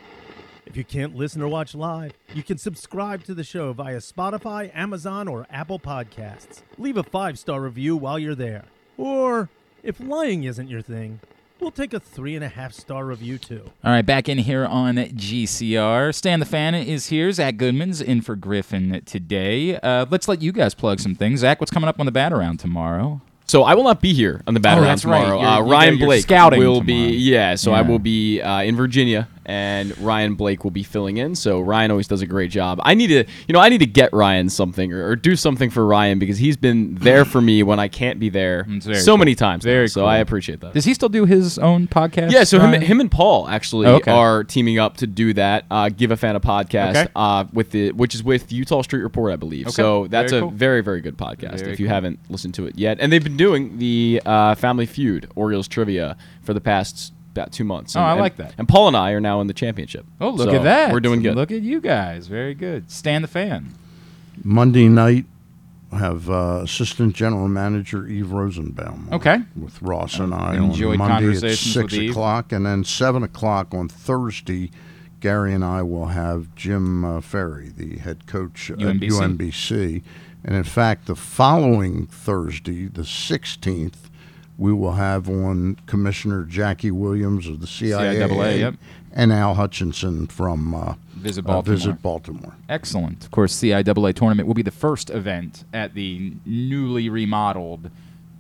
[0.66, 4.74] If you can't listen or watch live, you can subscribe to the show via Spotify,
[4.74, 6.62] Amazon, or Apple Podcasts.
[6.78, 8.66] Leave a five star review while you're there.
[8.98, 9.50] Or,
[9.84, 11.20] if lying isn't your thing,
[11.62, 13.62] we'll take a three and a half star review too.
[13.84, 16.14] All right, back in here on GCR.
[16.14, 17.32] Stan the Fan is here.
[17.32, 19.78] Zach Goodman's in for Griffin today.
[19.78, 21.42] Uh, let's let you guys plug some things.
[21.42, 23.22] Zach, what's coming up on the bat around tomorrow?
[23.48, 25.20] So I will not be here on the bat Oh, around that's right.
[25.22, 25.42] tomorrow.
[25.42, 26.86] You're- Uh, you Ryan you're Blake scouting will tomorrow.
[27.10, 27.56] be yeah.
[27.56, 31.36] So I will be uh, in Virginia, and Ryan Blake will be filling in.
[31.36, 32.80] So Ryan always does a great job.
[32.84, 35.70] I need to you know I need to get Ryan something or, or do something
[35.70, 39.18] for Ryan because he's been there for me when I can't be there so cool.
[39.18, 39.66] many times.
[39.66, 39.72] now.
[39.72, 40.10] Very so cool.
[40.10, 40.74] I appreciate that.
[40.74, 42.32] Does he still do his own podcast?
[42.32, 42.82] Yeah, so him, Ryan?
[42.82, 44.12] him and Paul actually Okay.
[44.12, 45.66] are teaming up to do that.
[45.72, 47.08] Uh, Give a fan a podcast, Okay.
[47.16, 49.68] uh, with the which is with Eutaw Street Report, I believe.
[49.68, 49.74] Okay.
[49.74, 50.52] So that's Very a cool.
[50.52, 51.60] very very good podcast.
[51.60, 54.86] Very if you haven't listened to it yet, and they've been doing the uh, Family
[54.86, 57.96] Feud Orioles trivia for the past about two months.
[57.96, 58.54] Oh, And- I and- like that.
[58.58, 60.06] And Paul and I are now in the championship.
[60.20, 60.92] Oh, look So at that.
[60.94, 61.36] We're doing good.
[61.36, 62.28] Look at you guys.
[62.28, 62.92] Very good.
[62.92, 63.74] Stan the Fan.
[64.44, 65.26] Monday night,
[65.92, 69.10] I have uh, Assistant General Manager Eve Rosenbaum.
[69.12, 69.40] Okay.
[69.60, 72.12] With Ross and I enjoyed on Monday at conversations with six Eve.
[72.12, 74.72] o'clock, and then seven o'clock on Thursday.
[75.20, 79.38] Gary and I will have Jim uh, Ferry, the head coach at UMBC.
[79.38, 80.04] UMBC,
[80.44, 84.10] and in fact, the following Thursday, the sixteenth,
[84.62, 88.76] we will have on Commissioner Jackie Williams of the CIA, CIAA, yep.
[89.12, 91.76] and Al Hutchinson from uh, Visit uh, Baltimore.
[91.76, 92.56] Visit Baltimore.
[92.70, 93.24] Excellent.
[93.26, 97.90] Of course, CIAA tournament will be the first event at the newly remodeled.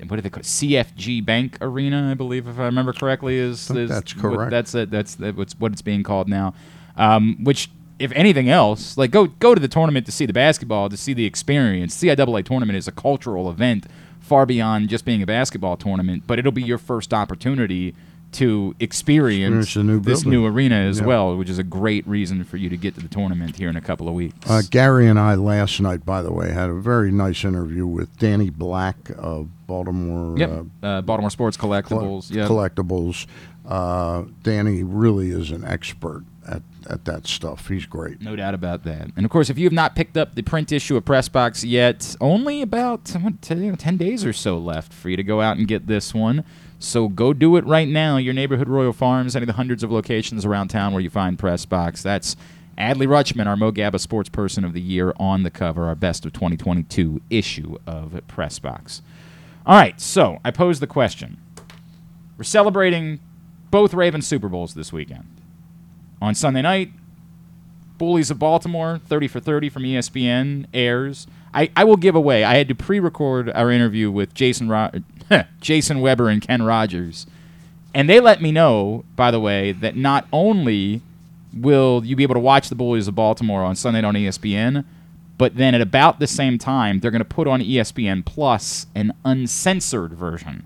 [0.05, 0.45] What do they call it?
[0.45, 2.11] CFG Bank Arena?
[2.11, 4.51] I believe, if I remember correctly, is, is that's what- correct.
[4.51, 4.91] that's it.
[4.91, 6.53] That's what's what it's being called now.
[6.97, 10.87] Um, which, if anything else, like go go to the tournament to see the basketball,
[10.89, 11.97] to see the experience.
[11.97, 13.87] CIAA tournament is a cultural event
[14.31, 17.93] far beyond just being a basketball tournament, but it'll be your first opportunity
[18.31, 20.39] to experience, new this building.
[20.39, 21.05] new arena as Yeah.
[21.05, 23.75] well, which is a great reason for you to get to the tournament here in
[23.75, 24.49] a couple of weeks.
[24.49, 28.17] Uh, Gary and I last night, by the way, had a very nice interview with
[28.19, 30.65] Danny Black of Baltimore Yep.
[30.81, 32.33] uh, Uh, Baltimore Sports Col- Collectibles.
[32.33, 32.47] Yep.
[32.47, 33.25] Collectibles.
[33.67, 37.67] Uh, Danny really is an expert at, at that stuff.
[37.67, 38.21] He's great.
[38.21, 39.09] No doubt about that.
[39.15, 42.15] And of course, if you have not picked up the print issue of Pressbox yet,
[42.19, 45.67] only about what, 10, 10 days or so left for you to go out and
[45.67, 46.43] get this one.
[46.79, 48.17] So go do it right now.
[48.17, 51.37] Your neighborhood Royal Farms, any of the hundreds of locations around town where you find
[51.37, 52.01] Pressbox.
[52.01, 52.35] That's
[52.77, 56.25] Adley Rutschman, our Mo Gaba Sports Person of the Year, on the cover, our best
[56.25, 59.01] of 2022 issue of Pressbox.
[59.65, 61.37] All right, so I pose the question.
[62.37, 63.19] We're celebrating
[63.69, 65.40] both Ravens Super Bowls this weekend.
[66.21, 66.91] On Sunday night,
[67.97, 71.27] Bullies of Baltimore, 30 for 30 from ESPN airs.
[71.53, 72.43] I, I will give away.
[72.43, 74.91] I had to pre-record our interview with Jason Ro-
[75.61, 77.27] Jason Weber and Ken Rodgers,
[77.93, 81.01] and they let me know, by the way, that not only
[81.53, 84.85] will you be able to watch the Bullies of Baltimore on Sunday on ESPN,
[85.37, 89.13] but then at about the same time, they're going to put on ESPN Plus an
[89.25, 90.65] uncensored version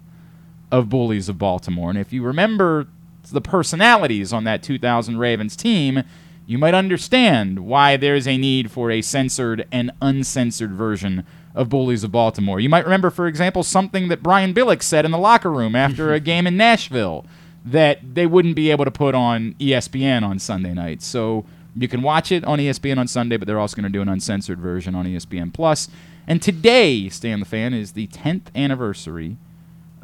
[0.72, 1.90] of Bullies of Baltimore.
[1.90, 2.88] And if you remember
[3.32, 6.04] the personalities on that 2000 Ravens team,
[6.46, 12.04] you might understand why there's a need for a censored and uncensored version of Bullies
[12.04, 12.60] of Baltimore.
[12.60, 16.14] You might remember, for example, something that Brian Billick said in the locker room after
[16.14, 17.26] a game in Nashville
[17.64, 21.02] that they wouldn't be able to put on ESPN on Sunday night.
[21.02, 21.46] So
[21.76, 24.10] you can watch it on ESPN on Sunday, but they're also going to do an
[24.10, 25.90] uncensored version on ESPN Plus.
[26.28, 29.38] And today, Stan the Fan, is the 10th anniversary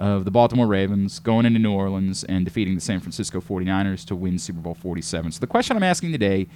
[0.02, 4.16] of the Baltimore Ravens going into New Orleans and defeating the San Francisco 49ers to
[4.16, 5.32] win Super Bowl 47.
[5.34, 6.47] So the question I'm asking today,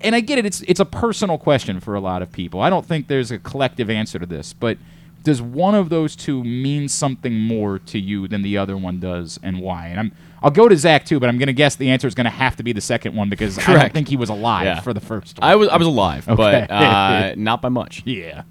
[0.00, 2.60] and I get it, it's it's a personal question for a lot of people.
[2.60, 4.78] I don't think there's a collective answer to this, but
[5.22, 9.38] does one of those two mean something more to you than the other one does,
[9.42, 9.88] and why?
[9.88, 10.12] And I'm
[10.42, 12.30] I'll go to Zach too, but I'm going to guess the answer is going to
[12.30, 14.80] have to be the second one because I don't think he was alive Yeah.
[14.80, 15.48] for the first one.
[15.50, 16.66] I was I was alive, Okay.
[16.68, 18.02] but uh, not by much.
[18.06, 18.42] yeah.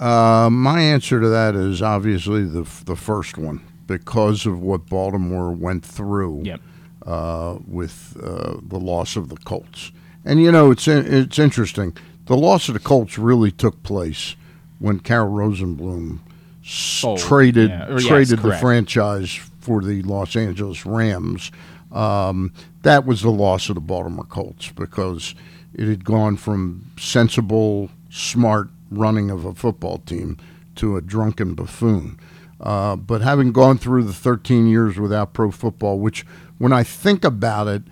[0.00, 5.50] Uh, my answer to that is obviously the the first one because of what Baltimore
[5.50, 6.42] went through.
[6.44, 6.60] Yep.
[7.06, 9.92] uh, with uh, the loss of the Colts.
[10.24, 11.96] And you know, it's it's interesting.
[12.26, 14.36] The loss of the Colts really took place
[14.78, 16.18] when Carroll Rosenbloom
[16.62, 17.86] Sold, traded yeah.
[17.88, 21.50] Or yes, traded the franchise for the Los Angeles Rams.
[21.90, 25.34] Um, that was the loss of the Baltimore Colts because
[25.72, 30.36] it had gone from sensible, smart running of a football team
[30.76, 32.18] to a drunken buffoon.
[32.60, 36.24] Uh, but having gone through the 13 years without pro football, which
[36.58, 37.82] when I think about it,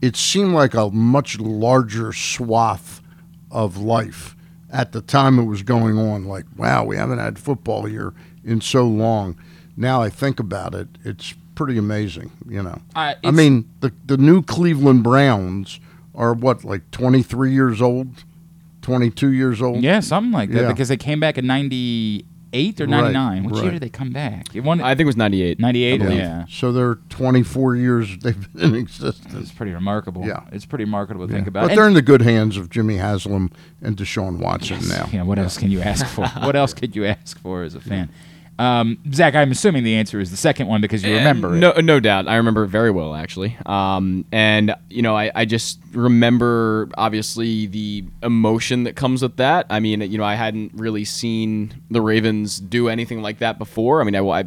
[0.00, 3.00] it seemed like a much larger swath
[3.50, 4.36] of life
[4.70, 6.24] at the time it was going on.
[6.24, 8.12] Like, wow, we haven't had football here
[8.44, 9.36] in so long.
[9.76, 12.30] Now I think about it, it's pretty amazing.
[12.48, 15.80] You know, Uh, I mean, the the new Cleveland Browns
[16.14, 18.24] are what, like 23 years old,
[18.82, 19.82] 22 years old.
[19.82, 20.68] Yeah, something like that Yeah.
[20.68, 23.44] because they came back in 98 or Right, 99.
[23.44, 24.54] Which year did they come back?
[24.54, 25.58] It won, I think it was 98.
[25.58, 25.94] 98?
[25.94, 26.18] I believe.
[26.18, 26.44] Yeah.
[26.50, 29.32] So they're 24 years they've been in existence.
[29.34, 30.26] It's pretty remarkable.
[30.26, 30.40] Yeah.
[30.52, 31.48] It's pretty remarkable to think Yeah.
[31.50, 31.60] about.
[31.62, 35.08] But And- they're in the good hands of Jimmy Haslam and Deshaun Watson now.
[35.12, 36.26] Yeah, what else can you ask for?
[36.40, 38.08] what else could you ask for as a fan?
[38.58, 41.58] Um, Zach, I'm assuming the answer is the second one because you remember it.
[41.58, 42.28] No, no doubt.
[42.28, 43.56] I remember it very well, actually.
[43.66, 49.66] Um, and you know, I, I just remember obviously the emotion that comes with that.
[49.70, 54.00] I mean, you know, I hadn't really seen the Ravens do anything like that before.
[54.00, 54.44] I mean, I, I,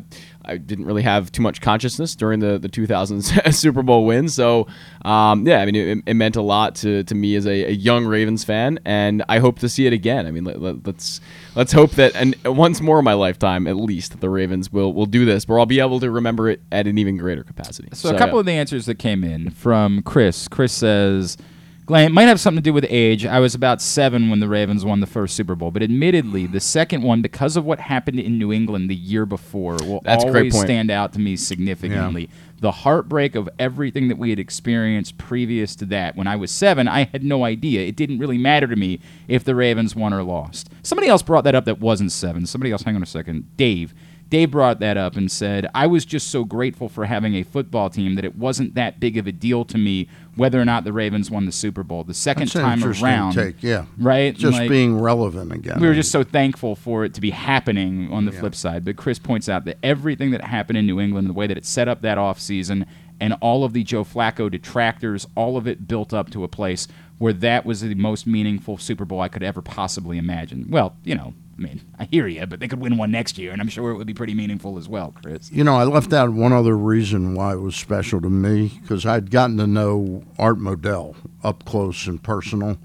[0.47, 4.29] I didn't really have too much consciousness during the the 2000s Super Bowl win.
[4.29, 4.67] So,
[5.03, 7.71] um, yeah, I mean, it, it meant a lot to, to me as a, a
[7.71, 10.25] young Ravens fan, and I hope to see it again.
[10.25, 11.21] I mean, let, let, let's
[11.55, 15.05] let's hope that and once more in my lifetime, at least, the Ravens will will
[15.05, 17.89] do this, where I'll be able to remember it at an even greater capacity.
[17.93, 18.41] So, a couple yeah.
[18.41, 20.47] of the answers that came in from Chris.
[20.47, 21.37] Chris says,
[21.85, 23.27] Glenn, it might have something to do with age.
[23.27, 26.59] I was about seven when the Ravens won the first Super Bowl, but admittedly, the
[26.59, 30.31] second one, because of what happened in New England the year before, will That's a
[30.31, 30.65] great always point.
[30.65, 32.29] stand out to me significantly.
[32.59, 36.15] The heartbreak of everything that we had experienced previous to that.
[36.15, 37.81] When I was seven, I had no idea.
[37.81, 40.69] It didn't really matter to me if the Ravens won or lost.
[40.81, 42.47] Somebody else brought that up that wasn't seven.
[42.47, 43.55] Somebody else, hang on a second.
[43.57, 43.93] Dave.
[44.29, 47.91] Dave brought that up and said, I was just so grateful for having a football
[47.91, 50.91] team that it wasn't that big of a deal to me whether or not the
[50.93, 52.03] Ravens won the Super Bowl.
[52.03, 53.85] The second That's time around, take, yeah.
[53.97, 54.35] right?
[54.35, 55.79] Just Like- being relevant again.
[55.79, 58.83] we were just so thankful for it to be happening on the flip side.
[58.85, 61.65] But Chris points out that everything that happened in New England, the way that it
[61.65, 62.85] set up that offseason,
[63.19, 66.87] and all of the Joe Flacco detractors, all of it built up to a place
[67.17, 70.65] where that was the most meaningful Super Bowl I could ever possibly imagine.
[70.69, 73.51] Well, you know, I mean, I hear you, but they could win one next year,
[73.53, 75.49] and I'm sure it would be pretty meaningful as well, Chris.
[75.51, 79.05] You know, I left out one other reason why it was special to me because
[79.05, 82.77] I'd gotten to know Art Modell up close and personal,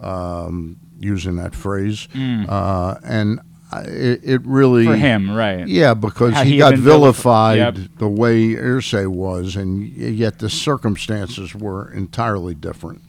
[0.00, 4.92] um, using that phrase, uh, and I, it, it really Mm.
[4.92, 5.66] For him, right.
[5.68, 7.76] Yeah, because he, he got vilified Yep.
[7.98, 13.02] the way Irsay was, and yet the circumstances were entirely different.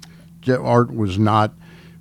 [0.48, 1.54] Art was not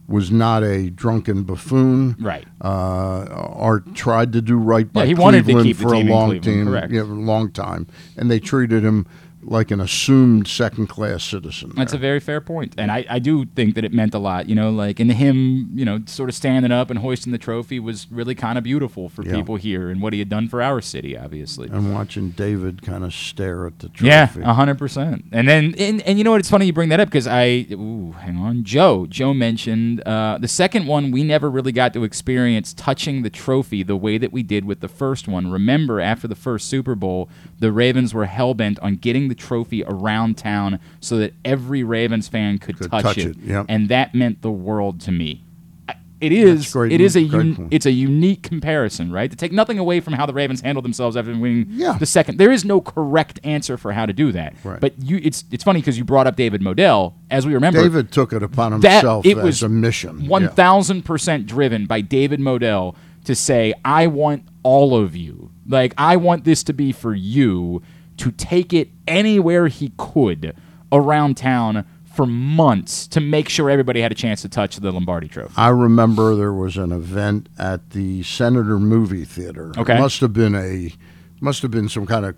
[0.07, 2.15] was not a drunken buffoon.
[2.21, 2.47] Right.
[2.63, 5.95] Uh, Art tried to do right by Yeah, he wanted to Cleveland keep the for
[5.95, 6.93] team a long Cleveland, team, correct.
[6.93, 7.87] yeah, a long time,
[8.17, 9.07] and they treated him
[9.47, 11.73] like an assumed second class citizen.
[11.77, 14.49] That's a very fair point, and I, I do think that it meant a lot.
[14.49, 17.79] You know, like in him, you know, sort of standing up and hoisting the trophy
[17.81, 19.35] was really kind of beautiful for Yeah.
[19.35, 21.69] people here, and what he had done for our city, obviously.
[21.69, 24.07] and watching David kind of stare at the trophy.
[24.09, 25.25] Yeah, a hundred percent.
[25.33, 26.41] And then, and, and you know what?
[26.41, 29.07] It's funny you bring that up because I, ooh, hang on, Joe.
[29.07, 31.11] Joe mentioned uh, the second one.
[31.11, 34.81] We never really got to experience touching the trophy the way that we did with
[34.81, 35.51] the first one.
[35.51, 37.29] Remember, after the first Super Bowl,
[37.59, 42.29] the Ravens were hell bent on getting the trophy around town so that every Ravens
[42.29, 43.67] fan could, Could touch, touch it, it, yep.
[43.69, 45.43] and that meant the world to me.
[46.21, 47.21] It is it is a.
[47.37, 49.31] Un, it's a unique comparison, right?
[49.31, 51.99] To take nothing away from how the Ravens handled themselves after winning Yeah.
[51.99, 52.39] the second.
[52.39, 54.55] There is no correct answer for how to do that.
[54.65, 54.81] Right.
[54.81, 57.13] But you, it's it's funny because you brought up David Modell.
[57.31, 60.27] As we remember, David took it upon that himself it as was a mission.
[60.27, 60.49] One Yeah.
[60.49, 65.51] thousand percent driven by David Modell to say, "I want all of you.
[65.69, 67.83] Like I want this to be for you."
[68.19, 70.55] To take it anywhere he could
[70.93, 75.27] around town for months to make sure everybody had a chance to touch the Lombardi
[75.27, 75.53] Trophy.
[75.57, 79.73] I remember there was an event at the Senator Movie Theater.
[79.77, 79.97] Okay.
[79.97, 80.93] It must have been a
[81.41, 82.37] must have been some kind of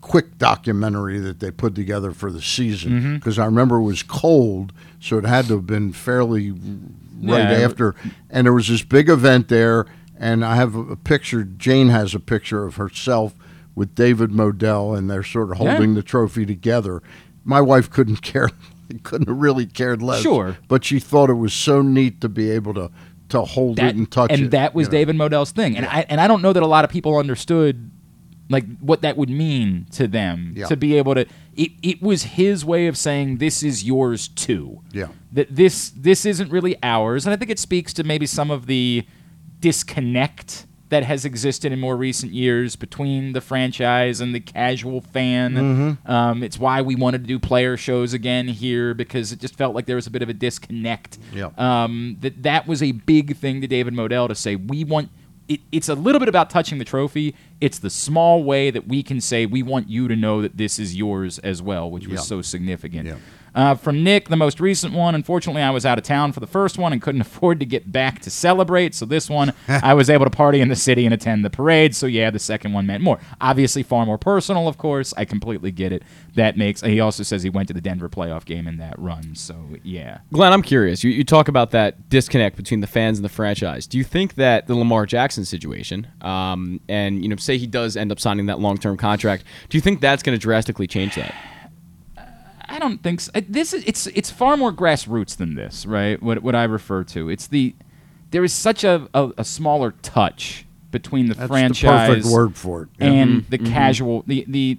[0.00, 3.14] quick documentary that they put together for the season Mm-hmm.
[3.16, 7.64] because I remember it was cold, so it had to have been fairly right Yeah.
[7.64, 7.94] after.
[8.30, 9.86] And there was this big event there,
[10.18, 11.44] and I have a picture.
[11.44, 13.34] Jane has a picture of herself
[13.78, 15.70] with David Modell, and they're sort of Yeah.
[15.72, 17.02] holding the trophy together.
[17.44, 18.50] My wife couldn't care,
[19.04, 20.22] couldn't have really cared less.
[20.22, 20.56] Sure.
[20.68, 22.90] but she thought it was so neat to be able to
[23.30, 24.42] to hold that, it and touch and it.
[24.44, 24.98] And that was you know.
[24.98, 25.76] David Modell's thing.
[25.76, 27.90] And I and I don't know that a lot of people understood
[28.50, 30.64] like what that would mean to them Yeah.
[30.66, 31.26] to be able to.
[31.54, 34.80] It, it was his way of saying this is yours too.
[34.92, 35.08] Yeah.
[35.32, 38.64] That this this isn't really ours, and I think it speaks to maybe some of
[38.66, 39.04] the
[39.60, 45.54] disconnect that has existed in more recent years between the franchise and the casual fan.
[45.54, 46.10] Mm-hmm.
[46.10, 49.74] Um, it's why we wanted to do player shows again here because it just felt
[49.74, 51.18] like there was a bit of a disconnect.
[51.32, 51.50] Yeah.
[51.58, 55.10] Um, that that was a big thing to David Modell to say we want.
[55.48, 57.34] It, it's a little bit about touching the trophy.
[57.60, 60.78] It's the small way that we can say we want you to know that this
[60.78, 62.24] is yours as well, which was Yeah.
[62.24, 63.06] so significant.
[63.06, 63.14] Yeah.
[63.58, 65.16] Uh, from Nick, the most recent one.
[65.16, 67.90] Unfortunately, I was out of town for the first one and couldn't afford to get
[67.90, 68.94] back to celebrate.
[68.94, 71.96] So this one, I was able to party in the city and attend the parade.
[71.96, 73.18] So yeah, the second one meant more.
[73.40, 75.12] Obviously, far more personal, of course.
[75.16, 76.04] I completely get it.
[76.36, 76.82] That makes.
[76.82, 79.34] He also says he went to the Denver playoff game in that run.
[79.34, 80.18] So yeah.
[80.32, 81.02] Glenn, I'm curious.
[81.02, 83.88] You, you talk about that disconnect between the fans and the franchise.
[83.88, 87.96] Do you think that the Lamar Jackson situation, um, and you know, say he does
[87.96, 91.34] end up signing that long-term contract, do you think that's going to drastically change that?
[92.68, 93.32] I don't think so.
[93.48, 96.22] This is it's it's far more grassroots than this, right?
[96.22, 97.28] What what I refer to.
[97.28, 97.74] It's the
[98.30, 102.56] there is such a, a, a smaller touch between the That's franchise the perfect word
[102.56, 102.88] for it.
[102.98, 103.50] And mm-hmm.
[103.50, 103.72] the mm-hmm.
[103.72, 104.78] casual the, the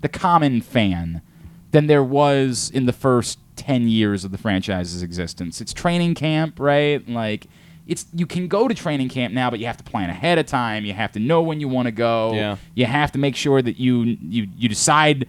[0.00, 1.22] the common fan
[1.70, 5.60] than there was in the first 10 years of the franchise's existence.
[5.60, 7.06] It's training camp, right?
[7.08, 7.46] Like
[7.86, 10.46] it's you can go to training camp now, but you have to plan ahead of
[10.46, 10.84] time.
[10.84, 12.34] You have to know when you want to go.
[12.34, 12.56] Yeah.
[12.74, 15.26] You have to make sure that you you you decide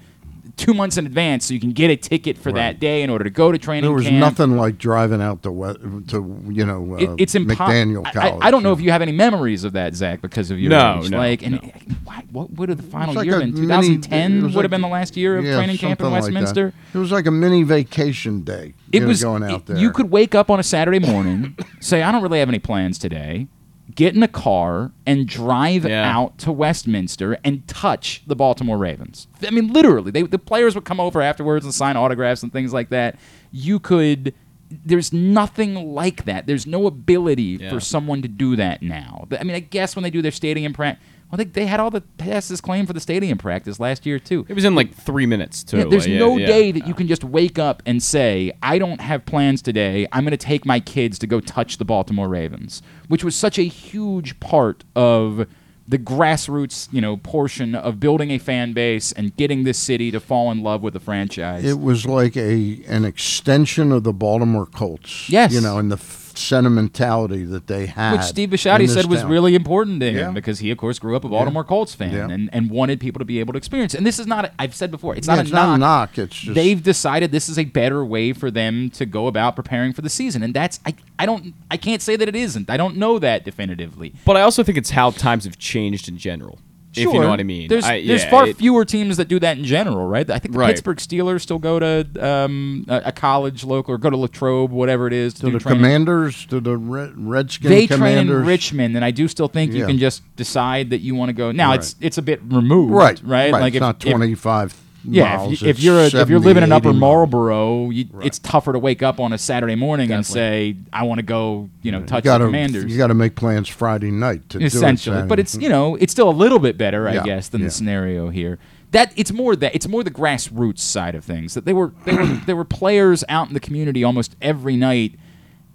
[0.60, 3.24] two months in advance so you can get a ticket for that day in order
[3.24, 3.90] to go to training camp.
[3.90, 4.20] There was camp.
[4.20, 8.22] nothing like driving out to we- to you know uh, It, it's McDaniel impossible.
[8.22, 8.44] College.
[8.44, 10.70] I, I don't know if you have any memories of that, Zach, because of your
[10.72, 11.10] No, age.
[11.10, 11.72] no, like, and no.
[12.04, 13.56] why, what would have the final It's like year been?
[13.56, 16.12] 2010 it would was have been the last year of yeah, training camp in something
[16.12, 16.34] like that.
[16.34, 16.74] Westminster.
[16.94, 18.74] It was like a mini vacation day.
[18.92, 19.78] It you know, was going out it- there.
[19.78, 22.98] You could wake up on a Saturday morning, say, "I don't really have any plans
[23.00, 23.48] today."
[23.96, 26.10] Get in a car and drive Yeah.
[26.16, 29.28] out to Westminster and touch the Baltimore Ravens.
[29.46, 32.72] I mean, literally, they, the players would come over afterwards and sign autographs and things
[32.74, 33.18] like that.
[33.52, 34.34] You could.
[34.70, 36.46] There's nothing like that.
[36.46, 37.72] There's no ability Yeah.
[37.72, 39.28] for someone to do that now.
[39.40, 41.90] I mean, I guess when they do their stadium practice, well, they, they had all
[41.92, 44.46] the passes claimed for the stadium practice last year too.
[44.50, 45.64] It was in like three minutes.
[45.72, 46.48] Yeah, there's Yeah, no yeah.
[46.48, 50.08] day that you can just wake up and say, I don't have plans today.
[50.12, 53.60] I'm going to take my kids to go touch the Baltimore Ravens, which was such
[53.60, 55.46] a huge part of
[55.88, 60.20] the grassroots, you know, portion of building a fan base and getting this city to
[60.20, 61.64] fall in love with the franchise.
[61.66, 65.28] It was like a an extension of the Baltimore Colts.
[65.30, 65.52] Yes.
[65.52, 69.06] you know, and the f- sentimentality that they had, which Steve in Bisciotti this said
[69.06, 70.32] was really important to him Yeah.
[70.32, 72.30] because he, of course, grew up a Baltimore Colts fan Yeah.
[72.30, 73.94] and, and wanted people to be able to experience.
[73.94, 73.98] it.
[73.98, 76.10] And this is not—I've said before, it's Yeah, not it's a not a knock.
[76.12, 76.18] knock.
[76.18, 79.94] It's just they've decided this is a better way for them to go about preparing
[79.94, 82.78] for the season and that's I, I don't I can't say that it isn't I
[82.78, 86.60] don't know that definitively But I also think it's how times have changed in general.
[87.00, 87.24] If you Sure.
[87.24, 87.68] know what I mean.
[87.70, 90.40] there's I- there's yeah, far it- fewer teams that do that in general right I
[90.40, 90.68] think the Right.
[90.70, 95.08] Pittsburgh Steelers still go to um, a, a college local or go to Latrobe whatever
[95.08, 95.80] it is to, to do the training.
[95.80, 99.86] Commanders, to the Red, Redskin they train in Richmond, and I do still think you
[99.86, 101.52] can just decide that you want to go.
[101.52, 101.80] Now Right.
[101.80, 104.74] it's it's a bit removed, right, Right, Like Like it's if, not if- twenty five.
[105.06, 108.74] Yeah, if, you, if you're a, if you're living in Upper Marlboro, you, it's tougher
[108.74, 112.04] to wake up on a Saturday morning and say, "I want to go," you know,
[112.04, 112.86] touch you gotta, the Commanders.
[112.92, 115.28] You got to make plans Friday night to essentially, do it.
[115.28, 117.68] but it's you know, it's still a little bit better, I Yeah, guess, than yeah.
[117.68, 118.60] the scenario here.
[118.92, 121.54] That it's more that it's more the grassroots side of things.
[121.54, 125.16] That they were they were there were players out in the community almost every night,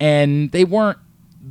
[0.01, 0.99] and they weren't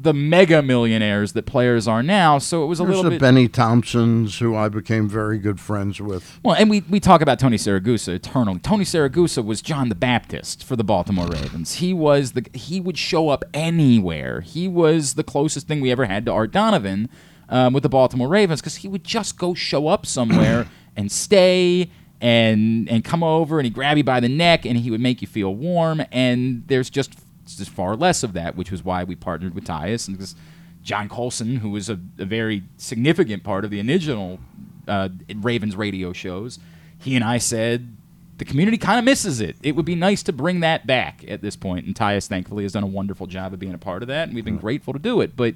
[0.04, 2.38] the mega millionaires that players are now.
[2.38, 3.22] So it was a There's little the bit.
[3.22, 6.40] Bennie Thompsons, who I became very good friends with.
[6.44, 8.60] Well, and we, we talk about Tony Siragusa eternally.
[8.60, 11.76] Tony Siragusa was John the Baptist for the Baltimore Ravens.
[11.76, 14.42] He was the he would show up anywhere.
[14.42, 17.10] He was the closest thing we ever had to Art Donovan
[17.50, 21.90] um, with the Baltimore Ravens because he would just go show up somewhere and stay
[22.22, 25.22] and and come over and he'd grab you by the neck and he would make
[25.22, 26.02] you feel warm.
[26.12, 27.14] And there's just
[27.46, 30.36] just far less of that, which was why we partnered with Tyus and because
[30.82, 34.40] John Colson, who was a, a very significant part of the original
[34.88, 36.60] uh, Ravens radio shows,
[36.98, 37.96] he and I said
[38.38, 39.56] the community kind of misses it.
[39.64, 42.74] It would be nice to bring that back at this point, and Tyus thankfully has
[42.74, 45.00] done a wonderful job of being a part of that, and we've been grateful to
[45.00, 45.36] do it.
[45.36, 45.56] But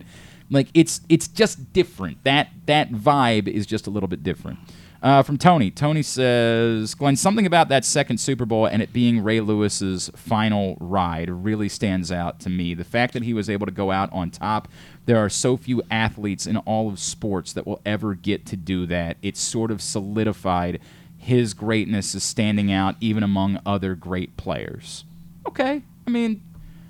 [0.49, 2.23] like it's it's just different.
[2.23, 4.59] That that vibe is just a little bit different.
[5.01, 5.69] Uh, from Tony.
[5.69, 10.75] Tony says, Glenn, something about that second Super Bowl and it being Ray Lewis's final
[10.79, 12.73] ride really stands out to me.
[12.73, 14.67] The fact that he was able to go out on top.
[15.05, 18.85] There are so few athletes in all of sports that will ever get to do
[18.87, 19.17] that.
[19.21, 20.79] It sort of solidified
[21.17, 25.05] his greatness as standing out even among other great players.
[25.47, 25.83] Okay.
[26.05, 26.41] I mean,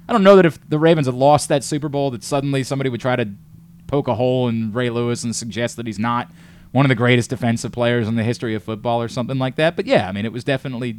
[0.08, 2.90] I don't know that if the Ravens had lost that Super Bowl, that suddenly somebody
[2.90, 3.30] would try to
[3.88, 6.32] poke a hole in Ray Lewis and suggest that he's not
[6.72, 9.76] one of the greatest defensive players in the history of football or something like that.
[9.76, 10.98] But yeah, I mean, it was definitely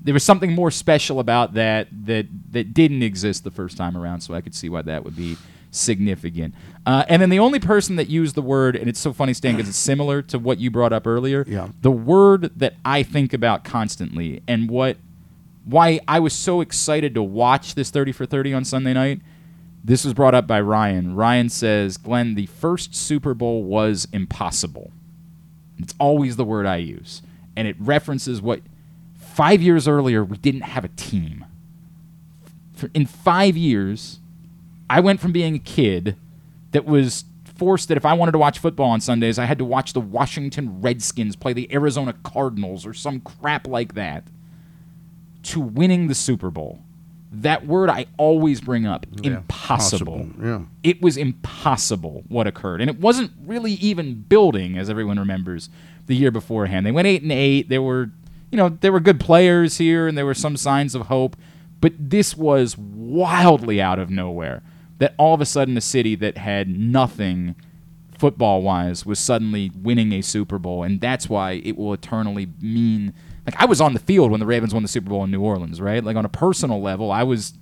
[0.00, 4.20] there was something more special about that that that didn't exist the first time around.
[4.20, 5.36] So I could see why that would be
[5.70, 6.54] significant.
[6.86, 9.56] Uh, and then the only person that used the word, and it's so funny, Stan,
[9.56, 11.44] because it's similar to what you brought up earlier.
[11.46, 11.68] Yeah.
[11.82, 14.96] The word that I think about constantly, and what
[15.64, 19.20] why I was so excited to watch this 30 for 30 on Sunday night.
[19.82, 21.14] This was brought up by Ryan.
[21.14, 24.90] Ryan says, Glenn, the first Super Bowl was impossible.
[25.78, 27.22] It's always the word I use.
[27.56, 28.60] And it references what
[29.16, 31.44] five years earlier we didn't have a team.
[32.94, 34.20] In five years,
[34.90, 36.16] I went from being a kid
[36.72, 37.24] that was
[37.56, 40.00] forced that if I wanted to watch football on Sundays, I had to watch the
[40.00, 44.24] Washington Redskins play the Arizona Cardinals or some crap like that
[45.44, 46.80] to winning the Super Bowl.
[47.30, 50.18] That word I always bring up impossible.
[50.18, 50.62] Possible, yeah.
[50.82, 52.80] It was impossible what occurred.
[52.80, 55.68] And it wasn't really even building, as everyone remembers,
[56.06, 56.86] the year beforehand.
[56.86, 57.68] They went eight and eight.
[57.68, 58.10] There were
[58.50, 61.36] you know, there were good players here and there were some signs of hope,
[61.80, 64.62] but this was wildly out of nowhere.
[64.98, 67.54] That all of a sudden a city that had nothing
[68.18, 73.14] football wise was suddenly winning a Super Bowl, and that's why it will eternally mean.
[73.48, 75.40] Like I was on the field when the Ravens won the Super Bowl in New
[75.40, 76.04] Orleans, right?
[76.04, 77.54] Like on a personal level, I was,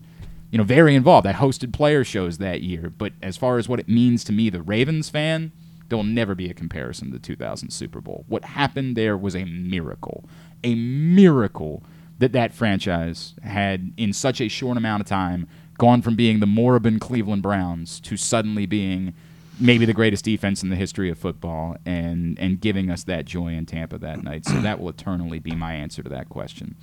[0.51, 1.29] you know, very involved.
[1.29, 4.51] I hosted player shows that year, but as far as what it means to me,
[4.51, 5.53] the Ravens fan,
[5.89, 8.25] there will never be a comparison to the 2000 Super Bowl.
[8.27, 10.25] What happened there was a miracle,
[10.65, 11.85] a miracle
[12.19, 15.47] that that franchise had in such a short amount of time
[15.79, 19.15] gone from being the moribund Cleveland Browns to suddenly being
[19.59, 23.49] maybe the greatest defense in the history of football and and giving us that joy
[23.49, 24.45] in Tampa that night.
[24.45, 26.77] So that will eternally be my answer to that question.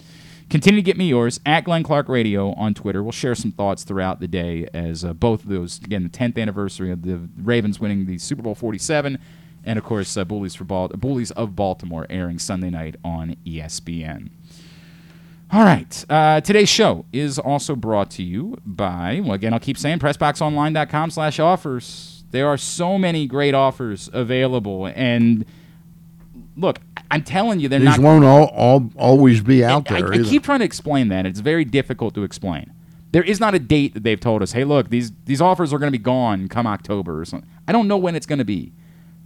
[0.49, 3.01] Continue to get me yours at Glenn Clark Radio on Twitter.
[3.01, 6.37] We'll share some thoughts throughout the day as uh, both of those again the 10th
[6.37, 9.17] anniversary of the Ravens winning the Super Bowl 47
[9.63, 14.29] and of course uh, Bullies for Bal- Bullies of Baltimore airing Sunday night on ESPN.
[15.51, 16.05] All right.
[16.09, 21.11] Uh, today's show is also brought to you by, well, again, I'll keep saying PressBoxOnline.com
[21.11, 22.12] slash offers.
[22.33, 24.87] There are so many great offers available.
[24.87, 25.45] And
[26.57, 26.79] look,
[27.11, 27.99] I'm telling you, they're These not.
[27.99, 30.13] won't all, all always be out I, there.
[30.13, 30.23] I either.
[30.23, 31.27] keep trying to explain that.
[31.27, 32.73] It's very difficult to explain.
[33.11, 35.77] There is not a date that they've told us, hey, look, these, these offers are
[35.77, 37.47] going to be gone come October or something.
[37.67, 38.73] I don't know when it's going to be.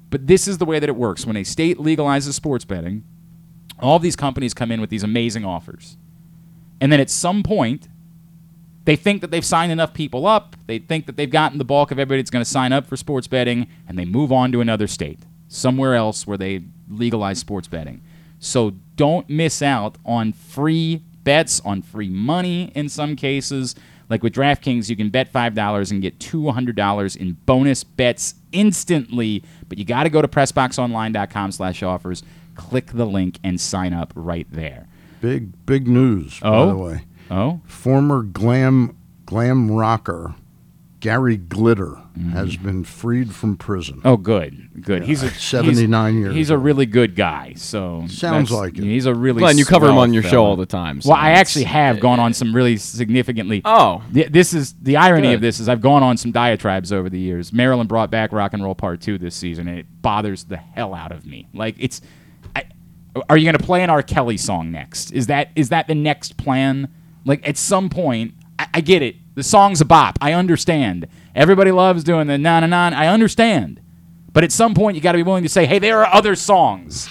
[0.10, 1.26] But this is the way that it works.
[1.26, 3.06] When a state legalizes sports betting,
[3.80, 5.96] all of these companies come in with these amazing offers.
[6.82, 7.88] And then at some point,
[8.88, 10.56] they think that they've signed enough people up.
[10.66, 12.96] They think that they've gotten the bulk of everybody that's going to sign up for
[12.96, 15.20] sports betting, and they move on to another state,
[15.50, 18.02] somewhere else where they legalize sports betting.
[18.40, 23.76] So don't miss out on free bets, on free money in some cases.
[24.10, 29.44] Like with DraftKings, you can bet $5 and get $200 in bonus bets instantly.
[29.68, 32.24] But you got to go to PressBoxOnline.com slash offers,
[32.56, 34.88] click the link, and sign up right there.
[35.20, 36.68] Big big news, by Oh?
[36.70, 37.02] the way.
[37.30, 37.62] Oh?
[37.66, 40.36] Former glam glam rocker
[41.00, 42.32] Gary Glitter Mm-hmm.
[42.32, 44.02] has been freed from prison.
[44.04, 45.04] Oh, good, good.
[45.04, 47.54] he's a 79 he's, years He's a really good guy.
[47.56, 48.84] So Sounds like it.
[48.84, 49.38] He's a really.
[49.40, 51.00] Glenn, you cover him on your show all the time.
[51.00, 53.62] so Well, I actually have gone on some really significantly.
[53.66, 54.02] Oh.
[54.12, 57.20] Th- this is the irony of this is I've gone on some diatribes over the
[57.20, 57.54] years.
[57.54, 60.96] Maryland brought back Rock and Roll Part Two this season, and it bothers the hell
[60.96, 61.48] out of me.
[61.54, 62.02] Like it's,
[62.56, 62.64] I,
[63.30, 64.02] are you going to play an R.
[64.02, 65.12] Kelly song next?
[65.12, 66.92] Is that is that the next plan?
[67.28, 69.16] Like at some point, I, I get it.
[69.36, 70.18] The song's a bop.
[70.22, 71.08] I understand.
[71.36, 72.98] Everybody loves doing the na na na.
[72.98, 73.82] I understand.
[74.32, 76.36] But at some point, you got to be willing to say, hey, there are other
[76.36, 77.10] songs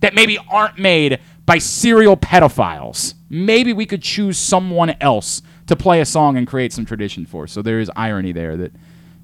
[0.00, 3.14] that maybe aren't made by serial pedophiles.
[3.28, 7.46] Maybe we could choose someone else to play a song and create some tradition for.
[7.46, 8.72] So there is irony there that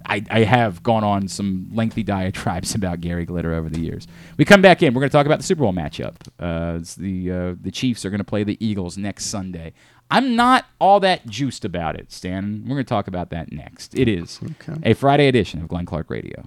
[0.09, 4.07] I, I have gone on some lengthy diatribes about Gary Glitter over the years.
[4.37, 4.95] We come back in.
[4.95, 6.15] We're going to talk about the Super Bowl matchup.
[6.39, 9.73] Uh, the uh, the Chiefs are going to play the Eagles next Sunday.
[10.11, 12.63] I'm not all that juiced about it, Stan.
[12.65, 13.99] We're going to talk about that next.
[13.99, 14.41] It is
[14.83, 16.47] a Friday edition of Glenn Clark Radio.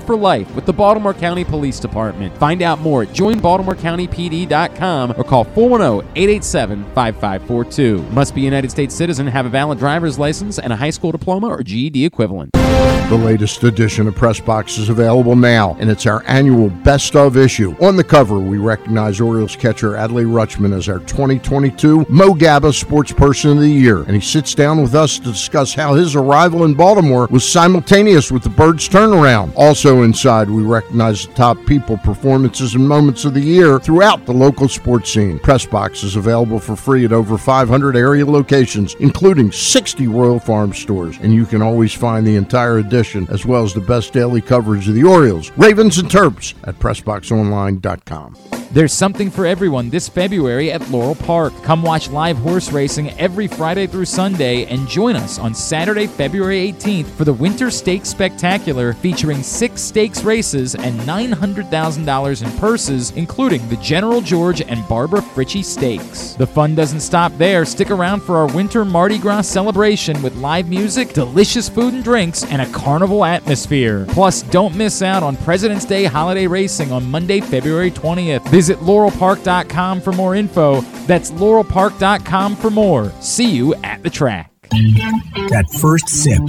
[0.00, 2.36] for life with the Baltimore County Police Department.
[2.38, 8.10] Find out more at joinbaltimorecountypd.com or call 410-887-5542.
[8.10, 11.12] Must be a United States citizen, have a valid driver's license, and a high school
[11.12, 12.50] diploma or GED equivalent.
[12.54, 17.36] The latest edition of Press Box is available now, and it's our annual best of
[17.36, 17.76] issue.
[17.82, 23.12] On the cover, we recognize Orioles catcher Adley Rutschman as our 2022 Mo Gaba Sports
[23.12, 26.64] Person of the Year, and he sits down with us to discuss how his arrival
[26.64, 29.52] in Baltimore was simultaneous with the Birds' turnaround.
[29.54, 34.32] Also inside, we recognize the top people, performances, and moments of the year throughout the
[34.32, 35.38] local sports scene.
[35.38, 41.18] Pressbox is available for free at over 500 area locations, including 60 Royal Farm stores,
[41.20, 44.88] and you can always find the entire edition as well as the best daily coverage
[44.88, 48.53] of the Orioles, Ravens, and Terps at PressBoxOnline.com.
[48.74, 51.52] There's something for everyone this February at Laurel Park.
[51.62, 56.72] Come watch live horse racing every Friday through Sunday and join us on Saturday, February
[56.72, 63.64] 18th for the Winter Stakes Spectacular featuring six stakes races and $900,000 in purses, including
[63.68, 66.32] the General George and Barbara Fritchie Stakes.
[66.32, 67.64] The fun doesn't stop there.
[67.64, 72.42] Stick around for our Winter Mardi Gras celebration with live music, delicious food and drinks,
[72.46, 74.04] and a carnival atmosphere.
[74.08, 78.44] Plus, don't miss out on President's Day holiday racing on Monday, February 20th.
[78.50, 80.80] Visit laurelpark.com for more info.
[81.06, 83.12] That's laurelpark.com for more.
[83.20, 84.50] See you at the track.
[84.70, 86.40] That first sip.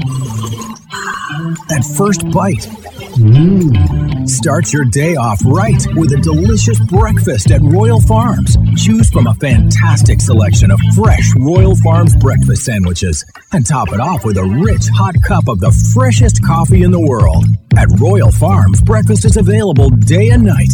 [1.67, 2.67] That first bite.
[3.15, 4.27] Mmm.
[4.27, 8.57] Start your day off right with a delicious breakfast at Royal Farms.
[8.75, 13.23] Choose from a fantastic selection of fresh Royal Farms breakfast sandwiches
[13.53, 16.99] and top it off with a rich hot cup of the freshest coffee in the
[16.99, 17.45] world.
[17.77, 20.73] At Royal Farms, breakfast is available day and night.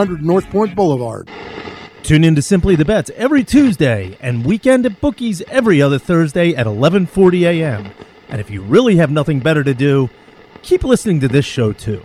[0.09, 1.29] North Point Boulevard.
[2.03, 6.53] Tune in to Simply the Bets every Tuesday and Weekend at Bookies every other Thursday
[6.55, 7.91] at 11:40 a.m.
[8.29, 10.09] And if you really have nothing better to do,
[10.63, 12.01] keep listening to this show too.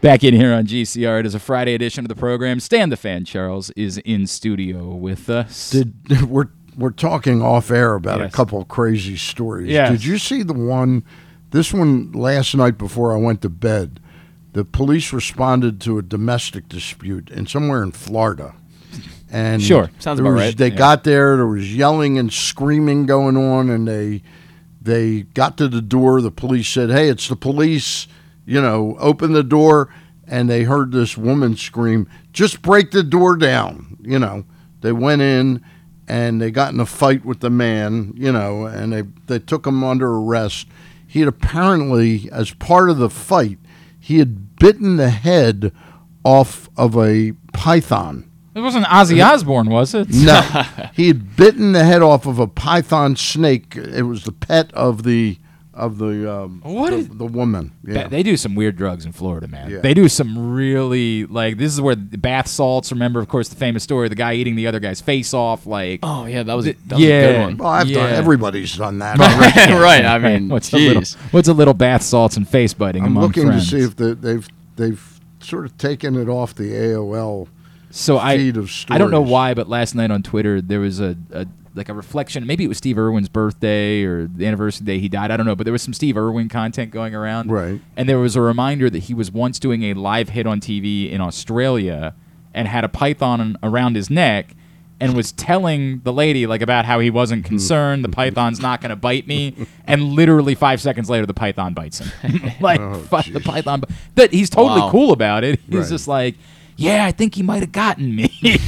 [0.00, 2.58] Back in here on GCR, it is a Friday edition of the program.
[2.58, 5.70] Stan the Fan Charles is in studio with us.
[5.70, 8.32] Did we're we're talking off air about Yes.
[8.32, 9.68] a couple of crazy stories.
[9.70, 9.90] Yes.
[9.92, 11.04] Did you see the one?
[11.50, 14.00] This one last night before I went to bed.
[14.52, 18.54] The police responded to a domestic dispute in somewhere in Florida.
[19.30, 19.90] And Sure.
[19.98, 20.56] Sounds about was- right.
[20.56, 20.76] They Yeah.
[20.76, 21.36] got there.
[21.36, 24.22] There was yelling and screaming going on, and they
[24.84, 26.20] they got to the door.
[26.20, 28.08] The police said, "Hey, it's the police."
[28.44, 29.88] You know, open the door,
[30.26, 34.44] and they heard this woman scream, "Just break the door down!" You know,
[34.80, 35.60] they went in
[36.08, 38.12] and they got in a fight with the man.
[38.16, 40.66] You know, and they they took him under arrest.
[41.06, 43.58] He had apparently, as part of the fight,
[44.02, 45.72] he had bitten the head
[46.24, 48.28] off of a python.
[48.52, 50.08] It wasn't Ozzy Osbourne, was it?
[50.10, 50.40] No,
[50.94, 53.76] he had bitten the head off of a python snake.
[53.76, 55.38] It was the pet of the
[55.74, 57.72] of the um, What the, is- the woman.
[57.84, 58.04] Yeah.
[58.04, 59.70] Ba- They do some weird drugs in Florida, man.
[59.70, 59.78] Yeah.
[59.80, 62.92] They do some really like this is where the bath salts.
[62.92, 65.66] Remember, of course, the famous story: the guy eating the other guy's face off.
[65.66, 67.22] Like, Oh yeah, that was, Th- that was a yeah.
[67.32, 67.56] good one.
[67.56, 68.10] well, I've done.
[68.12, 69.18] Everybody's done that.
[69.18, 70.04] right.
[70.04, 73.22] I mean, what's a little what's a little bath salts and face biting I'm among
[73.28, 73.70] looking friends?
[73.70, 74.46] to see if the, they've
[74.76, 77.48] they've sort of taken it off the AOL.
[77.90, 81.16] so I of I don't know why, but last night on Twitter there was a,
[81.32, 82.46] a like a reflection.
[82.46, 85.30] Maybe it was Steve Irwin's birthday or the anniversary day he died.
[85.30, 87.50] I don't know, but there was some Steve Irwin content going around.
[87.50, 87.80] Right.
[87.96, 91.10] And there was a reminder that he was once doing a live hit on TV
[91.10, 92.14] in Australia
[92.54, 94.54] and had a python around his neck
[95.00, 97.48] and was telling the lady like about how he wasn't mm-hmm.
[97.48, 98.14] concerned the mm-hmm.
[98.14, 102.40] python's not going to bite me and literally 5 seconds later the python bites him.
[102.60, 104.90] like Oh, fu- the python bi- that he's totally Wow.
[104.90, 105.58] cool about it.
[105.68, 105.88] He's Right.
[105.88, 106.36] just like
[106.76, 108.30] yeah, I think he might have gotten me.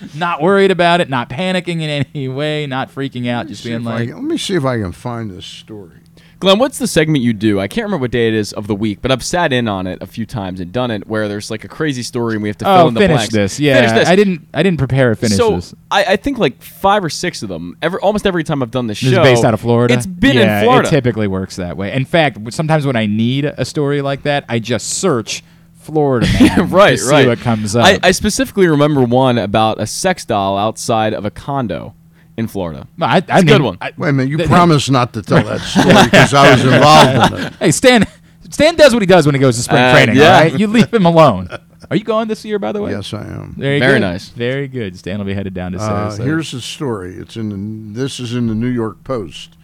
[0.14, 4.08] not worried about it, not panicking in any way, not freaking out, just being like,
[4.08, 6.00] can- let me see if I can find this story.
[6.40, 7.60] Glenn, what's the segment you do?
[7.60, 9.86] I can't remember what day it is of the week, but I've sat in on
[9.86, 12.48] it a few times and done it where there's like a crazy story and we
[12.48, 13.34] have to fill "Oh, in the finish blanks.
[13.34, 14.08] this." Yeah, Finish this.
[14.08, 14.48] I didn't.
[14.54, 15.74] I didn't prepare to finish so this.
[15.90, 17.76] I, I think like five or six of them.
[17.82, 19.92] Every almost every time I've done this This show, is based out of Florida.
[19.92, 20.88] It's been yeah, in Florida.
[20.88, 21.92] It typically works that way.
[21.92, 25.44] In fact, sometimes when I need a story like that, I just search
[25.80, 27.26] Florida man right, to see right.
[27.26, 27.84] what comes up.
[27.86, 31.94] I, I specifically remember one about a sex doll outside of a condo
[32.36, 32.86] in Florida.
[33.00, 33.78] I, I It's a mean, good one.
[33.80, 36.64] I- Wait a minute, you th- promised not to tell that story because I was
[36.64, 37.52] involved in it.
[37.60, 38.06] hey, Stan,
[38.50, 40.16] Stan does what he does when he goes to spring Uh, training.
[40.16, 40.34] yeah.
[40.36, 41.48] All right, you leave him alone.
[41.90, 42.92] Are you going this year, by the way?
[42.92, 43.54] Yes, I am.
[43.58, 44.00] Very, Very good.
[44.00, 44.28] nice.
[44.28, 44.96] Very good.
[44.98, 46.24] Stan will be headed down to Uh, Sarasota.
[46.24, 47.14] here's the story.
[47.16, 47.48] It's in
[47.92, 49.56] the, this is in the New York Post.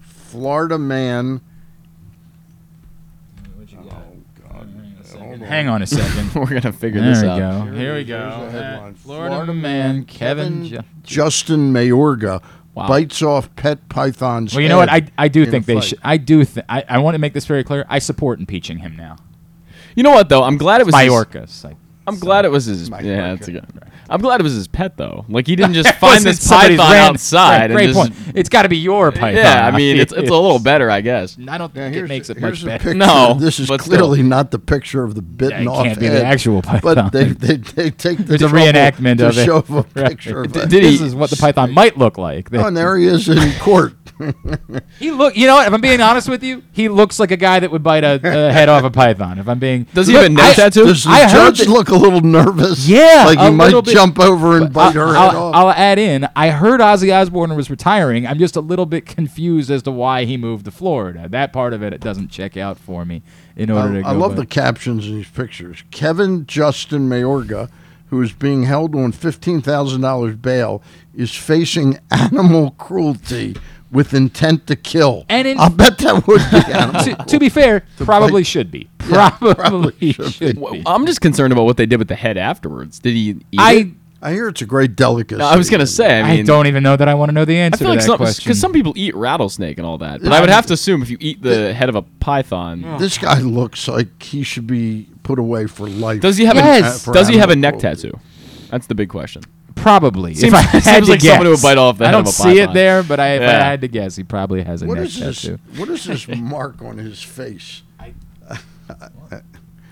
[0.00, 1.40] Florida man.
[5.40, 6.34] Hang on a second.
[6.34, 7.38] We're gonna figure there this we out.
[7.66, 7.72] go.
[7.72, 8.38] Here we go.
[8.40, 8.94] Here's the headline.
[8.94, 10.64] Florida, man Kevin.
[10.66, 12.42] Ju- Justin Mayorga
[12.74, 12.86] Wow.
[12.86, 14.54] bites off pet python's.
[14.54, 14.88] well, you know what?
[14.88, 15.84] I, head I do in a think they fight.
[15.84, 15.98] should.
[16.04, 16.44] I do.
[16.44, 17.84] Th- I, I want to make this very clear.
[17.88, 19.16] I support impeaching him now.
[19.96, 20.44] You know what though?
[20.44, 21.64] I'm glad it was his- Mayorkas.
[21.64, 21.76] Like,
[22.08, 22.90] I'm glad it was his.
[22.90, 23.36] Mike yeah, Barker.
[23.36, 23.66] that's a good.
[24.10, 25.26] I'm glad it was his pet though.
[25.28, 27.48] Like he didn't just find this somebody's python ran- outside.
[27.58, 28.36] Right, and great just- point.
[28.36, 29.34] It's got to be your python.
[29.36, 31.36] Yeah, I mean it's it's a little better, I guess.
[31.48, 32.94] I don't Now, think it makes it much better.
[32.94, 33.98] No, this is but still.
[33.98, 36.80] clearly not the picture of the bitten it off can't be the actual python.
[36.82, 39.44] But they, they, they take the There's a reenactment to of it.
[39.44, 40.08] show a Right.
[40.10, 40.70] picture of Did- it.
[40.70, 42.48] did this he- is what the python might look like.
[42.54, 43.92] Oh, and there he is in court.
[44.98, 45.36] He look.
[45.36, 45.68] You know what?
[45.68, 48.14] If I'm being honest with you, he looks like a guy that would bite a,
[48.22, 49.38] a head off a python.
[49.38, 50.84] If I'm being, Does he Look, have a neck I- tattoo?
[50.86, 52.88] Does the I heard judge that- look a little nervous?
[52.88, 53.86] Yeah, like he might bit.
[53.94, 55.54] jump over and bite her I'll, off.
[55.54, 56.28] I'll add in.
[56.34, 58.26] I heard Ozzy Osbourne was retiring.
[58.26, 61.28] I'm just a little bit confused as to why he moved to Florida.
[61.28, 63.22] That part of it, it doesn't check out for me.
[63.56, 65.84] In order to I, I go love the captions in these pictures.
[65.90, 67.68] Kevin Justin Mayorga,
[68.10, 70.82] who is being held on fifteen thousand dollars bail,
[71.14, 73.56] is facing animal cruelty
[73.90, 75.24] with intent to kill.
[75.28, 77.02] And in- I bet that would be animal.
[77.02, 78.88] to, to be fair, probably should be.
[78.98, 80.60] Probably, probably should should, be.
[80.60, 80.82] Well.
[80.86, 82.98] I'm just concerned about what they did with the head afterwards.
[82.98, 83.30] Did he?
[83.52, 83.86] Eat I it?
[84.20, 85.38] I hear it's a great delicacy.
[85.38, 86.20] No, I was gonna say.
[86.20, 87.98] I I don't even know that I want to know the I answer feel to
[88.00, 88.42] that some question.
[88.44, 91.08] because some people eat rattlesnake and all that, but I would have to assume if
[91.10, 95.38] you eat the head of a python, This guy looks like he should be put
[95.38, 96.20] away for life.
[96.20, 97.06] does he have Yes.
[97.06, 98.12] Uh, a does he have a neck tattoo?
[98.70, 99.42] That's the big question.
[99.82, 100.34] Probably.
[100.34, 102.12] Seems- if I had seems to like someone who would bite off the I head
[102.12, 102.74] don't of a see it python.
[102.74, 103.64] there, but I, if I Yeah.
[103.64, 105.42] had to guess, he probably has a What neck is this?
[105.42, 105.58] tattoo.
[105.76, 107.82] What is this mark on his face?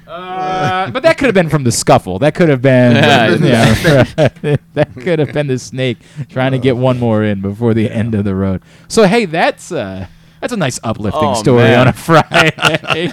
[0.09, 2.21] Uh, but that could have been from the scuffle.
[2.21, 2.95] That could have been.
[2.95, 3.35] Yeah.
[3.41, 4.29] yeah,
[4.75, 5.99] that could have been the snake
[6.29, 8.63] trying to get one more in before the end of the road.
[8.87, 10.07] So hey, that's uh,
[10.41, 11.81] that's a nice uplifting Oh, story man.
[11.81, 13.11] on a Friday.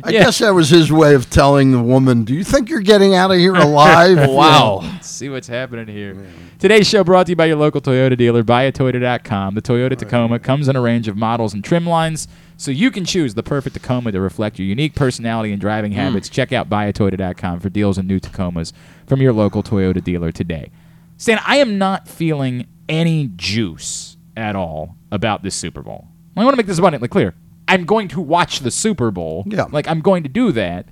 [0.04, 0.24] I Yeah.
[0.24, 3.30] guess that was his way of telling the woman, "Do you think you're getting out
[3.30, 4.80] of here alive?" Wow.
[4.82, 6.16] Let's see what's happening here.
[6.58, 9.54] Today's show brought to you by your local Toyota dealer, buyatoyota.com.
[9.54, 13.04] The Toyota Tacoma comes in a range of models and trim lines, so you can
[13.04, 15.98] choose the perfect Tacoma to reflect your unique personality and driving hmm.
[15.98, 16.28] habits.
[16.28, 18.72] Check out buyatoyota.com for deals on new Tacomas
[19.06, 20.70] from your local Toyota dealer today.
[21.16, 26.08] Stan, I am not feeling any juice at all about this Super Bowl.
[26.36, 27.34] I want to make this abundantly clear.
[27.70, 29.44] I'm going to watch the Super Bowl.
[29.46, 29.66] Yeah.
[29.70, 30.86] Like, I'm going to do that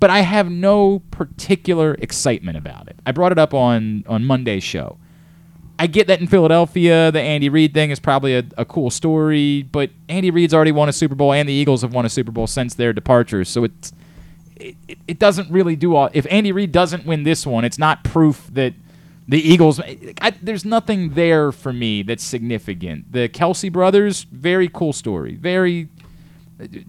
[0.00, 2.96] but I have no particular excitement about it.
[3.06, 4.98] I brought it up on on Monday's show.
[5.78, 9.62] I get that in Philadelphia, the Andy Reid thing is probably a, a cool story,
[9.62, 12.30] but Andy Reid's already won a Super Bowl, and the Eagles have won a Super
[12.30, 13.44] Bowl since their departure.
[13.44, 13.92] So it's
[14.56, 14.76] it,
[15.08, 16.10] it, doesn't really do all.
[16.12, 18.74] If Andy Reid doesn't win this one, it's not proof that
[19.26, 19.80] the Eagles.
[20.20, 23.10] I, there's nothing there for me that's significant.
[23.10, 25.88] The Kelce brothers, very cool story, very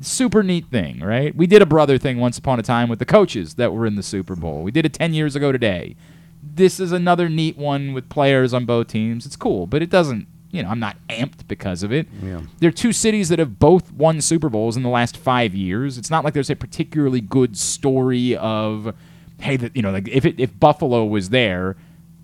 [0.01, 1.35] super neat thing, right?
[1.35, 3.95] We did a brother thing once upon a time with the coaches that were in
[3.95, 4.63] the Super Bowl.
[4.63, 5.95] We did it 10 years ago today.
[6.43, 9.25] This is another neat one with players on both teams.
[9.25, 12.07] It's cool, but it doesn't, you know, I'm not amped because of it.
[12.21, 12.41] Yeah.
[12.59, 15.97] They're two cities that have both won Super Bowls in the last five years.
[15.97, 18.93] It's not like there's a particularly good story of,
[19.39, 21.75] hey, that you know, like if it, if Buffalo was there,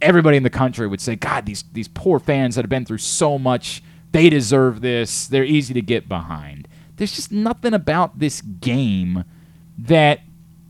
[0.02, 3.00] everybody in the country would say, God, these these poor fans that have been through
[3.00, 3.82] so much,
[4.12, 5.28] they deserve this.
[5.28, 6.68] They're easy to get behind.
[7.02, 9.24] There's just nothing about this game
[9.80, 10.20] that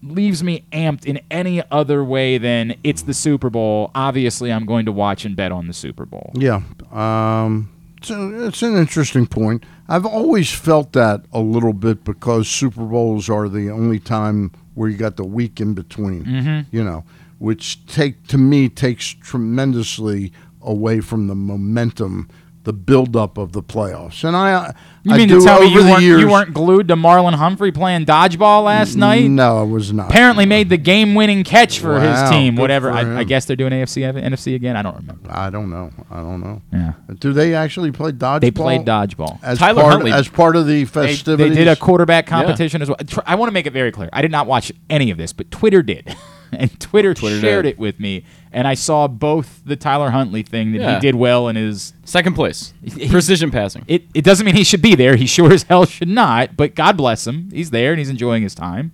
[0.01, 3.91] leaves me amped in any other way than it's the Super Bowl.
[3.93, 6.31] Obviously, I'm going to watch and bet on the Super Bowl.
[6.33, 6.61] Yeah.
[6.89, 9.65] Um, it's, a, it's an interesting point.
[9.89, 14.87] I've always felt that a little bit because Super Bowls are the only time where
[14.89, 16.73] you got the week in between, Mm-hmm.
[16.73, 17.03] you know,
[17.39, 20.31] which take to me takes tremendously
[20.61, 22.29] away from the momentum,
[22.63, 24.23] the buildup of the playoffs.
[24.23, 24.73] And I,
[25.03, 26.87] You I mean do to tell me over you the weren't, years, you weren't glued
[26.89, 29.27] to Marlon Humphrey playing dodgeball last night?
[29.29, 30.09] No, I was not.
[30.11, 32.55] Apparently made the game-winning catch for his team.
[32.55, 32.91] Whatever.
[32.91, 34.75] I, I guess they're doing AFC NFC again.
[34.77, 35.31] I don't remember.
[35.31, 35.91] I don't know.
[36.11, 36.61] I don't know.
[36.71, 36.93] Yeah.
[37.19, 38.41] Do they actually play dodgeball?
[38.41, 39.39] They played dodgeball.
[39.41, 41.49] as Tyler part, Huntley- as part of the They, festivities.
[41.57, 42.97] they did a quarterback competition as well.
[43.25, 44.09] I want to make it very clear.
[44.13, 46.15] I did not watch any of this, but Twitter did.
[46.57, 47.71] and Twitter, Twitter shared did.
[47.73, 48.23] it with me.
[48.51, 50.93] And I saw both the Tyler Huntley thing that Yeah.
[50.95, 52.73] he did well in his Second place,
[53.09, 53.85] precision passing.
[53.87, 55.15] it, it doesn't mean he should be there.
[55.15, 56.57] He sure as hell should not.
[56.57, 57.49] But God bless him.
[57.51, 58.91] He's there and he's enjoying his time.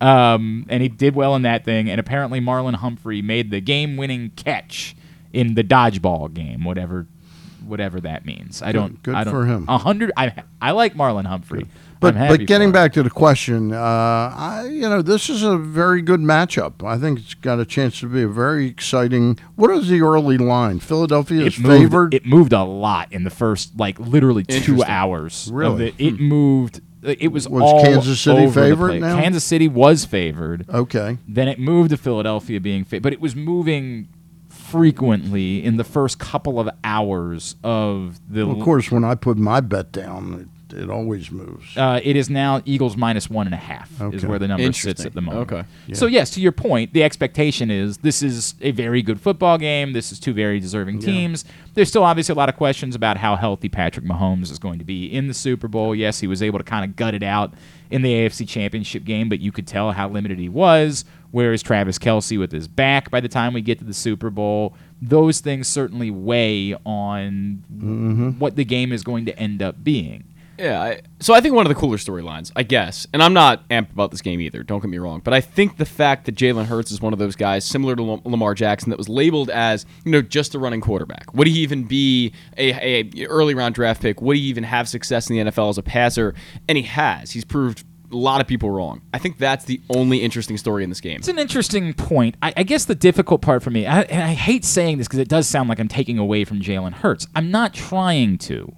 [0.00, 1.90] Um, and he did well in that thing.
[1.90, 4.96] And apparently Marlon Humphrey made the game-winning catch
[5.32, 7.06] in the dodgeball game, whatever
[7.66, 8.62] whatever that means.
[8.62, 9.00] I don't.
[9.02, 9.66] good I don't, for him.
[9.68, 10.10] A hundred.
[10.16, 11.66] I I like Marlon Humphrey.
[12.00, 16.00] But but getting back to the question, uh, I you know this is a very
[16.02, 16.82] good matchup.
[16.84, 19.38] I think it's got a chance to be a very exciting.
[19.56, 20.80] What is the early line?
[20.80, 22.14] Philadelphia is it moved, favored.
[22.14, 25.46] It moved a lot in the first, like literally two hours.
[25.48, 25.88] of Really?
[25.88, 25.94] it.
[25.98, 26.80] It moved.
[27.02, 29.18] It was, Was all Kansas City over favored now?
[29.18, 30.66] Kansas City was favored.
[30.68, 31.16] okay.
[31.26, 34.08] Then it moved to Philadelphia being favored, but it was moving
[34.70, 38.46] frequently in the first couple of hours of the.
[38.46, 41.76] Well, of course, when I put my bet down, it, it always moves.
[41.76, 45.04] Uh, it is now Eagles minus one and a half is where the number sits
[45.04, 45.50] at the moment.
[45.52, 45.64] Okay.
[45.94, 49.92] So yes, to your point, the expectation is this is a very good football game.
[49.92, 51.44] This is two very deserving teams.
[51.74, 54.84] There's still obviously a lot of questions about how healthy Patrick Mahomes is going to
[54.84, 55.94] be in the Super Bowl.
[55.94, 57.54] Yes, he was able to kind of gut it out
[57.90, 61.04] in the AFC Championship game, but you could tell how limited he was.
[61.32, 64.74] Whereas Travis Kelce with his back by the time we get to the Super Bowl,
[65.00, 70.24] those things certainly weigh on what the game is going to end up being.
[70.60, 73.66] Yeah, I, so I think one of the cooler storylines, I guess, and I'm not
[73.70, 74.62] amped about this game either.
[74.62, 77.18] Don't get me wrong, but I think the fact that Jalen Hurts is one of
[77.18, 80.80] those guys similar to Lamar Jackson that was labeled as you know just a running
[80.80, 81.32] quarterback.
[81.34, 84.20] Would he even be a, a early round draft pick?
[84.20, 86.34] Would he even have success in the NFL as a passer?
[86.68, 87.30] And he has.
[87.30, 89.02] He's proved a lot of people wrong.
[89.14, 91.16] I think that's the only interesting story in this game.
[91.16, 92.36] It's an interesting point.
[92.42, 95.20] I, I guess the difficult part for me, I, and I hate saying this because
[95.20, 97.26] it does sound like I'm taking away from Jalen Hurts.
[97.34, 98.74] I'm not trying to,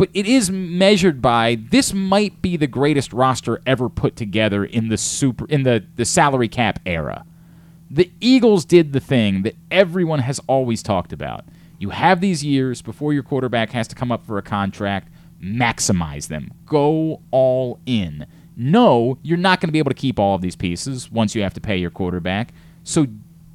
[0.00, 4.88] but it is measured by this might be the greatest roster ever put together in
[4.88, 7.26] the super in the the salary cap era.
[7.90, 11.44] The Eagles did the thing that everyone has always talked about.
[11.78, 15.08] You have these years before your quarterback has to come up for a contract.
[15.38, 16.50] Maximize them.
[16.64, 18.26] Go all in.
[18.56, 21.42] No, you're not going to be able to keep all of these pieces once you
[21.42, 22.54] have to pay your quarterback.
[22.84, 23.06] So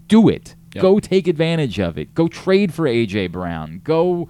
[0.07, 0.53] do it.
[0.75, 0.81] Yep.
[0.83, 2.13] Go take advantage of it.
[2.13, 3.81] Go trade for AJ Brown.
[3.83, 4.29] Go,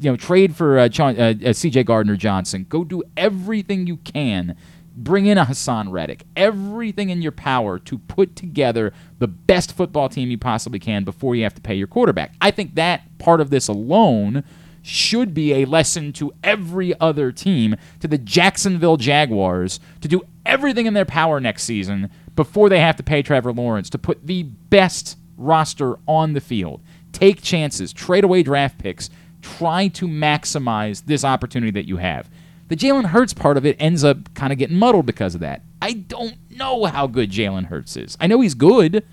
[0.00, 2.66] you know, trade for uh, uh, uh, CJ Gardner Johnson.
[2.68, 4.56] Go do everything you can.
[4.96, 6.24] Bring in a Haason Reddick.
[6.36, 11.34] Everything in your power to put together the best football team you possibly can before
[11.34, 12.34] you have to pay your quarterback.
[12.40, 14.44] I think that part of this alone
[14.82, 20.86] should be a lesson to every other team, to the Jacksonville Jaguars, to do everything
[20.86, 24.42] in their power next season before they have to pay Trevor Lawrence to put the
[24.42, 26.80] best roster on the field.
[27.12, 29.10] Take chances, trade away draft picks,
[29.42, 32.28] try to maximize this opportunity that you have.
[32.68, 35.62] The Jalen Hurts part of it ends up kind of getting muddled because of that.
[35.82, 38.16] I don't know how good Jalen Hurts is.
[38.20, 39.04] I know he's good.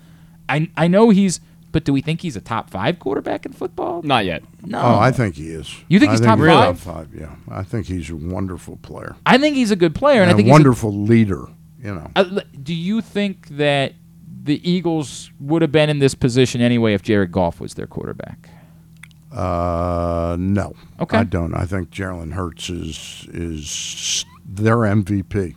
[0.48, 1.40] I, I know he's,
[1.72, 4.02] but do we think he's a top five quarterback in football?
[4.02, 4.42] Not yet.
[4.64, 4.80] No.
[4.80, 5.74] Oh, I think he is.
[5.88, 6.82] You think I he's top he's five?
[6.82, 7.34] Top five, yeah.
[7.50, 10.34] I think he's a wonderful player I think he's a good player, and, and I
[10.36, 11.46] think a he's a- wonderful leader.
[11.82, 13.94] You know, Uh, do you think that
[14.44, 18.48] the Eagles would have been in this position anyway if Jared Goff was their quarterback?
[19.32, 21.18] Uh, no, Okay.
[21.18, 21.54] I don't.
[21.54, 25.54] I think Jalen Hurts is is their MVP,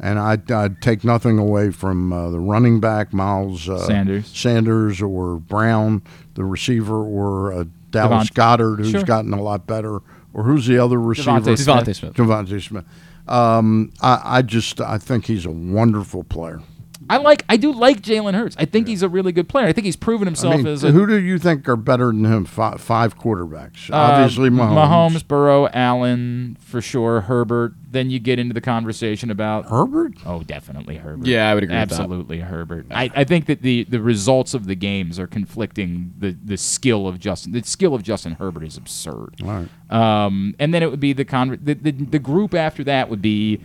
[0.00, 4.26] and I'd, I'd take nothing away from uh, the running back Miles uh, Sanders.
[4.26, 6.02] Sanders or Brown,
[6.34, 9.02] the receiver, or uh, Dallas Devont- Goedert, who's Sure.
[9.04, 10.00] gotten a lot better,
[10.32, 11.30] or who's the other receiver?
[11.30, 11.66] DeVonta Smith.
[11.66, 12.14] DeVonta Smith.
[12.14, 12.84] DeVonta Smith.
[13.28, 16.60] Um, I, I just I think he's a wonderful player.
[17.10, 18.56] I like, I do like Jalen Hurts.
[18.58, 19.66] I think he's a really good player.
[19.66, 22.06] I think he's proven I himself mean, as a who do you think are better
[22.06, 22.44] than him?
[22.46, 23.90] Five, five quarterbacks.
[23.90, 25.12] uh, Obviously, Mahomes.
[25.14, 27.74] Mahomes, Burrow, Allen for sure, Herbert.
[27.90, 30.14] Then you get into the conversation about Herbert.
[30.26, 31.26] Oh, definitely Herbert.
[31.26, 31.94] Yeah, I would agree with that.
[32.00, 32.86] Absolutely Herbert.
[32.90, 37.06] I, I think that the, the results of the games are conflicting the, the skill
[37.06, 37.52] of Justin.
[37.52, 39.34] The skill of Justin Herbert is absurd.
[39.42, 39.68] All right.
[39.90, 43.22] Um, and then it would be the, con- the, the the group after that would
[43.22, 43.60] be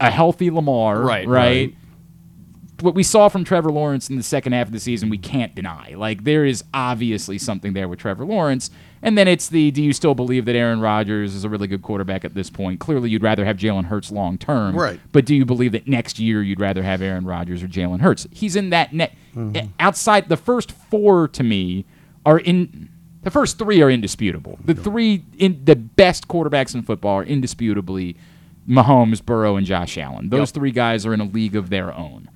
[0.00, 1.44] a healthy Lamar, Right, right.
[1.44, 1.74] right.
[2.80, 5.54] What we saw from Trevor Lawrence in the second half of the season, we can't
[5.54, 5.94] deny.
[5.96, 8.70] Like there is obviously something there with Trevor Lawrence,
[9.00, 11.80] and then it's the do you still believe that Aaron Rodgers is a really good
[11.80, 12.78] quarterback at this point?
[12.80, 15.00] Clearly, you'd rather have Jalen Hurts long term, Right.
[15.12, 18.26] But do you believe that next year you'd rather have Aaron Rodgers or Jalen Hurts?
[18.30, 19.14] He's in that net.
[19.34, 19.68] Mm-hmm.
[19.80, 21.86] Outside the first four to me
[22.26, 22.90] are in.
[23.22, 24.58] The first three are indisputable.
[24.64, 28.16] The three in the best quarterbacks in football are indisputably
[28.68, 30.28] Mahomes, Burrow, and Josh Allen.
[30.28, 30.54] Those Yep.
[30.54, 32.28] three guys are in a league of their own.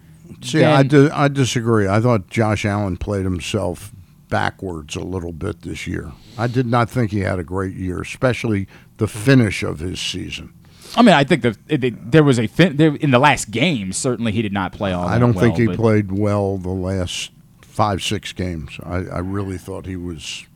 [0.43, 1.89] See, I, Then- di- I disagree.
[1.89, 3.93] I thought Josh Allen played himself
[4.29, 6.13] backwards a little bit this year.
[6.39, 10.53] I did not think he had a great year, especially the finish of his season.
[10.97, 11.57] I mean, I think the,
[12.03, 13.93] there was a fin- there, in the last game.
[13.93, 15.07] Certainly, he did not play all.
[15.07, 17.31] I don't well, think he played well the last
[17.61, 18.79] five, six games.
[18.83, 20.47] I, I really thought he was.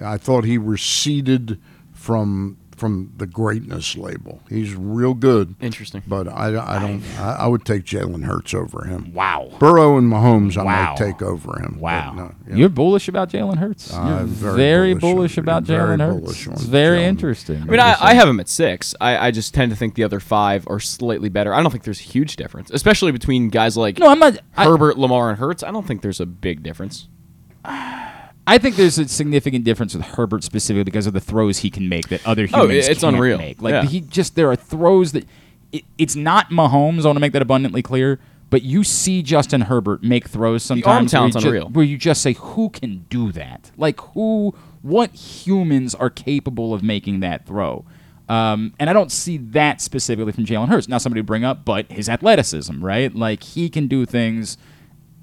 [0.00, 1.60] I thought he receded
[1.92, 4.40] from from the greatness label.
[4.48, 5.54] He's real good.
[5.60, 6.02] Interesting.
[6.06, 7.02] But I, I don't.
[7.18, 9.12] I, I would take Jalen Hurts over him.
[9.12, 9.50] Wow.
[9.60, 10.88] Burrow and Mahomes, I Wow.
[10.88, 11.78] might take over him.
[11.78, 12.14] Wow.
[12.14, 12.54] no, yeah.
[12.56, 13.92] You're bullish about Jalen Hurts.
[13.92, 16.20] You're very very, bullish bullish, on- about very Jalen Hurts.
[16.20, 17.04] bullish on It's very Jalen.
[17.08, 17.62] interesting.
[17.62, 18.94] I mean, I, I have him at six.
[19.00, 21.52] I, I just tend to think the other five are slightly better.
[21.54, 24.38] I don't think there's a huge difference, especially between guys like No, I'm not.
[24.56, 25.62] I, Herbert, Lamar, and Hurts.
[25.62, 27.08] I don't think there's a big difference.
[28.50, 31.88] I think there's a significant difference with Herbert specifically because of the throws he can
[31.88, 33.38] make that other Oh, humans it's can't unreal.
[33.38, 33.62] make.
[33.62, 33.84] Like Yeah.
[33.84, 35.24] he just there are throws that
[35.72, 37.02] it, it's not Mahomes.
[37.02, 38.18] I want to make that abundantly clear.
[38.50, 41.68] But you see Justin Herbert make throws sometimes where, you talent's ju- unreal.
[41.68, 43.70] where you just say, "Who can do that?
[43.76, 44.52] Like who?
[44.82, 47.84] What humans are capable of making that throw?"
[48.28, 50.88] Um, and I don't see that specifically from Jalen Hurts.
[50.88, 53.14] Now, somebody bring up, but his athleticism, right?
[53.14, 54.58] Like he can do things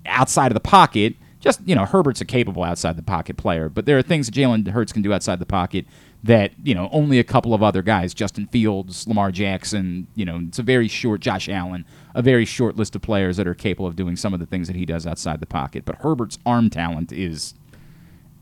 [0.05, 1.15] outside of the pocket.
[1.47, 4.35] Just you know, Herbert's a capable outside the pocket player, but there are things that
[4.35, 5.85] Jalen Hurts can do outside the pocket
[6.23, 10.07] that you know only a couple of other guys, Justin Fields, Lamar Jackson.
[10.13, 13.47] You know, it's a very short Josh Allen, a very short list of players that
[13.47, 15.85] are capable of doing some of the things that he does outside the pocket.
[15.85, 17.53] But Herbert's arm talent is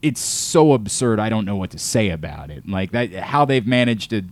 [0.02, 1.20] it's so absurd.
[1.20, 2.68] I don't know what to say about it.
[2.68, 4.24] Like that, how they've managed to,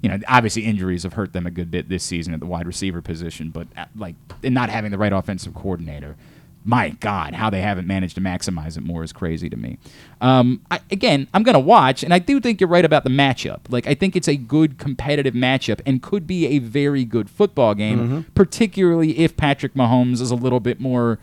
[0.00, 2.66] you know, obviously injuries have hurt them a good bit this season at the wide
[2.66, 6.16] receiver position, but uh, like and not having the right offensive coordinator.
[6.66, 9.76] My God, how they haven't managed to maximize it more is crazy to me.
[10.22, 13.10] Um, I, again, I'm going to watch, and I do think you're right about the
[13.10, 13.60] matchup.
[13.68, 17.74] Like, I think it's a good competitive matchup and could be a very good football
[17.74, 21.18] game, particularly if Patrick Mahomes is a little bit more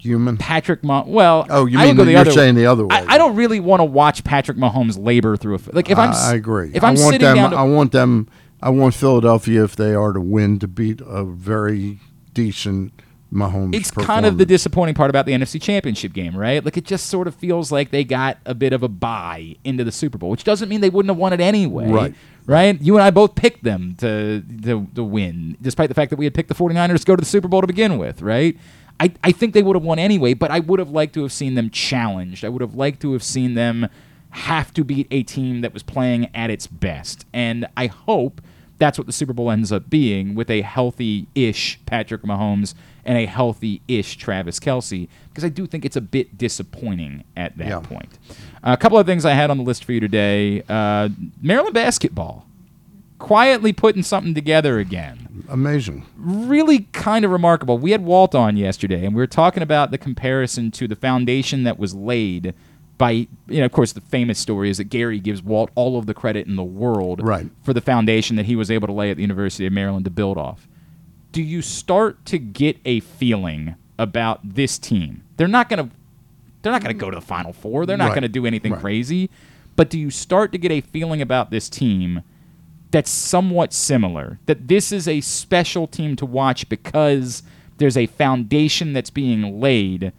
[0.00, 0.36] Human.
[0.36, 1.04] Patrick Mah.
[1.06, 2.94] Well, Oh, you mean the you're other saying the other way.
[2.94, 6.12] I, I don't really want to watch Patrick Mahomes labor through a like if I'm.
[6.12, 6.70] I agree.
[6.74, 7.36] If I'm I want sitting them.
[7.36, 8.28] down, to, I want them.
[8.60, 12.00] I want Philadelphia, if they are to win, to beat a very
[12.34, 12.92] decent
[13.32, 13.74] Mahomes.
[13.74, 16.64] it's kind of the disappointing part about the NFC Championship game, right?
[16.64, 19.84] Like it just sort of feels like they got a bit of a buy into
[19.84, 21.88] the Super Bowl, which doesn't mean they wouldn't have won it anyway.
[21.88, 22.14] Right.
[22.46, 22.80] Right?
[22.80, 26.24] You and I both picked them to, to to win, despite the fact that we
[26.24, 28.56] had picked the 49ers to go to the Super Bowl to begin with, right?
[29.00, 31.32] I, I think they would have won anyway, but I would have liked to have
[31.32, 32.44] seen them challenged.
[32.44, 33.88] I would have liked to have seen them
[34.30, 37.24] have to beat a team that was playing at its best.
[37.32, 38.40] And I hope
[38.78, 42.74] that's what the Super Bowl ends up being with a healthy ish Patrick Mahomes
[43.04, 47.56] and a healthy ish Travis Kelce, because I do think it's a bit disappointing at
[47.58, 47.80] that Yeah.
[47.80, 48.18] point.
[48.62, 51.08] a couple of things I had on the list for you today uh,
[51.42, 52.44] Maryland basketball.
[53.18, 56.04] Quietly putting something together again amazing.
[56.16, 57.76] really kind of remarkable.
[57.76, 61.64] We had Walt on yesterday, and we were talking about the comparison to the foundation
[61.64, 62.54] that was laid
[62.98, 63.28] by, you
[63.60, 66.46] know, of course, the famous story is that Gary gives Walt all of the credit
[66.48, 67.46] in the world Right.
[67.62, 70.10] for the foundation that he was able to lay at the University of Maryland to
[70.10, 70.66] build off.
[71.32, 75.22] Do you start to get a feeling about this team?
[75.36, 75.94] They're not going to
[76.62, 77.86] they're not going to go to the final 4.
[77.86, 78.14] They're not Right.
[78.14, 78.80] going to do anything Right.
[78.80, 79.30] crazy.
[79.76, 82.22] But do you start to get a feeling about this team
[82.90, 84.38] that's somewhat similar.
[84.46, 87.42] That this is a special team to watch because
[87.76, 90.12] there's a foundation that's being laid,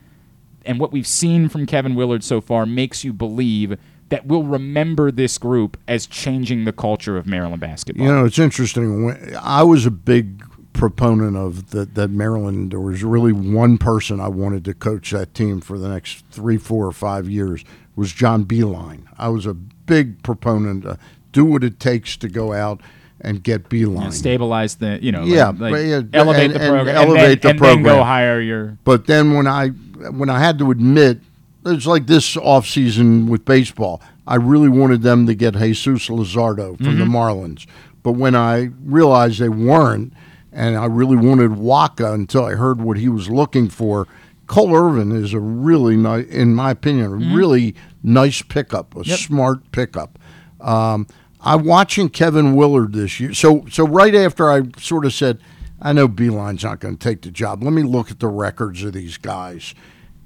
[0.69, 3.75] and what we've seen from Kevin Willard so far makes you believe
[4.09, 8.05] that we'll remember this group as changing the culture of Maryland basketball.
[8.05, 9.35] You know, it's interesting.
[9.41, 10.43] I was a big
[10.73, 11.95] proponent of that.
[11.95, 12.71] That Maryland.
[12.71, 16.57] There was really one person I wanted to coach that team for the next three,
[16.57, 17.65] four, or five years.
[17.95, 19.05] Was John Beilein.
[19.17, 20.85] I was a big proponent.
[20.85, 20.97] Uh,
[21.31, 22.79] do what it takes to go out
[23.21, 24.05] and get Beilein.
[24.05, 27.41] And stabilize the, you know, Yeah, like but yeah, elevate and- the program, elevate and
[27.41, 28.05] then, the then go program.
[28.05, 28.77] hire your.
[28.83, 31.19] But then when I when I had to admit,
[31.65, 34.01] it's like this offseason with baseball.
[34.25, 37.65] I really wanted them to get Jesus Luzardo from the Marlins.
[38.03, 40.13] But when I realized they weren't,
[40.53, 44.07] and I really wanted Wacha until I heard what he was looking for,
[44.47, 49.69] Cole Irvin is a really nice, in my opinion, a really nice pickup, a smart
[49.71, 50.17] pickup.
[50.61, 51.07] Um,
[51.41, 53.33] I'm watching Kevin Willard this year.
[53.33, 55.39] So, so right after I sort of said,
[55.81, 57.63] I know Beilein's not going to take the job.
[57.63, 59.73] Let me look at the records of these guys.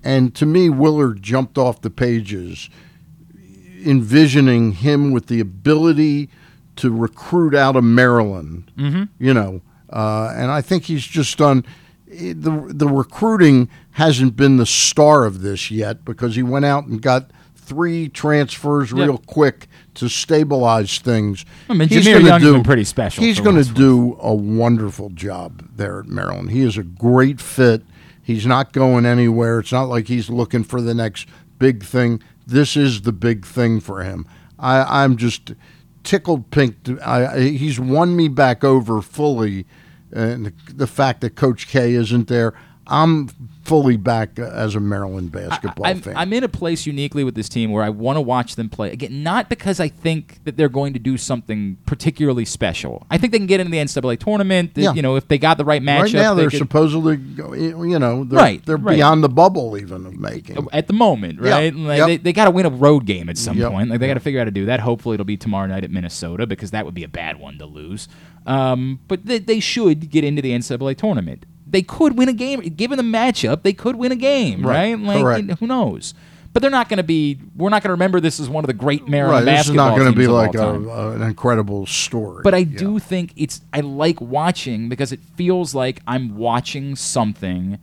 [0.04, 2.70] And to me, Willard jumped off the pages,
[3.86, 6.30] envisioning him with the ability
[6.78, 8.72] to recruit out of Maryland.
[8.78, 9.04] Mm-hmm.
[9.20, 9.62] You know,
[9.92, 11.66] uh, and I think he's just done.
[12.12, 16.86] eh, The the recruiting hasn't been the star of this yet because he went out
[16.88, 18.98] and got three transfers Yep.
[19.08, 21.46] real quick to stabilize things.
[21.70, 25.68] I mean, He's Jameer gonna do- pretty special He's going to do a wonderful job
[25.76, 26.50] there at Maryland.
[26.52, 27.84] He is a great fit.
[28.22, 29.60] He's not going anywhere.
[29.60, 31.28] It's not like he's looking for the next
[31.60, 32.22] big thing.
[32.48, 34.26] This is the big thing for him.
[34.58, 35.54] I, I'm just
[36.04, 36.84] tickled pink.
[36.84, 39.66] To, I, I- he's won me back over fully,
[40.16, 42.54] uh, and the, the fact that Coach K isn't there.
[42.86, 43.30] I'm
[43.64, 46.18] fully back as a Maryland basketball I'm, fan.
[46.18, 48.92] I'm in a place uniquely with this team where I want to watch them play.
[48.92, 53.08] Again, not because I think that they're going to do something particularly special.
[53.10, 54.72] I think they can get into the NCAA tournament.
[54.76, 54.94] Yeah.
[54.94, 56.02] You know, if they got the right matchup.
[56.04, 58.96] right now, they they're could- supposedly, go- you know, they're, Right, they're right.
[58.96, 60.68] beyond the bubble even of making.
[60.74, 61.74] at the moment, Yep, right?
[61.74, 62.08] Like, yep.
[62.08, 63.72] They, they got to win a road game at some Yep.
[63.72, 63.90] point.
[63.92, 64.82] Like they got to figure out how to do that.
[64.82, 67.66] Hopefully, it'll be tomorrow night at Minnesota because that would be a bad one to
[67.66, 68.10] lose.
[68.46, 71.46] Um, but they, they should get into the NCAA tournament.
[71.74, 73.64] They could win a game, given the matchup.
[73.64, 75.00] They could win a game, Right, right?
[75.00, 75.60] Like correct.
[75.60, 76.14] who knows?
[76.54, 77.40] But they're not going to be.
[77.58, 79.68] We're not going to remember this as one of the great Maryland Right, Maryland this
[79.70, 82.42] is not going to be like a, a- an incredible story.
[82.44, 82.78] But I Yeah.
[82.78, 87.80] do think it's I like watching because it feels like I'm watching something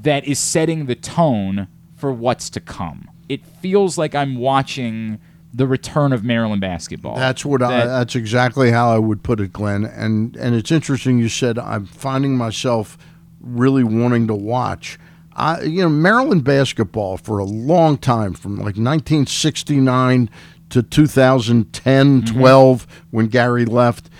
[0.00, 3.10] that is setting the tone for what's to come.
[3.28, 5.18] It feels like I'm watching
[5.52, 7.16] the return of Maryland basketball.
[7.16, 9.84] That's what I, that's exactly how I would put it, Glenn.
[9.84, 12.96] And and it's interesting you said I'm finding myself
[13.46, 14.98] really wanting to watch.
[15.32, 20.30] I you know Maryland basketball for a long time from like 1969
[20.70, 22.38] to 2010 Mm-hmm.
[22.38, 24.10] 12 when Gary left.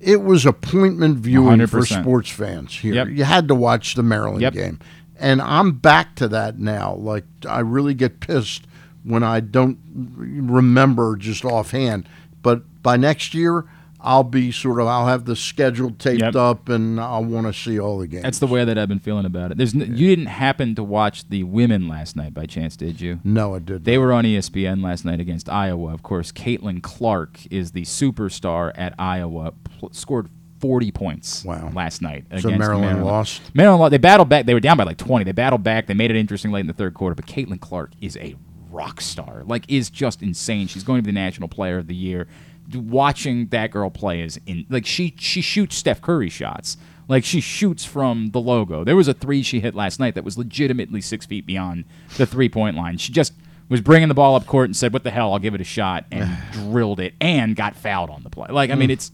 [0.00, 2.00] It was appointment viewing for 100%.
[2.00, 2.94] sports fans here.
[2.94, 3.08] Yep.
[3.08, 4.52] You had to watch the Maryland Yep.
[4.54, 4.78] game.
[5.18, 6.94] And I'm back to that now.
[6.94, 8.66] Like I really get pissed
[9.04, 9.78] when I don't
[10.16, 12.08] remember just offhand.
[12.42, 13.66] But by next year,
[14.02, 16.34] I'll be sort of I'll have the schedule taped Yep.
[16.36, 18.22] up and I'll want to see all the games.
[18.22, 19.58] That's the way that I've been feeling about it.
[19.58, 23.20] There's n- you didn't happen to watch the women last night by chance, did you?
[23.24, 23.84] no, I did.
[23.84, 25.92] They were on ESPN last night against Iowa.
[25.92, 29.52] Of course, Caitlin Clark is the superstar at Iowa.
[29.78, 30.28] Pl- scored
[30.60, 31.70] 40 points Wow.
[31.74, 33.42] last night So against Maryland lost?
[33.54, 33.90] Maryland lost.
[33.92, 34.44] They battled back.
[34.46, 35.24] They were down by like 20.
[35.24, 35.86] They battled back.
[35.86, 37.14] They made it interesting late in the third quarter.
[37.14, 38.34] But Caitlin Clark is a
[38.70, 39.42] rock star.
[39.46, 40.66] Like, is just insane.
[40.66, 42.26] She's going to be the National Player of the Year.
[42.74, 46.76] Watching that girl play is in like she she shoots Steph Curry shots.
[47.08, 48.84] Like she shoots from the logo.
[48.84, 51.84] There was a three she hit last night that was legitimately six feet beyond
[52.16, 52.98] the three point line.
[52.98, 53.32] She just
[53.68, 55.32] was bringing the ball up court and said, "What the hell?
[55.32, 58.48] I'll give it a shot," and drilled it and got fouled on the play.
[58.50, 59.10] Like I mean, it's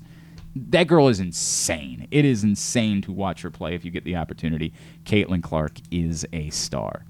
[0.55, 2.09] that girl is insane.
[2.11, 4.73] It is insane to watch her play if you get the opportunity.
[5.05, 7.05] Caitlin Clark is a star.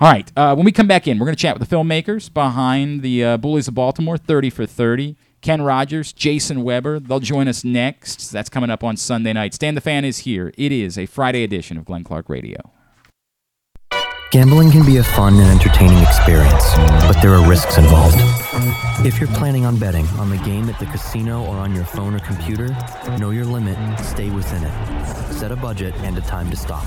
[0.00, 2.32] All right, uh, when we come back in, we're going to chat with the filmmakers
[2.32, 5.16] behind the uh, Bullies of Baltimore, 30 for 30.
[5.44, 8.30] Ken Rodgers, Jason Weber, they'll join us next.
[8.30, 9.52] That's coming up on Sunday night.
[9.52, 10.54] Stan the Fan is here.
[10.56, 12.72] It is a Friday edition of Glenn Clark Radio.
[14.30, 16.64] Gambling can be a fun and entertaining experience,
[17.02, 18.16] but there are risks involved.
[19.06, 22.14] If you're planning on betting on the game at the casino or on your phone
[22.14, 22.74] or computer,
[23.18, 25.06] know your limit, stay within it.
[25.34, 26.86] Set a budget and a time to stop.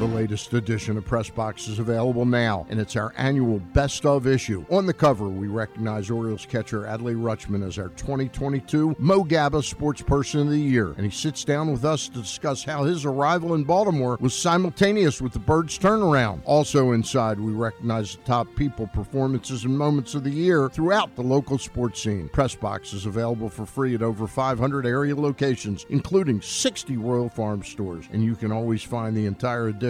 [0.00, 4.26] The latest edition of Press Box is available now, and it's our annual best of
[4.26, 4.64] issue.
[4.70, 10.00] On the cover, we recognize Orioles catcher Adley Rutschman as our 2022 Mo Gaba Sports
[10.00, 13.52] Person of the Year, and he sits down with us to discuss how his arrival
[13.52, 16.40] in Baltimore was simultaneous with the Birds' turnaround.
[16.46, 21.22] Also inside, we recognize the top people, performances, and moments of the year throughout the
[21.22, 22.30] local sports scene.
[22.30, 27.62] Press Box is available for free at over 500 area locations, including 60 Royal Farm
[27.62, 29.89] stores, and you can always find the entire edition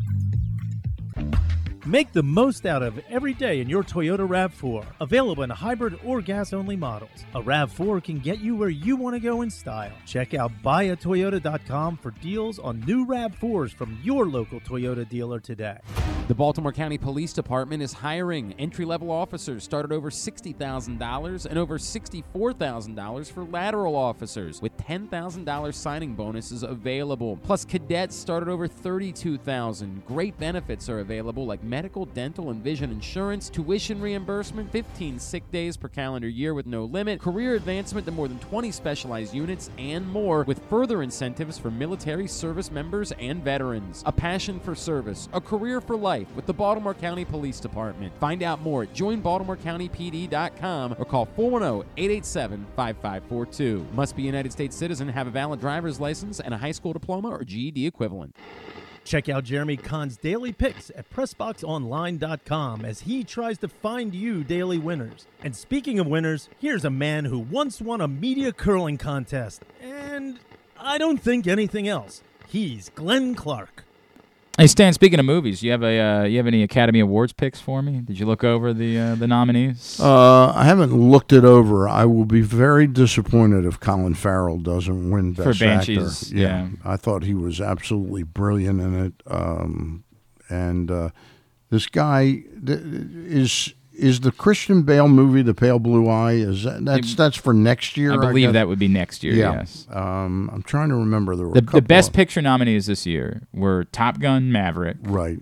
[1.87, 4.85] Make the most out of every day in your Toyota RAV4.
[5.01, 7.25] Available in hybrid or gas only models.
[7.33, 9.91] A RAV4 can get you where you want to go in style.
[10.05, 15.79] Check out buyatoyota.com for deals on new RAV4s from your local Toyota dealer today.
[16.27, 21.57] The Baltimore County Police Department is hiring entry level officers start at over $60,000 and
[21.57, 27.37] over $64,000 for lateral officers, with $10,000 signing bonuses available.
[27.37, 30.05] Plus, cadets start at over 32,000.
[30.05, 35.77] Great benefits are available like medical, dental, and vision insurance, tuition reimbursement, 15 sick days
[35.77, 40.05] per calendar year with no limit, career advancement to more than 20 specialized units, and
[40.07, 44.03] more, with further incentives for military service members and veterans.
[44.05, 48.11] A passion for service, a career for life with the Baltimore County Police Department.
[48.19, 53.87] Find out more at joinbaltimorecountypd.com or call 410 887 5542.
[53.93, 56.91] Must be a United States citizen, have a valid driver's license, and a high school
[56.91, 58.35] diploma or GED equivalent.
[59.03, 64.77] Check out Jeremy Kahn's daily picks at PressBoxOnline.com as he tries to find you daily
[64.77, 65.25] winners.
[65.43, 69.63] And speaking of winners, here's a man who once won a media curling contest.
[69.81, 70.39] And
[70.79, 72.21] I don't think anything else.
[72.47, 73.83] He's Glenn Clark.
[74.57, 77.59] Hey Stan, speaking of movies, you have a uh, you have any Academy Awards picks
[77.59, 78.01] for me?
[78.01, 79.99] Did you look over the uh, the nominees?
[79.99, 81.87] Uh, I haven't looked it over.
[81.87, 86.35] I will be very disappointed if Colin Farrell doesn't win For Best Banshees, Actor.
[86.37, 86.67] yeah.
[86.83, 89.13] I thought he was absolutely brilliant in it.
[89.25, 90.03] Um,
[90.49, 91.09] and uh,
[91.69, 96.33] this guy th- is is the Christian Bale movie, The Pale Blue Eye.
[96.33, 98.13] Is that, that's that's for next year?
[98.13, 98.53] I believe guess?
[98.53, 99.33] that would be next year.
[99.33, 99.53] Yeah.
[99.53, 99.87] Yes.
[99.91, 101.35] Um, I'm trying to remember.
[101.35, 105.39] There were The, the best of- picture nominees this year were Top Gun, Maverick, Right.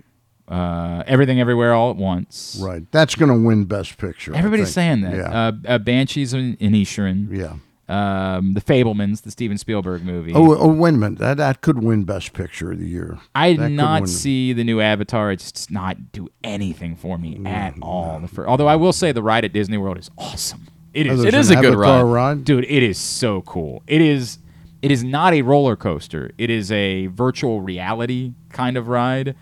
[0.48, 2.58] uh, Everything Everywhere All at Once.
[2.62, 2.82] Right.
[2.92, 4.34] That's going to win Best Picture.
[4.34, 5.16] Everybody's saying that.
[5.16, 5.22] Yeah.
[5.46, 7.36] Uh, uh, Banshees in Inisherin.
[7.36, 7.54] yeah.
[7.90, 10.32] Um, the Fabelmans, the Steven Spielberg movie.
[10.34, 11.18] Oh, oh, wait a minute.
[11.18, 13.18] That that could win Best Picture of the year.
[13.34, 15.32] I did not see the new Avatar.
[15.32, 18.26] It's just not do anything for me at all.
[18.28, 20.68] Fir- although I will say the ride at Disney World is awesome.
[20.94, 21.24] It is.
[21.24, 22.02] It is a good ride.
[22.02, 22.44] ride.
[22.44, 24.38] dude it is so cool it is
[24.82, 29.36] it is not a roller coaster it is a virtual reality kind of ride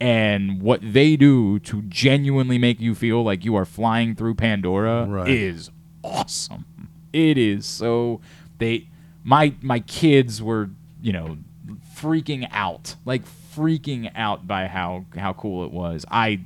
[0.00, 5.06] and what they do to genuinely make you feel like you are flying through pandora
[5.06, 5.28] Right.
[5.28, 5.70] is
[6.02, 6.64] awesome
[7.12, 8.20] it is so
[8.58, 8.88] they
[9.24, 10.70] my my kids were
[11.00, 11.38] you know
[11.96, 13.22] freaking out like
[13.54, 16.40] freaking out by how how cool it was i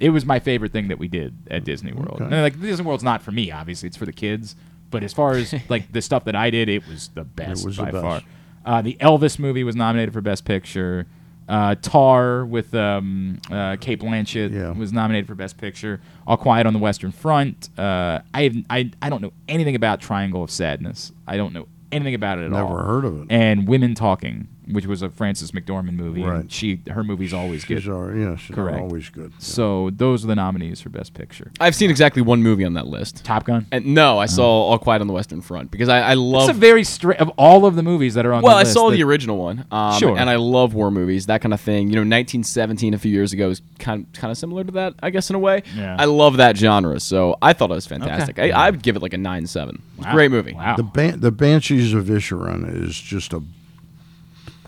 [0.00, 2.22] it was my favorite thing that we did at Disney World.
[2.22, 2.24] Okay.
[2.24, 4.56] And, like Disney World's not for me, obviously, it's for the kids.
[4.90, 7.76] But as far as like the stuff that I did, it was the best was
[7.76, 8.02] the by best.
[8.02, 8.22] far.
[8.64, 11.06] Uh, the Elvis movie was nominated for Best Picture.
[11.50, 14.70] Uh, Tar with um, uh, Cate Blanchett Yeah.
[14.70, 16.00] was nominated for Best Picture.
[16.26, 17.68] All Quiet on the Western Front.
[17.76, 21.10] Uh, I, have, I I don't know anything about Triangle of Sadness.
[21.26, 22.68] I don't know anything about it at all.
[22.68, 23.26] Never heard of it.
[23.30, 26.22] And Women Talking, which was a Frances McDormand movie.
[26.22, 26.52] and Right.
[26.52, 27.92] She her movie's always She's good.
[27.92, 28.78] are, yeah, she's Correct.
[28.80, 29.32] always good.
[29.38, 31.50] So those are the nominees for Best Picture.
[31.60, 33.24] I've seen exactly one movie on that list.
[33.24, 33.66] Top Gun.
[33.72, 36.48] And no, I saw All Quiet on the Western Front because I, I It's love.
[36.50, 38.42] a very straight of all of the movies that are on.
[38.42, 40.16] The Well, the I list saw that- the original one, um, Sure.
[40.18, 41.88] and I love war movies, that kind of thing.
[41.88, 45.10] You know, 1917 a few years ago is kind kind of similar to that, I
[45.10, 45.62] guess, in a way.
[45.76, 45.96] Yeah.
[45.98, 48.38] I love that genre, so I thought it was fantastic.
[48.38, 48.52] Okay.
[48.52, 49.82] I, I would give it like a nine seven.
[49.98, 50.12] Wow.
[50.12, 50.52] Great movie.
[50.54, 50.76] Wow.
[50.76, 53.42] The ban- the Banshees of Inisherin is just a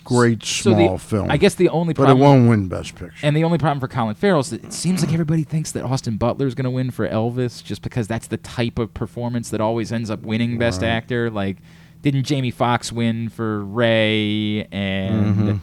[0.04, 1.30] great So small the- film.
[1.30, 3.14] I guess the only problem, but it won't win Best Picture.
[3.22, 5.84] and the only problem for Colin Farrell is that it seems like everybody thinks that
[5.84, 9.50] Austin Butler is going to win for Elvis, just because that's the type of performance
[9.50, 11.30] that always ends up winning Best Actor.
[11.30, 11.58] Like,
[12.02, 14.64] didn't Jamie Foxx win for Ray?
[14.72, 15.56] And Mm-hmm.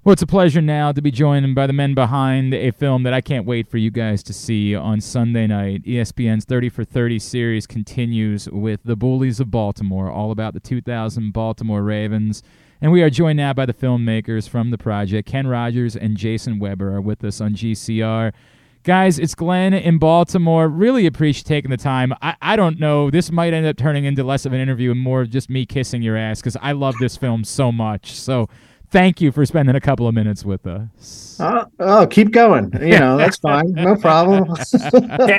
[0.03, 3.13] Well, it's a pleasure now to be joined by the men behind a film that
[3.13, 5.83] I can't wait for you guys to see on Sunday night.
[5.83, 11.31] ESPN's 30 for 30 series continues with The Bullies of Baltimore, all about the 2000
[11.31, 12.41] Baltimore Ravens.
[12.81, 15.29] And we are joined now by the filmmakers from the project.
[15.29, 18.33] Ken Rodgers and Jason Weber are with us on GCR.
[18.81, 20.67] Guys, it's Glenn in Baltimore.
[20.67, 22.11] Really appreciate taking the time.
[22.23, 23.11] I, I don't know.
[23.11, 25.67] This might end up turning into less of an interview and more of just me
[25.67, 28.13] kissing your ass because I love this film so much.
[28.13, 28.49] So
[28.91, 31.37] thank you for spending a couple of minutes with us.
[31.39, 32.71] Oh, oh keep going.
[32.79, 33.71] You know, that's fine.
[33.71, 34.53] No problem.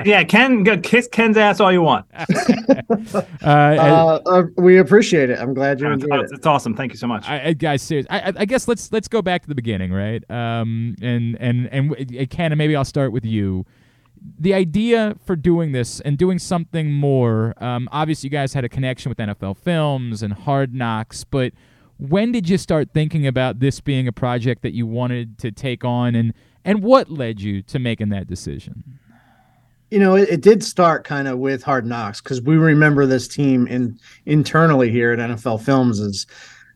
[0.05, 2.07] Yeah, Ken, go kiss Ken's ass all you want.
[3.43, 5.39] Uh, Uh, uh, we appreciate it.
[5.39, 6.31] I'm glad you it's, enjoyed it.
[6.33, 6.75] it's awesome.
[6.75, 7.29] Thank you so much.
[7.29, 8.07] I, I, guys, serious.
[8.11, 10.23] I, I- I guess let's let's go back to the beginning, right?
[10.31, 13.65] Um, and and and w- Ken, and maybe I'll start with you.
[14.39, 17.55] The idea for doing this and doing something more.
[17.63, 21.53] Um, obviously, you guys had a connection with NFL Films and Hard Knocks, but
[22.09, 25.85] when did you start thinking about this being a project that you wanted to take
[25.85, 26.35] on, and
[26.65, 28.99] and what led you to making that decision?
[29.93, 33.29] you know, it, it did start kind of with Hard Knocks because we remember this
[33.29, 36.27] team in internally here at NFL Films as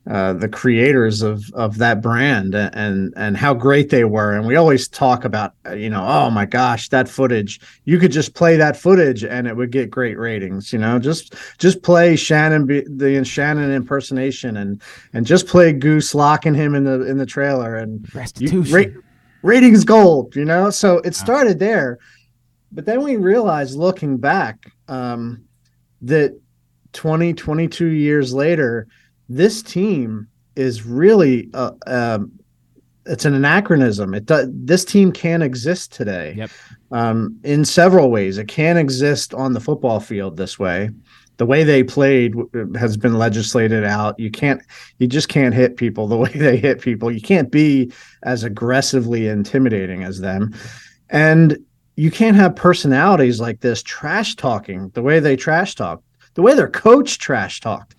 [0.08, 4.34] uh, the creators of of that brand and and how great they were.
[4.34, 7.60] And we always talk about, uh, you know, oh my gosh, that footage.
[7.84, 10.72] You could just play that footage and it would get great ratings.
[10.72, 14.80] You know, just just play Shannon the Shannon impersonation and
[15.12, 18.74] and just play Goose locking him in the in the trailer and you, Restitution.
[18.74, 19.02] ra-
[19.42, 20.36] ratings gold.
[20.36, 21.98] You know, so it started there
[22.72, 25.44] but then we realized looking back um,
[26.02, 26.38] that
[26.92, 28.86] 20 22 years later
[29.28, 32.32] this team is really uh, um,
[33.06, 34.14] it's an anachronism.
[34.14, 36.50] It does this team can exist today Yep.
[36.92, 38.38] um, in several ways.
[38.38, 40.90] It can exist on the football field this way.
[41.38, 42.34] The way they played
[42.76, 44.18] has been legislated out.
[44.18, 44.62] You can't
[44.98, 47.10] you just can't hit people the way they hit people.
[47.10, 47.92] You can't be
[48.22, 50.54] as aggressively intimidating as them.
[51.10, 51.58] And
[51.96, 56.02] you can't have personalities like this trash talking the way they trash talk,
[56.34, 57.94] the way their coach trash talked.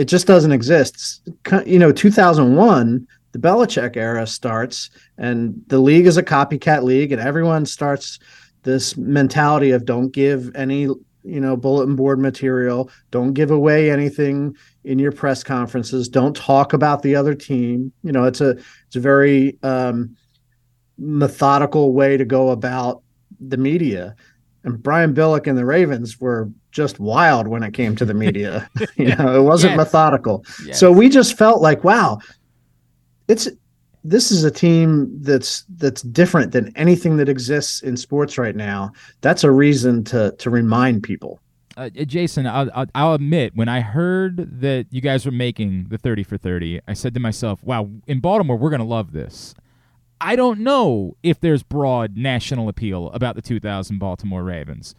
[0.00, 1.28] It just doesn't exist.
[1.66, 7.20] You know, 2001, the Belichick era starts, and the league is a copycat league, and
[7.20, 8.18] everyone starts
[8.62, 10.88] this mentality of don't give any
[11.22, 16.72] you know bulletin board material don't give away anything in your press conferences don't talk
[16.72, 18.52] about the other team you know it's a
[18.86, 20.16] it's a very um
[21.00, 23.02] methodical way to go about
[23.40, 24.14] the media.
[24.64, 28.68] And Brian Billick and the Ravens were just wild when it came to the media.
[28.96, 29.76] you know, it wasn't Yes.
[29.78, 30.44] methodical.
[30.64, 30.78] Yes.
[30.78, 32.18] So we just felt like, wow,
[33.28, 33.48] it's
[34.02, 38.92] this is a team that's that's different than anything that exists in sports right now.
[39.20, 41.40] That's a reason to to remind people.
[41.76, 45.96] Uh, Jason, I'll, I'll, I'll admit, when I heard that you guys were making the
[45.96, 49.54] 30 for 30, I said to myself, wow, in Baltimore, we're going to love this.
[50.20, 54.94] I don't know if there's broad national appeal about the 2000 Baltimore Ravens.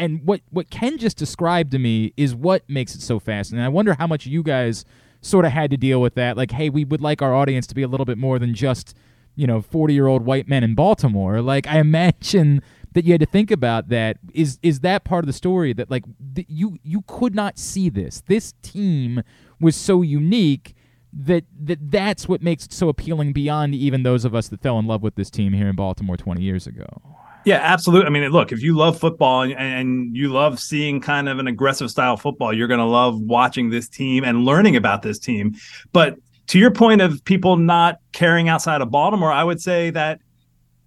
[0.00, 3.64] And what, what Ken just described to me is what makes it so fascinating.
[3.64, 4.86] I wonder how much you guys
[5.20, 6.38] sort of had to deal with that.
[6.38, 8.96] Like, hey, we would like our audience to be a little bit more than just,
[9.36, 11.42] you know, 40 year old white men in Baltimore.
[11.42, 12.62] Like, I imagine
[12.92, 14.16] that you had to think about that.
[14.32, 16.04] Is is that part of the story that like
[16.34, 18.22] th- you you could not see this?
[18.26, 19.22] This team
[19.60, 20.74] was so unique
[21.12, 24.78] that that that's what makes it so appealing beyond even those of us that fell
[24.78, 27.02] in love with this team here in Baltimore 20 years ago.
[27.44, 28.06] Yeah, absolutely.
[28.06, 31.46] I mean, look, if you love football and, and you love seeing kind of an
[31.46, 35.54] aggressive style football, you're going to love watching this team and learning about this team.
[35.92, 36.16] But
[36.48, 40.20] to your point of people not caring outside of Baltimore, I would say that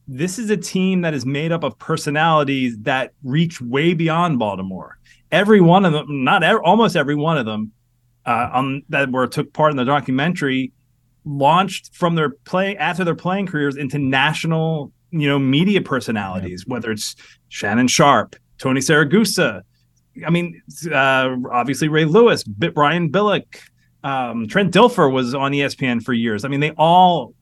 [0.07, 4.97] this is a team that is made up of personalities that reach way beyond Baltimore.
[5.31, 7.71] Every one of them, not ev- almost every one of them,
[8.25, 10.71] uh, on that were took part in the documentary,
[11.25, 16.65] launched from their play after their playing careers into national, you know, media personalities.
[16.67, 17.15] Whether it's
[17.49, 19.61] Shannon Sharpe, Tony Siragusa,
[20.25, 20.61] I mean,
[20.91, 23.59] uh, obviously Ray Lewis, Brian Billick,
[24.03, 26.43] um, Trent Dilfer was on ESPN for years.
[26.43, 27.33] I mean, they all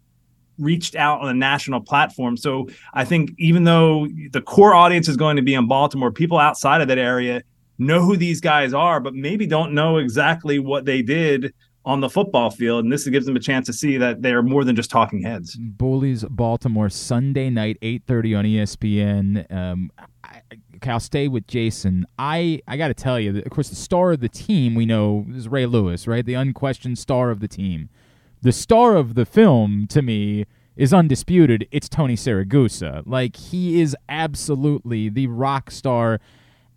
[0.57, 2.37] reached out on a national platform.
[2.37, 6.37] So I think even though the core audience is going to be in Baltimore, people
[6.37, 7.41] outside of that area
[7.79, 11.53] know who these guys are, but maybe don't know exactly what they did
[11.85, 12.83] on the football field.
[12.83, 15.55] And this gives them a chance to see that they're more than just talking heads.
[15.55, 19.51] Bullies Baltimore Sunday night 8:30 on E ESPN.
[19.51, 19.91] Um,
[20.23, 20.41] I,
[20.83, 22.05] I'll stay with Jason.
[22.17, 25.25] I I got to tell you, of course, the star of the team we know
[25.33, 26.25] is Ray Lewis, right?
[26.25, 27.89] The unquestioned star of the team.
[28.41, 30.45] The star of the film, to me,
[30.75, 31.67] is undisputed.
[31.71, 33.03] It's Tony Siragusa.
[33.05, 36.19] Like he is absolutely the rock star.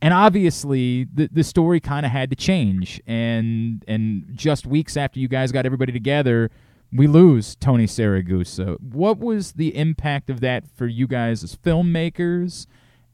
[0.02, 3.00] And obviously, the the story kind of had to change.
[3.06, 6.50] And and just weeks after you guys got everybody together,
[6.92, 8.80] we lose Tony Siragusa.
[8.80, 12.66] What was the impact of that for you guys as filmmakers,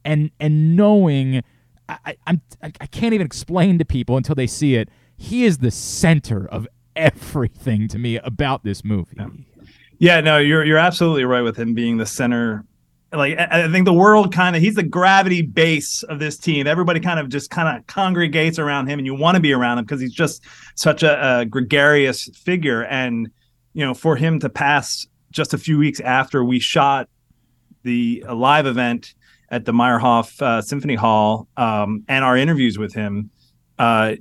[0.04, 1.42] and and knowing
[1.88, 4.88] I, I, I can't even explain to people until they see it.
[5.16, 9.18] He is the center of everything to me about this movie.
[9.98, 12.64] Yeah, no, you're you're absolutely right with him being the center.
[13.12, 16.68] Like I, think the world kind of he's the gravity base of this team.
[16.68, 19.78] Everybody kind of just kind of congregates around him, and you want to be around
[19.78, 20.44] him because he's just
[20.76, 22.84] such a, a gregarious figure.
[22.84, 23.28] And
[23.72, 27.08] you know, for him to pass just a few weeks after we shot
[27.82, 29.14] the a live event
[29.50, 33.30] at the Meyerhoff uh, Symphony Hall um, and our interviews with him,
[33.80, 34.14] uh,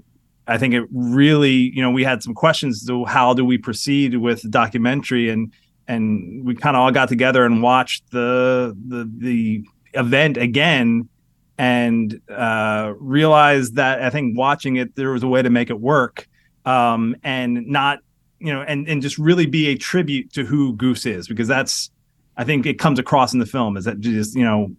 [0.48, 4.18] I think it really, you know, we had some questions to how do we proceed
[4.18, 5.54] with the documentary and
[5.90, 11.10] and we kind of all got together and watched the the the event again
[11.58, 15.80] and uh, realized that I think watching it there was a way to make it
[15.80, 16.30] work
[16.66, 18.00] um, and not
[18.40, 21.90] you know and and just really be a tribute to who Goose is because that's
[22.38, 24.72] I think it comes across in the film is that just you know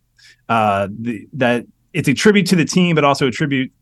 [0.49, 3.73] uh, the, that it's a tribute to the team but also a tribute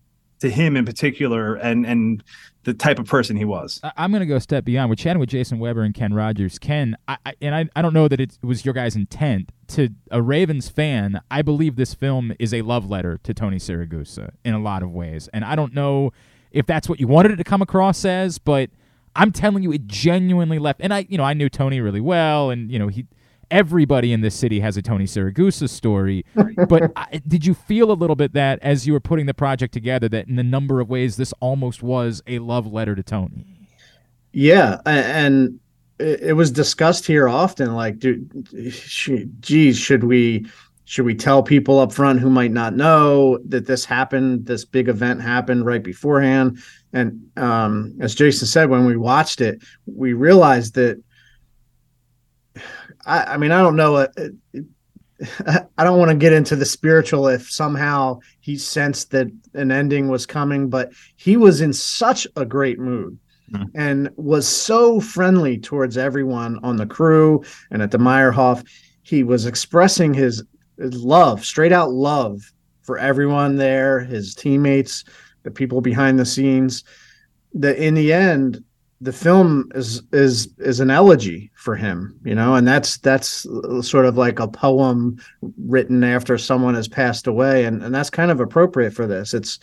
[0.40, 2.24] to him in particular and and
[2.64, 3.80] the type of person he was.
[3.97, 4.90] I'm going to go a step beyond.
[4.90, 6.59] We're chatting with Jason Weber and Ken Rodgers.
[6.59, 9.51] Ken, I, I, and I, I don't know that it was your guys' intent.
[9.68, 14.30] To a Ravens fan, I believe this film is a love letter to Tony Siragusa
[14.44, 15.28] in a lot of ways.
[15.32, 16.12] And I don't know
[16.51, 18.70] if that's what you wanted it to come across as, but
[19.14, 20.80] I'm telling you, it genuinely left.
[20.82, 23.06] And I, you know, I knew Tony really well, and you know, he.
[23.50, 26.24] Everybody in this city has a Tony Siragusa story,
[26.68, 29.72] but I, did you feel a little bit that as you were putting the project
[29.72, 33.46] together, that in a number of ways this almost was a love letter to Tony?
[34.32, 35.58] Yeah, and
[35.98, 37.74] it was discussed here often.
[37.74, 38.48] Like, dude,
[39.40, 40.46] geez, should we
[40.84, 44.46] should we tell people up front who might not know that this happened?
[44.46, 46.58] This big event happened right beforehand.
[46.92, 51.02] And um, as Jason said, when we watched it, we realized that.
[53.09, 53.97] I, I mean, I don't know.
[53.97, 54.09] uh,
[55.76, 60.09] I don't want to get into the spiritual if somehow he sensed that an ending
[60.09, 63.18] was coming, but he was in such a great mood
[63.74, 68.64] and was so friendly towards everyone on the crew and at the Meyerhoff.
[69.02, 70.44] He was expressing his,
[70.76, 72.52] his love, straight out love
[72.82, 75.05] for everyone there, his teammates,
[75.43, 76.85] the people behind the scenes.
[77.55, 78.62] That in the end,
[79.00, 83.46] the film is is is an elegy for him, you know, and that's that's
[83.82, 85.18] sort of like a poem
[85.56, 89.34] written after someone has passed away, and and that's kind of appropriate for this.
[89.34, 89.60] It's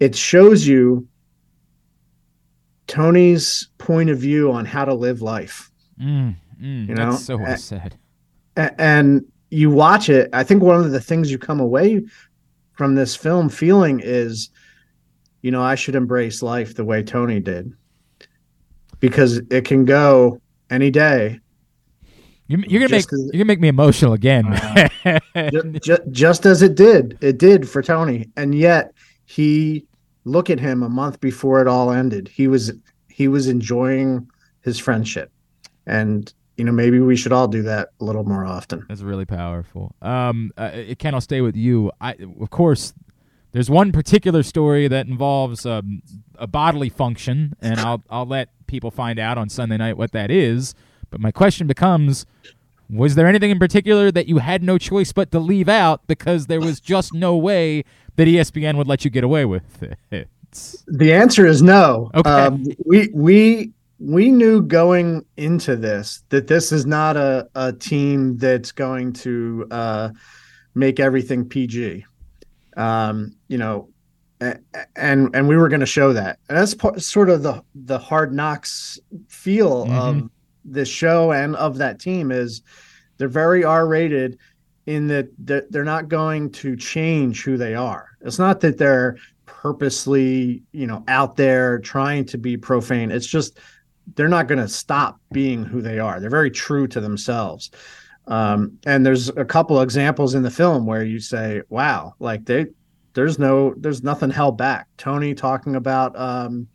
[0.00, 1.06] it shows you
[2.86, 5.70] Tony's point of view on how to live life.
[6.00, 7.96] Mm, mm, You know, that's so well said.
[8.56, 10.30] A- and you watch it.
[10.32, 12.02] I think one of the things you come away
[12.72, 14.50] from this film feeling is,
[15.42, 17.72] you know, I should embrace life the way Tony did,
[19.08, 20.40] because it can go
[20.70, 21.38] any day.
[22.46, 24.48] You're, you're gonna make as- you're gonna make me emotional again.
[24.50, 24.90] man.
[25.52, 28.92] Ju- ju- just as it did, it did for Tony, and yet
[29.26, 29.84] he
[30.24, 32.28] look at him a month before it all ended.
[32.28, 32.72] He was
[33.08, 34.26] he was enjoying
[34.62, 35.30] his friendship,
[35.86, 38.84] and you know maybe we should all do that a little more often.
[38.88, 39.94] That's really powerful.
[40.02, 41.92] Um, uh, Ken, I'll stay with you.
[42.00, 42.92] I, of course,
[43.54, 46.02] there's one particular story that involves um,
[46.34, 50.28] a bodily function, and I'll I'll let people find out on Sunday night what that
[50.28, 50.74] is.
[51.08, 52.26] But my question becomes:
[52.90, 56.48] Was there anything in particular that you had no choice but to leave out because
[56.48, 57.84] there was just no way
[58.16, 60.28] that ESPN would let you get away with it?
[60.88, 62.10] The answer is no.
[62.12, 62.28] Okay.
[62.28, 68.36] Um, we we we knew going into this that this is not a, a team
[68.36, 70.10] that's going to uh,
[70.74, 72.04] make everything PG.
[72.76, 73.88] Um, you know,
[74.40, 76.38] and and we were going to show that.
[76.48, 78.98] And that's part, sort of the the hard knocks
[79.28, 80.30] feel of
[80.64, 82.62] this show and of that team is
[83.18, 84.38] they're very R rated
[84.86, 88.08] in that that they're not going to change who they are.
[88.20, 93.10] It's not that they're purposely, you know, out there trying to be profane.
[93.10, 93.58] It's just
[94.14, 96.20] they're not going to stop being who they are.
[96.20, 97.70] They're very true to themselves.
[98.26, 102.66] Um, and there's a couple examples in the film where you say, "Wow, like they,
[103.12, 106.66] there's no, there's nothing held back." Tony talking about, um,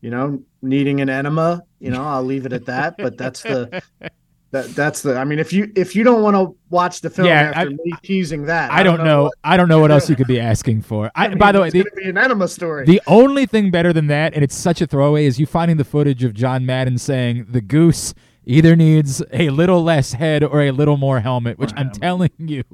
[0.00, 1.62] you know, needing an enema.
[1.80, 2.96] You know, I'll leave it at that.
[2.98, 3.82] But that's the,
[4.50, 5.16] that that's the.
[5.16, 7.76] I mean, if you if you don't want to watch the film Yeah, after I-
[7.84, 9.24] me teasing that, I don't know.
[9.24, 11.10] what- I don't know what else you could be asking for.
[11.14, 12.84] I, I mean, by the way, the, be an enema story.
[12.84, 15.84] The only thing better than that, and it's such a throwaway, is you finding the
[15.84, 18.12] footage of John Madden saying the goose
[18.48, 22.64] either needs a little less head or a little more helmet, which I'm telling you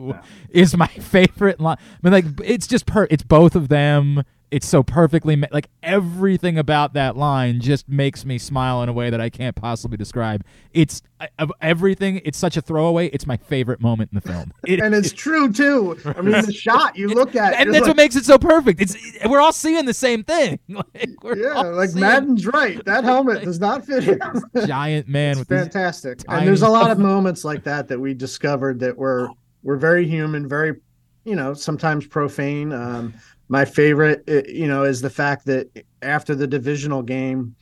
[0.49, 1.77] is my favorite line.
[1.79, 4.23] I mean, like it's just per, it's both of them.
[4.55, 8.93] It's so perfectly ma- like everything about that line just makes me smile in a
[8.93, 10.44] way that I can't possibly describe.
[10.72, 12.20] It's I- of everything.
[12.24, 13.09] It's such a throwaway.
[13.09, 14.52] It's my favorite moment in the film.
[14.64, 15.98] It, and it's true too.
[16.05, 18.81] I mean, the shot you look at, and that's like, what makes it so perfect.
[18.81, 20.60] It's we're all seeing the same thing.
[20.74, 22.85] Like, yeah, like seeing Madden's right.
[22.85, 24.20] That helmet does not fit him.
[24.66, 26.20] giant man It's with fantastic.
[26.28, 29.31] And there's a lot of moments like that that we discovered that were
[29.62, 30.76] were very human, very,
[31.24, 32.72] you know, sometimes profane.
[32.72, 33.14] Um,
[33.55, 35.70] my favorite, uh, you know, is the fact that
[36.02, 37.55] after the divisional game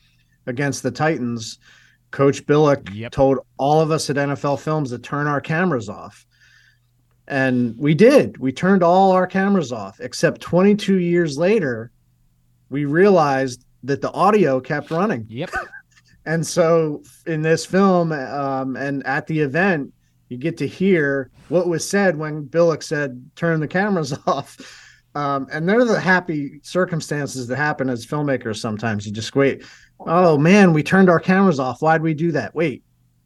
[0.47, 1.59] against the Titans,
[2.09, 6.25] Coach Billick told all of us at NFL Films to turn our cameras off.
[7.27, 8.39] And we did.
[8.39, 11.91] We turned all our cameras off, except 22 years later,
[12.71, 15.27] we realized that the audio kept running.
[15.29, 15.51] Yep.
[16.25, 19.93] and so in this film um, and at the event,
[20.29, 24.57] you get to hear what was said when Billick said, turn the cameras off.
[25.15, 29.05] Um, and they're the happy circumstances that happen as filmmakers sometimes.
[29.05, 29.63] You just wait.
[29.99, 31.81] Oh man, we turned our cameras off.
[31.81, 32.55] Why'd we do that?
[32.55, 32.83] Wait,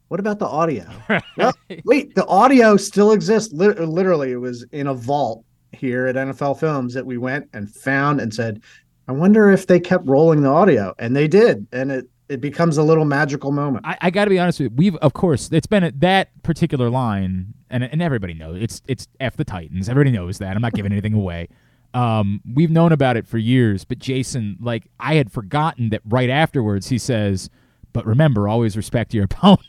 [0.08, 0.86] what about the audio?
[1.36, 1.54] Well,
[1.84, 3.52] wait, the audio still exists.
[3.52, 7.72] Lit- literally, it was in a vault here at NFL Films that we went and
[7.72, 8.60] found and said,
[9.06, 10.94] I wonder if they kept rolling the audio.
[10.98, 11.66] And they did.
[11.72, 13.86] And it, it becomes a little magical moment.
[13.86, 14.76] I, I got to be honest with you.
[14.76, 19.08] We've, of course, it's been a, that particular line, and and everybody knows it's it's
[19.20, 19.88] f the Titans.
[19.88, 20.54] Everybody knows that.
[20.54, 21.48] I'm not giving anything away.
[21.94, 26.30] Um, we've known about it for years, but Jason, like, I had forgotten that right
[26.30, 27.50] afterwards he says,
[27.92, 29.66] "But remember, always respect your opponent."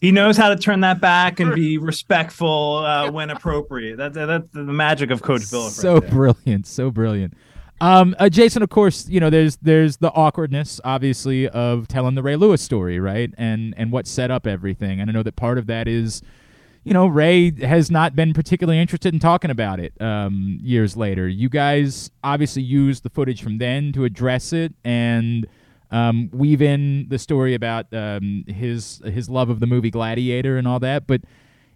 [0.00, 3.96] He knows how to turn that back and be respectful uh, when appropriate.
[3.96, 5.70] That, that, that's the magic of Coach Bill.
[5.70, 7.34] so right brilliant, so brilliant.
[7.80, 12.22] Um, uh, Jason, of course, you know there's there's the awkwardness, obviously, of telling the
[12.22, 13.34] Ray Lewis story, right?
[13.36, 15.00] And and what set up everything.
[15.00, 16.22] And I know that part of that is,
[16.84, 21.28] you know, Ray has not been particularly interested in talking about it um, years later.
[21.28, 25.46] You guys obviously used the footage from then to address it and
[25.92, 30.66] um, weave in the story about um, his his love of the movie Gladiator and
[30.66, 31.20] all that, but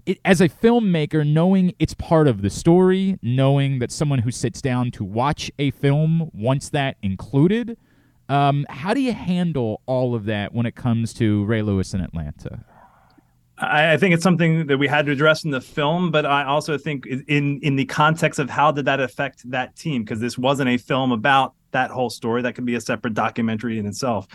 [0.07, 4.63] it, as a filmmaker, knowing it's part of the story, knowing that someone who sits
[4.63, 7.77] down to watch a film wants that included,
[8.29, 12.01] um, how do you handle all of that when it comes to Ray Lewis in
[12.01, 12.65] Atlanta?
[13.59, 16.77] I, think it's something that we had to address in the film, but I also
[16.77, 20.69] think in in the context of how did that affect that team because this wasn't
[20.69, 22.43] a film about that whole story.
[22.43, 24.27] That could be a separate documentary in itself.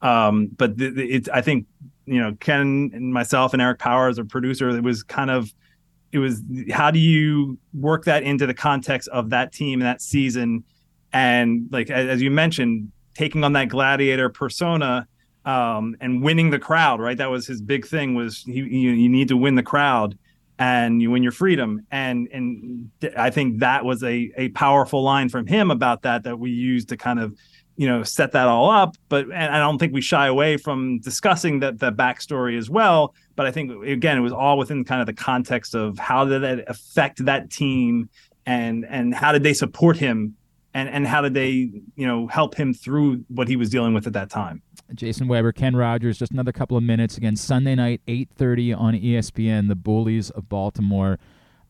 [0.00, 1.66] Um, but th- I think
[2.06, 5.52] you know Ken and myself and Eric Powers, a producer, it was kind of
[6.12, 10.00] it was how do you work that into the context of that team and that
[10.00, 10.64] season
[11.12, 15.06] and like as you mentioned taking on that gladiator persona
[15.44, 17.16] um, and winning the crowd right?
[17.16, 20.16] That was his big thing was you, you, you need to win the crowd
[20.58, 21.86] and you win your freedom.
[21.90, 26.38] And and i think that was a, a powerful line from him about that that
[26.38, 27.34] we used to kind of
[27.76, 28.96] you know set that all up.
[29.08, 33.14] But and i don't think we shy away from discussing that the backstory as well.
[33.36, 36.42] But i think again it was all within kind of the context of how did
[36.42, 38.10] that affect that team
[38.46, 40.36] and and how did they support him
[40.74, 41.50] and and how did they
[41.96, 44.62] you know help him through what he was dealing with at that time
[44.94, 47.36] Jason Weber, Ken Rodgers, just another couple of minutes again.
[47.36, 49.68] Sunday night, eight thirty on ESPN.
[49.68, 51.18] The Bullies of Baltimore.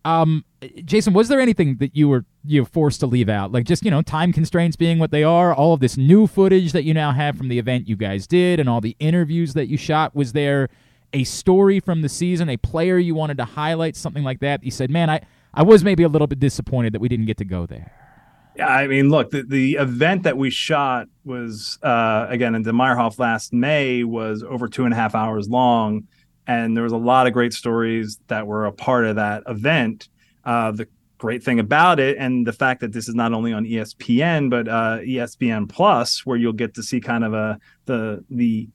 [0.05, 0.45] Um,
[0.85, 3.53] Jason, was there anything that you were you were forced to leave out?
[3.53, 5.55] Like just you know, time constraints being what they are.
[5.55, 8.61] All of this new footage that you now have from the event you guys did,
[8.61, 10.15] and all the interviews that you shot.
[10.15, 10.69] Was there
[11.13, 14.65] a story from the season, a player you wanted to highlight, something like that?
[14.65, 15.21] You said, "Man, I
[15.53, 18.00] I was maybe a little bit disappointed that we didn't get to go there."
[18.57, 22.73] Yeah, I mean, look, the, the event that we shot was uh, again in the
[22.73, 26.09] Meyerhoff last May was over two and a half hours long,
[26.47, 30.09] and there was a lot of great stories that were a part of that event.
[30.45, 33.65] Uh, the great thing about it, and the fact that this is not only on
[33.65, 38.69] ESPN but uh, ESPN Plus, where you'll get to see kind of a the the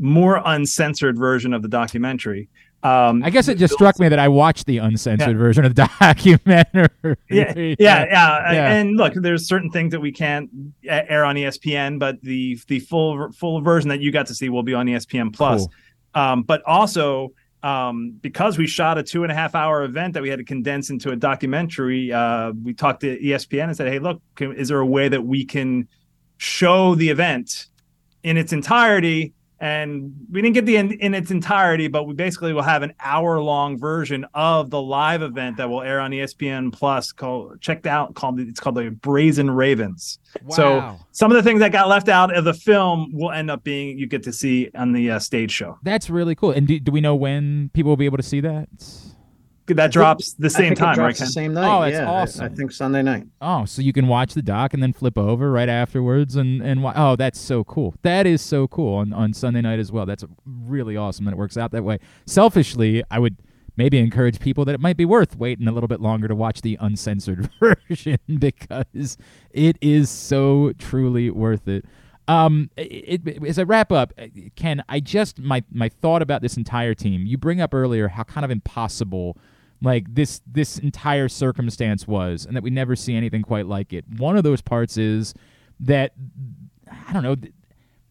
[0.00, 2.48] more uncensored version of the documentary.
[2.82, 5.36] Um, I guess it just struck me that I watched the uncensored Yeah.
[5.36, 6.88] version of the documentary.
[7.28, 10.48] yeah, yeah, yeah, And look, there's certain things that we can't
[10.88, 14.62] air on ESPN, but the the full full version that you got to see will
[14.62, 15.66] be on ESPN Plus.
[16.14, 17.32] Um, but also
[17.62, 20.44] um, because we shot a two and a half hour event that we had to
[20.44, 24.68] condense into a documentary, uh, we talked to ESPN and said, "Hey, look, can, is
[24.68, 25.86] there a way that we can
[26.38, 27.66] show the event
[28.22, 32.54] in its entirety?" And we didn't get the in, in its entirety, but we basically
[32.54, 36.72] will have an hour long version of the live event that will air on ESPN
[36.72, 37.12] Plus.
[37.12, 40.18] Called checked out called it's called the Brazen Ravens.
[40.48, 43.62] So some of the things that got left out of the film will end up
[43.62, 45.78] being you get to see on the uh, stage show.
[45.82, 46.52] That's really cool.
[46.52, 48.68] And do, do we know when people will be able to see that?
[49.76, 51.26] That drops the I same think it time, drops right?
[51.26, 51.76] The same night.
[51.76, 52.44] Oh, that's yeah, I- awesome.
[52.44, 53.26] I, think Sunday night.
[53.40, 56.82] Oh, so you can watch the doc and then flip over right afterwards, and and
[56.82, 57.94] wa- oh, that's so cool.
[58.02, 60.06] That is so cool on on Sunday night as well.
[60.06, 61.98] That's really awesome that it works out that way.
[62.26, 63.36] Selfishly, I would
[63.76, 66.60] maybe encourage people that it might be worth waiting a little bit longer to watch
[66.60, 69.16] the uncensored version because
[69.52, 71.84] it is so truly worth it.
[72.28, 76.42] Um, it, it- as I wrap up, uh, Ken, I just my my thought about
[76.42, 77.26] this entire team.
[77.26, 79.36] You bring up earlier how kind of impossible
[79.82, 84.04] like this this entire circumstance was, and that we never see anything quite like it.
[84.18, 85.34] One of those parts is
[85.80, 86.12] that
[87.08, 87.34] I don't know.
[87.36, 87.52] th-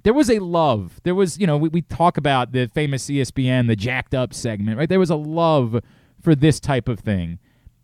[0.03, 0.99] There was a love.
[1.03, 4.77] There was, you know, we, we talk about the famous ESPN, the jacked up segment,
[4.77, 4.89] right?
[4.89, 5.81] There was a love
[6.21, 7.39] for this type of thing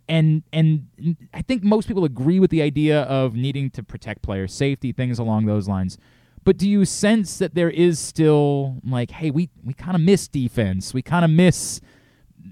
[0.07, 0.87] and and
[1.33, 5.17] I think most people agree with the idea of needing to protect player safety, things
[5.17, 5.97] along those lines.
[6.43, 10.27] But do you sense that there is still like, hey, we we kind of miss
[10.27, 11.81] defense, we kind of miss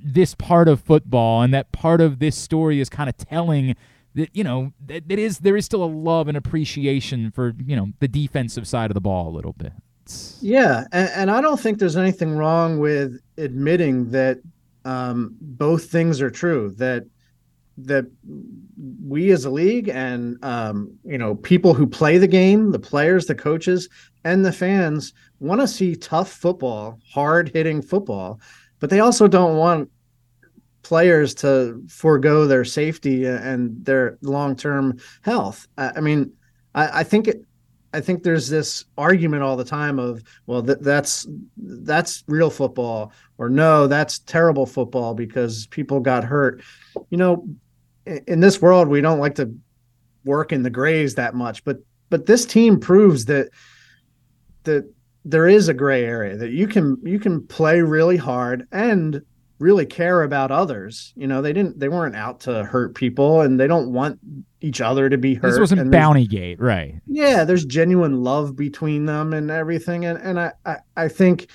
[0.04, 3.76] this part of football, and that part of this story is kind of telling
[4.16, 7.76] that you know that it is there is still a love and appreciation for you
[7.76, 9.74] know the defensive side of the ball a little bit.
[10.42, 14.40] Yeah, and, and I don't think there's anything wrong with admitting that
[14.84, 16.74] um, both things are true.
[16.78, 17.06] That
[17.78, 18.06] that
[19.04, 23.26] we as a league and um, you know people who play the game, the players,
[23.26, 23.90] the coaches,
[24.24, 28.40] and the fans want to see tough football, hard hitting football,
[28.84, 29.90] but they also don't want
[30.82, 35.70] players to forego their safety and their long term health.
[35.78, 36.34] I, I mean,
[36.76, 37.46] I, I think it.
[37.94, 43.14] I think there's this argument all the time of, well, that that's that's real football,
[43.38, 46.62] or no, that's terrible football because people got hurt.
[47.10, 47.48] You know,
[48.06, 49.56] in, in this world, we don't like to
[50.26, 51.78] work in the grays that much, but
[52.10, 53.48] but this team proves that
[54.66, 54.94] that
[55.26, 59.22] there is a gray area that you can you can play really hard and
[59.60, 61.14] really care about others.
[61.16, 64.20] You know, they didn't they weren't out to hurt people and they don't want
[64.60, 65.52] each other to be hurt.
[65.52, 66.96] This wasn't Bounty Gate, right?
[67.08, 71.48] yeah there's genuine love between them and everything and and I, I i think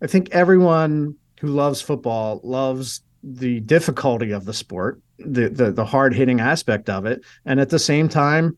[0.00, 5.84] i think everyone who loves football loves the difficulty of the sport the the, the
[5.84, 8.56] hard hitting aspect of it and at the same time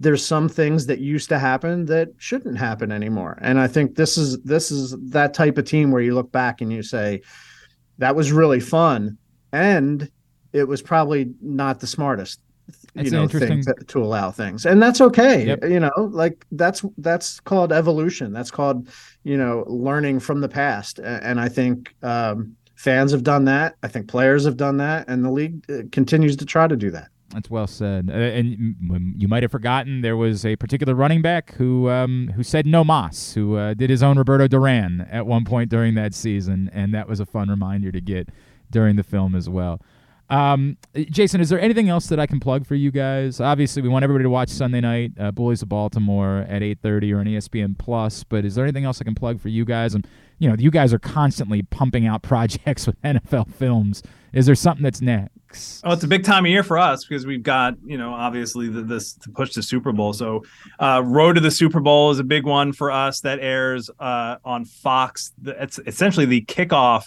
[0.00, 3.38] there's some things that used to happen that shouldn't happen anymore.
[3.40, 6.60] And i think this is this is that type of team where you look back
[6.60, 7.22] and you say
[7.98, 9.18] that was really fun
[9.52, 10.10] and
[10.52, 12.40] it was probably not the smartest
[12.94, 14.66] you know thing to, to allow things.
[14.66, 15.64] And that's okay Yep.
[15.64, 18.32] you know like that's that's called evolution.
[18.32, 18.88] That's called
[19.24, 20.98] you know learning from the past.
[20.98, 23.74] And i think um, fans have done that.
[23.82, 25.08] I think players have done that.
[25.08, 28.08] And the league uh, continues to try to do that That's well said.
[28.10, 32.42] Uh, and you might have forgotten there was a particular running back who um, who
[32.42, 36.14] said no mas, who uh, did his own Roberto Duran at one point during that
[36.14, 38.30] season, and that was a fun reminder to get
[38.70, 39.80] during the film as well.
[40.30, 43.40] Um, Jason, is there anything else that I can plug for you guys?
[43.40, 47.12] Obviously, we want everybody to watch Sunday night uh, Bullies of Baltimore at eight thirty
[47.12, 48.24] or on ESPN Plus.
[48.24, 49.94] But is there anything else I can plug for you guys?
[49.94, 50.06] And
[50.38, 54.02] you know, you guys are constantly pumping out projects with NFL films.
[54.32, 55.37] Is there something that's next?
[55.84, 58.68] Oh, it's a big time of year for us because we've got, you know, obviously
[58.68, 60.12] the, this to push the Super Bowl.
[60.12, 60.44] So,
[60.78, 64.36] uh, Road to the Super Bowl is a big one for us that airs uh,
[64.44, 65.32] on Fox.
[65.44, 67.04] It's essentially the kickoff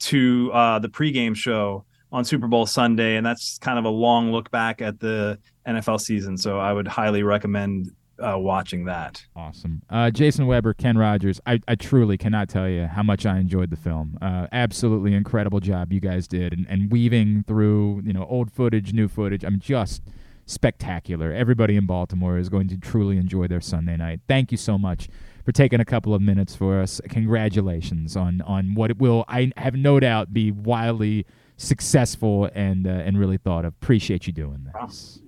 [0.00, 4.32] to uh, the pregame show on Super Bowl Sunday, and that's kind of a long
[4.32, 6.36] look back at the NFL season.
[6.36, 7.90] So, I would highly recommend
[8.20, 9.24] uh, watching that.
[9.36, 9.82] Awesome.
[9.88, 13.70] Uh, Jason Weber, Ken Rodgers, I, I truly cannot tell you how much I enjoyed
[13.70, 14.18] the film.
[14.20, 18.92] Uh, absolutely incredible job you guys did and, and weaving through, you know, old footage,
[18.92, 19.44] new footage.
[19.44, 20.02] I'm just
[20.46, 21.32] spectacular.
[21.32, 24.20] Everybody in Baltimore is going to truly enjoy their Sunday night.
[24.26, 25.08] Thank you so much
[25.44, 27.00] for taking a couple of minutes for us.
[27.08, 31.26] Congratulations on on what it will, I have no doubt, be wildly
[31.56, 33.74] successful and uh, and really thought of.
[33.74, 35.20] Appreciate you doing this.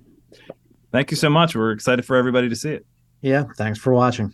[0.91, 1.55] Thank you so much.
[1.55, 2.85] We're excited for everybody to see it.
[3.21, 4.33] yeah thanks for watching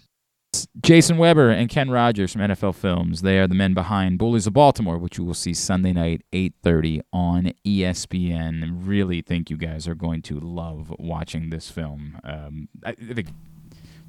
[0.82, 3.22] Jason Weber and Ken Rodgers from NFL Films.
[3.22, 7.02] They are the men behind Bullies of Baltimore, which you will see Sunday night, 8.30
[7.12, 8.72] on ESPN.
[8.88, 12.20] Really think you guys are going to love watching this film.
[12.24, 13.28] Um, I I think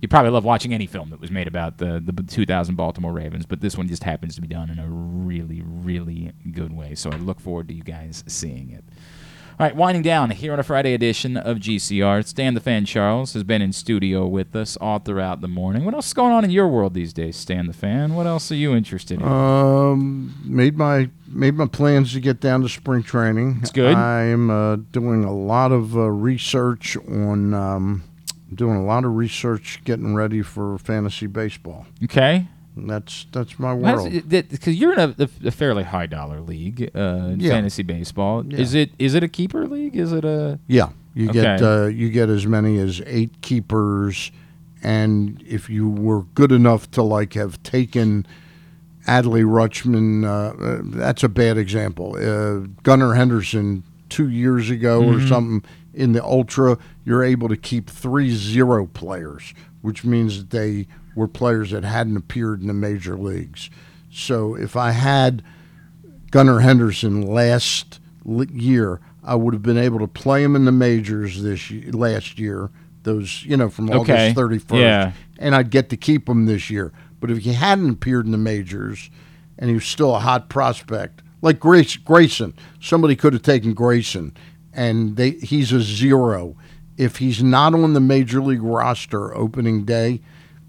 [0.01, 3.47] you probably love watching any film that was made about the, the 2000 Baltimore Ravens,
[3.47, 6.95] but this one just happens to be done in a really, really good way.
[6.95, 8.85] So I look forward to you guys seeing it.
[9.61, 12.25] All right, winding down here on a Friday edition of GCR.
[12.25, 15.85] Stan the Fan Charles has been in studio with us all throughout the morning.
[15.85, 18.15] What else is going on in your world these days, Stan the Fan?
[18.15, 19.27] What else are you interested in?
[19.27, 23.59] Um, made my made my plans to get down to spring training.
[23.59, 23.97] That's good.
[23.97, 27.53] I'm uh, doing a lot of uh, research on.
[27.53, 28.05] Um,
[28.55, 31.85] doing a lot of research, getting ready for fantasy baseball.
[32.05, 32.47] okay.
[32.87, 34.11] That's that's my world.
[34.29, 37.51] Because you're in a, a fairly high dollar league, uh, Yeah.
[37.51, 38.45] fantasy baseball.
[38.47, 38.59] Yeah.
[38.59, 39.97] Is it is it a keeper league?
[39.97, 44.31] Is it a Yeah, you get uh, you get as many as eight keepers,
[44.83, 48.27] and if you were good enough to like have taken
[49.07, 50.29] Adley Rutschman, uh,
[50.63, 52.17] uh, that's a bad example.
[52.17, 55.29] Uh, Gunnar Henderson two years ago or Mhm.
[55.29, 55.65] something
[55.95, 59.53] in the ultra, you're able to keep three zero players,
[59.83, 60.87] which means that they
[61.19, 63.69] were players that hadn't appeared in the major leagues.
[64.11, 65.43] So if I had
[66.31, 71.43] Gunnar Henderson last year, I would have been able to play him in the majors
[71.43, 72.71] this y- last year.
[73.03, 73.99] Those you know from Okay.
[74.27, 75.13] August thirty first, Yeah.
[75.39, 76.93] and I'd get to keep him this year.
[77.21, 79.11] But if he hadn't appeared in the majors,
[79.59, 84.33] and he was still a hot prospect, like Grace Grayson, somebody could have taken Grayson,
[84.73, 86.57] and they he's a zero.
[86.97, 90.21] If he's not on the major league roster opening day,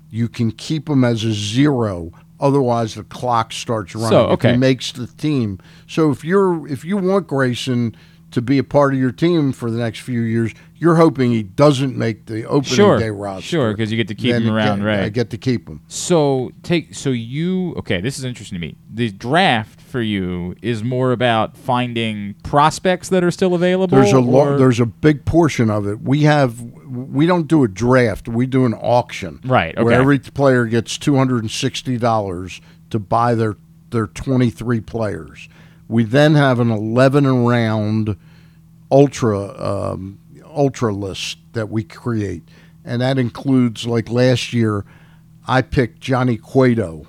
[0.09, 2.11] you can keep him as a zero.
[2.39, 4.09] Otherwise, the clock starts running.
[4.09, 4.51] So, If okay.
[4.53, 5.59] he makes the team.
[5.87, 7.95] So if you're if you want Grayson
[8.31, 11.43] to be a part of your team for the next few years, you're hoping he
[11.43, 13.41] doesn't make the opening Sure, day roster.
[13.47, 14.99] Sure, because you get to keep Then him around, get, right.
[15.01, 15.81] I get to keep him.
[15.87, 18.01] So take so you okay.
[18.01, 18.75] This is interesting to me.
[18.93, 23.97] The draft for you is more about finding prospects that are still available.
[23.97, 26.01] There's a lo- there's a big portion of it.
[26.01, 28.27] We have we don't do a draft.
[28.27, 29.39] We do an auction.
[29.43, 32.61] Right, Where every player gets two hundred and sixty dollars
[32.91, 33.57] to buy their
[33.89, 35.49] their twenty three players.
[35.89, 38.15] We then have an eleven round
[38.91, 39.39] ultra
[39.91, 42.43] um, ultra list that we create,
[42.85, 44.85] and that includes like last year,
[45.47, 47.07] I picked Johnny Cueto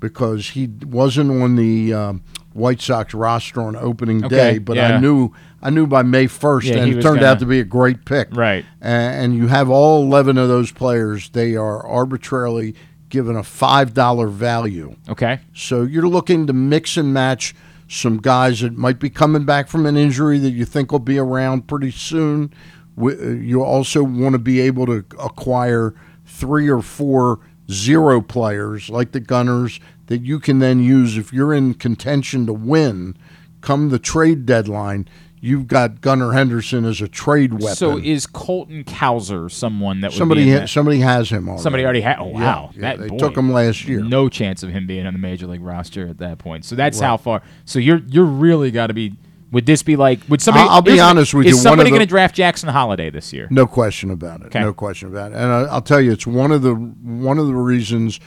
[0.00, 2.22] because he wasn't on the um,
[2.54, 4.96] White Sox roster on opening Okay, day, but yeah.
[4.96, 5.32] I knew
[5.62, 7.64] I knew by May first, Yeah, and he it turned gonna- out to be a
[7.64, 8.28] great pick.
[8.34, 8.64] Right.
[8.80, 12.74] A- and you have all eleven of those players; they are arbitrarily
[13.10, 14.96] given a five dollar value.
[15.08, 15.40] Okay.
[15.54, 17.54] So you're looking to mix and match
[17.92, 21.18] some guys that might be coming back from an injury that you think will be
[21.18, 22.52] around pretty soon.
[22.98, 25.94] Uh, You also want to be able to acquire
[26.24, 27.40] three or four
[27.70, 32.52] zero players like the Gunners that you can then use if you're in contention to
[32.52, 33.16] win.
[33.60, 35.06] Come the trade deadline,
[35.44, 37.74] you've got Gunnar Henderson as a trade weapon.
[37.76, 41.62] So is Colton Cowser someone that would somebody ha- somebody has him already.
[41.62, 42.16] Somebody already had.
[42.20, 44.00] Oh wow, yeah, that they boy, took him last year.
[44.02, 46.64] No chance of him being on the major league roster at that point.
[46.64, 47.06] So that's Right.
[47.06, 47.42] how far.
[47.66, 49.14] So you're you're really got to be.
[49.50, 50.20] Would this be like?
[50.30, 50.62] Would somebody?
[50.66, 53.34] I'll- I'll be honest with is you, Is somebody going to draft Jackson Holiday this
[53.34, 53.48] year?
[53.50, 54.46] No question about it.
[54.46, 54.60] Okay.
[54.60, 55.34] No question about it.
[55.34, 58.18] And I, I'll tell you, it's one of the one of the reasons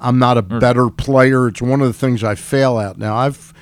[0.00, 0.60] I'm not a Mm.
[0.60, 1.48] better player.
[1.48, 2.96] It's one of the things I fail at.
[2.96, 3.52] Now I've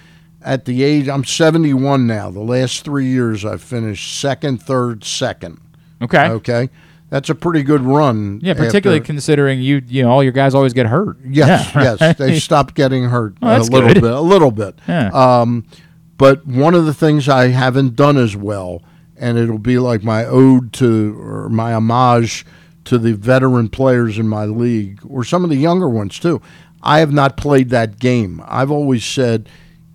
[0.46, 2.30] at the age I'm 71 now.
[2.30, 5.60] The last three years I've finished second, third, second.
[6.00, 6.26] Okay.
[6.28, 6.70] Okay.
[7.10, 8.40] That's a pretty good run.
[8.42, 11.18] Yeah, particularly after- considering you you know all your guys always get hurt.
[11.24, 14.02] Yes, Yeah, yes, they stopped getting hurt Oh, a little good.
[14.02, 14.78] bit, a little bit.
[14.88, 15.10] Yeah.
[15.12, 15.66] Um,
[16.18, 18.82] but one of the things I haven't done as well,
[19.16, 22.44] and it'll be like my ode to or my homage
[22.86, 26.40] to the veteran players in my league, or some of the younger ones too.
[26.82, 28.42] I have not played that game.
[28.46, 29.48] I've always said,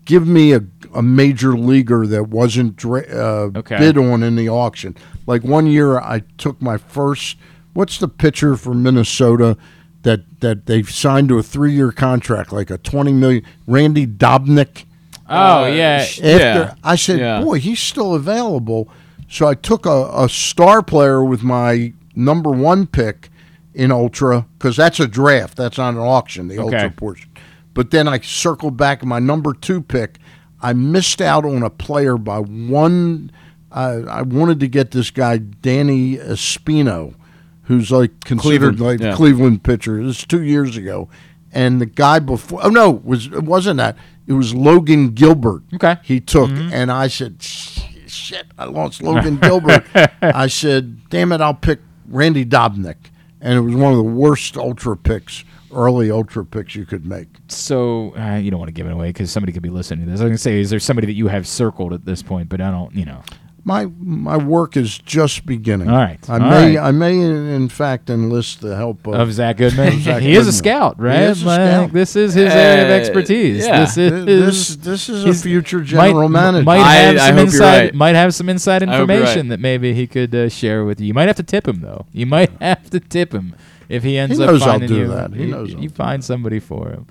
[0.05, 0.61] give me a,
[0.93, 3.77] a major leaguer that wasn't dra- uh, Okay.
[3.77, 4.95] bid on in the auction.
[5.27, 7.37] Like one year, I took my first.
[7.73, 9.57] What's the pitcher for Minnesota
[10.03, 13.43] that that they've signed to a three year contract, like a twenty million?
[13.67, 14.85] Randy Dobnak.
[15.29, 16.03] Oh yeah.
[16.05, 16.73] After Yeah.
[16.83, 17.41] I said, Yeah.
[17.41, 18.89] boy, he's still available.
[19.29, 23.29] So I took a, a star player with my number one pick
[23.73, 25.55] in Ultra because that's a draft.
[25.55, 26.75] That's not an auction, the Okay.
[26.75, 27.29] Ultra portion.
[27.73, 30.17] But then I circled back my number two pick.
[30.61, 33.31] I missed out on a player by one.
[33.71, 37.15] I I wanted to get this guy, Danny Espino,
[37.63, 39.15] who's like considered Cleveland, like yeah.
[39.15, 40.03] Cleveland pitcher.
[40.03, 41.09] This is two years ago.
[41.53, 43.97] And the guy before, oh no, it was it wasn't that?
[44.27, 45.63] It was Logan Gilbert.
[45.73, 45.97] Okay.
[46.03, 46.73] He took, mm-hmm.
[46.73, 49.85] and I said, "Shit, I lost Logan Gilbert."
[50.21, 52.95] I said, "Damn it, I'll pick Randy Dobnak,"
[53.41, 55.43] and it was one of the worst ultra picks,
[55.73, 57.27] early ultra picks you could make.
[57.47, 60.11] So uh, you don't want to give it away because somebody could be listening to
[60.11, 60.21] this.
[60.21, 62.49] I was going to say, is there somebody that you have circled at this point?
[62.49, 62.93] But I don't.
[62.95, 63.23] You know.
[63.63, 65.87] My my work is just beginning.
[65.87, 66.87] All right, I all may right.
[66.87, 70.47] I may in fact enlist the help of, Of Zach Goodman, of Zach he is
[70.47, 70.53] a Goodman.
[70.53, 71.19] scout, He right?
[71.29, 71.93] is a Like, scout.
[71.93, 73.63] This is his area of Uh, expertise.
[73.67, 73.81] yeah.
[73.81, 76.63] This is this this is a future general might, manager.
[76.63, 77.79] Might I- have I some hope you're inside.
[77.83, 77.93] right.
[77.93, 79.49] Might have some inside I hope you're information right.
[79.49, 81.05] that maybe he could uh, share with you.
[81.05, 82.07] You might have to tip him though.
[82.11, 83.53] You might have to tip him
[83.91, 85.07] if he ends He up finding you.
[85.07, 85.33] that.
[85.33, 87.07] He you, knows you find somebody for him.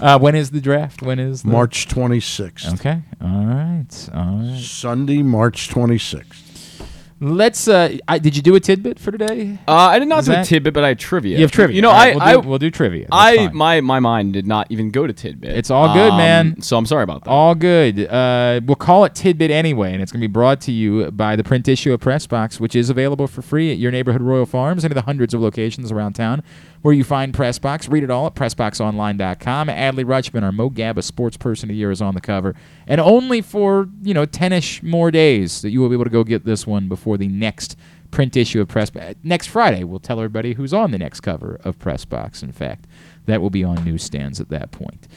[0.00, 1.00] Uh, when is the draft?
[1.02, 2.74] When is the March 26th.
[2.74, 3.02] Okay.
[3.20, 3.86] All right.
[4.14, 4.58] All right.
[4.60, 6.41] Sunday, March 26th.
[7.22, 7.68] Let's.
[7.68, 9.58] Uh, I, did you do a tidbit for today?
[9.68, 11.36] Uh, I did not Is do a tidbit, but I had trivia.
[11.36, 11.76] You have trivia.
[11.76, 13.02] You know, right, I, we'll I do- we'll do trivia.
[13.02, 13.56] That's I fine.
[13.56, 15.56] my my mind did not even go to tidbit.
[15.56, 16.60] It's all good, Um, man.
[16.62, 17.30] So I'm sorry about that.
[17.30, 18.06] All good.
[18.06, 21.36] Uh, we'll call it Tidbit anyway, and it's going to be brought to you by
[21.36, 24.44] the print issue of Press Box, which is available for free at your neighborhood Royal
[24.44, 26.42] Farms, any of the hundreds of locations around town
[26.82, 27.90] where you find Pressbox.
[27.90, 29.68] Read it all at PressBoxOnline.com.
[29.68, 32.54] Adley Rutschman, our Mo Gaba Sports Person of the Year, is on the cover,
[32.86, 36.24] and only for you know ten-ish more days that you will be able to go
[36.24, 37.76] get this one before the next
[38.10, 38.92] print issue of Press.
[39.22, 42.42] Next Friday, we'll tell everybody who's on the next cover of Pressbox.
[42.42, 42.86] In fact,
[43.26, 45.08] that will be on newsstands at that point.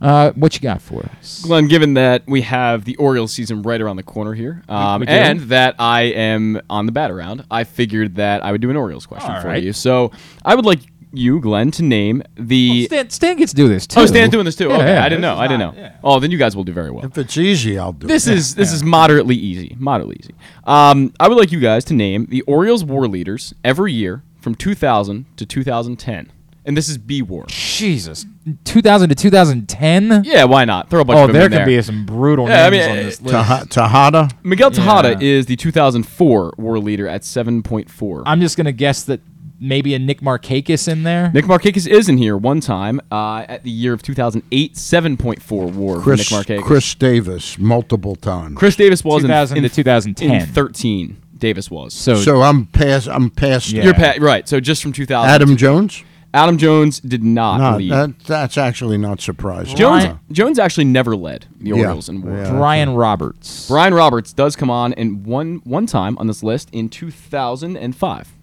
[0.00, 1.42] Uh, what you got for us?
[1.42, 5.40] Glenn, given that we have the Orioles season right around the corner here, um, and
[5.40, 9.04] that I am on the bat around, I figured that I would do an Orioles
[9.04, 9.62] question All for right.
[9.62, 9.74] you.
[9.74, 10.10] So
[10.42, 10.80] I would like
[11.12, 12.86] you, Glenn, to name the.
[12.86, 14.00] Stan, Stan gets to do this too.
[14.00, 14.68] oh, Stan's doing this too.
[14.68, 15.36] Yeah, okay, yeah, I didn't know.
[15.36, 15.80] I didn't not- know.
[15.82, 15.96] yeah.
[16.04, 17.04] Oh, then you guys will do very well.
[17.04, 18.34] If it's easy, I'll do This it.
[18.36, 19.76] is this is moderately easy.
[19.78, 20.34] Moderately easy.
[20.64, 24.54] Um, I would like you guys to name the Orioles war leaders every year from
[24.54, 26.30] 2000 to 2010,
[26.64, 27.44] and this is B war.
[27.48, 28.24] Jesus,
[28.64, 30.22] 2000 to 2010.
[30.24, 30.88] Yeah, why not?
[30.90, 31.64] Throw a bunch Oh, of them there in can there.
[31.66, 33.32] Could be some brutal Yeah, I names mean, on uh, this list.
[33.32, 34.28] Taha- Tejada.
[34.42, 35.18] Miguel Tejada Yeah.
[35.20, 38.22] is the 2004 war leader at 7.4.
[38.26, 39.20] I'm just gonna guess that
[39.60, 41.30] maybe a Nick Markakis in there.
[41.32, 46.00] Nick Markakis is in here one time uh, at the year of 2008, 7.4 war
[46.00, 46.62] Chris, for Nick Markakis.
[46.64, 48.56] Chris Davis, multiple times.
[48.58, 50.30] Chris Davis was in, 2000 in to 2010.
[50.32, 51.16] in 13.
[51.38, 51.94] Davis was.
[51.94, 53.08] So, So I'm past.
[53.08, 53.70] I'm past.
[53.70, 53.84] Yeah.
[53.84, 54.46] You're pa- right.
[54.48, 55.30] So just from 2000.
[55.30, 56.02] Adam Jones.
[56.32, 57.90] Adam Jones did not No, lead.
[57.90, 59.74] that, that's actually not surprising.
[59.76, 61.76] Jones Ryan- Jones actually never led the Yeah.
[61.76, 62.36] Orioles in war.
[62.36, 62.50] Yeah.
[62.52, 63.66] Brian Roberts.
[63.68, 68.36] Brian Roberts does come on in one one time on this list in 2005.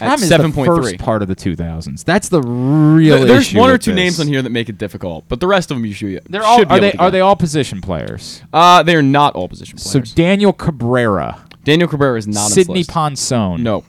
[0.00, 2.04] At Problem is seven the point first part of the 2000s.
[2.04, 3.26] That's the real issue.
[3.26, 3.96] There's issue one or with two this.
[3.96, 6.24] names on here that make it difficult, but the rest of them you should.
[6.28, 7.10] They're all should be are able they to are get.
[7.12, 8.42] they all position players?
[8.52, 9.84] Uh, they are not all position players.
[9.90, 10.14] So players.
[10.14, 12.90] Daniel Cabrera, Daniel Cabrera is not on Sidney this list.
[12.90, 13.84] Ponson, No,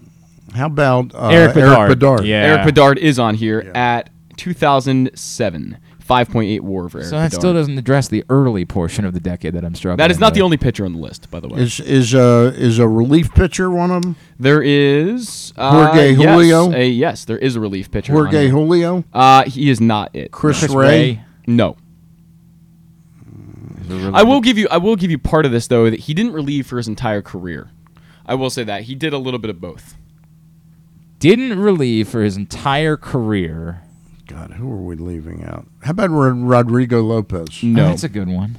[0.54, 1.90] How about uh, Erik Bedard.
[1.90, 2.26] Bedard?
[2.26, 2.44] Yeah.
[2.56, 5.78] Erik Bedard is on here at 2007.
[6.12, 7.40] 5.8 WAR for Erik So that Bedard.
[7.42, 9.98] still doesn't address the early portion of the decade that I'm struggling.
[9.98, 11.62] that is not the only pitcher on the list, by the way.
[11.62, 14.16] Is is a is a relief pitcher one of them?
[14.40, 16.72] There is uh, Jorge yes, Julio?
[16.74, 18.12] a- yes, there is a relief pitcher.
[18.12, 18.50] Jorge here.
[18.50, 20.32] Julio, Uh, he is not it.
[20.32, 20.88] Chris, Chris Ray.
[20.88, 21.22] Ray.
[21.48, 21.78] No.
[24.14, 26.34] I will give you I will give you part of this though that he didn't
[26.34, 27.70] relieve for his entire career.
[28.26, 29.96] I will say that he did a little bit of both.
[31.20, 33.82] didn't relieve for his entire career.
[34.32, 35.68] God, who are we leaving out?
[35.84, 37.62] How about Rod- Rodrigo Lopez?
[37.64, 38.58] No, Oh, that's a good one.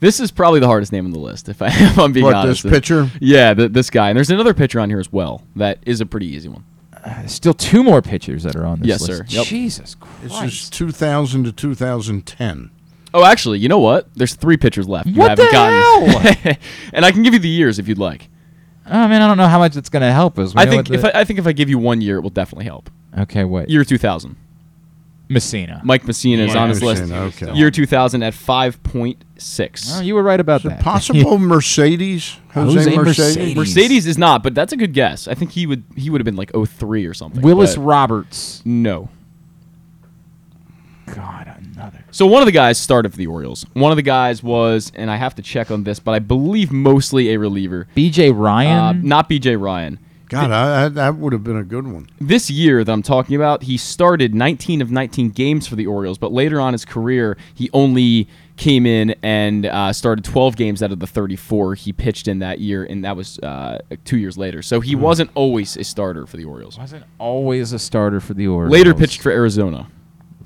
[0.00, 1.48] this is probably the hardest name on the list.
[1.48, 3.10] If, I, if I'm being What, honest, this pitcher?
[3.20, 4.10] Yeah, th- this guy.
[4.10, 5.42] And there's another pitcher on here as well.
[5.56, 6.64] That is a pretty easy one.
[7.04, 9.18] Uh, still two more pitchers that are on this Yes, list.
[9.30, 9.38] sir.
[9.38, 9.46] Yep.
[9.46, 10.22] Jesus Christ.
[10.42, 12.70] This is 2000 to 2010.
[13.14, 14.12] Oh, actually, you know what?
[14.14, 15.06] There's three pitchers left.
[15.06, 16.56] You What haven't the gotten.
[16.92, 18.28] and I can give you the years if you'd like.
[18.86, 20.54] Oh man, I don't know how much it's going to help us.
[20.54, 22.20] We I think what if I, I think if I give you one year, it
[22.22, 22.90] will definitely help.
[23.18, 23.68] okay, wait.
[23.68, 24.34] Year 2000.
[25.28, 25.84] Mussina.
[25.84, 27.02] Mike Mussina is Yeah, on his list.
[27.02, 27.52] Mussina, okay.
[27.54, 29.92] Year 2000 at 5.6.
[29.98, 30.80] Oh, you were right about Is it that.
[30.80, 32.36] possible Mercedes?
[32.54, 33.36] Jose, Jose Mercedes?
[33.36, 33.56] Mercedes.
[33.56, 35.28] Mercedes is not, but that's a good guess.
[35.28, 37.42] I think he would he would have been like 03 or something.
[37.42, 38.62] Willis but Roberts.
[38.64, 39.10] no.
[41.14, 42.04] God, another.
[42.10, 43.64] So one of the guys started for the Orioles.
[43.72, 46.70] One of the guys was, and I have to check on this, but I believe
[46.70, 47.86] mostly a reliever.
[47.94, 48.28] B.J.
[48.28, 49.06] Uh, Ryan.
[49.08, 49.56] not B.J.
[49.56, 49.98] Ryan.
[50.28, 52.08] God, I, I, that would have been a good one.
[52.20, 56.18] This year that I'm talking about, he started 19 of 19 games for the Orioles,
[56.18, 60.82] but later on in his career, he only came in and uh, started 12 games
[60.82, 64.36] out of the 34 he pitched in that year, and that was uh, two years
[64.36, 64.62] later.
[64.62, 66.76] So he wasn't always a starter for the Orioles.
[66.76, 68.72] wasn't always a starter for the Orioles.
[68.72, 69.88] Later pitched for Arizona.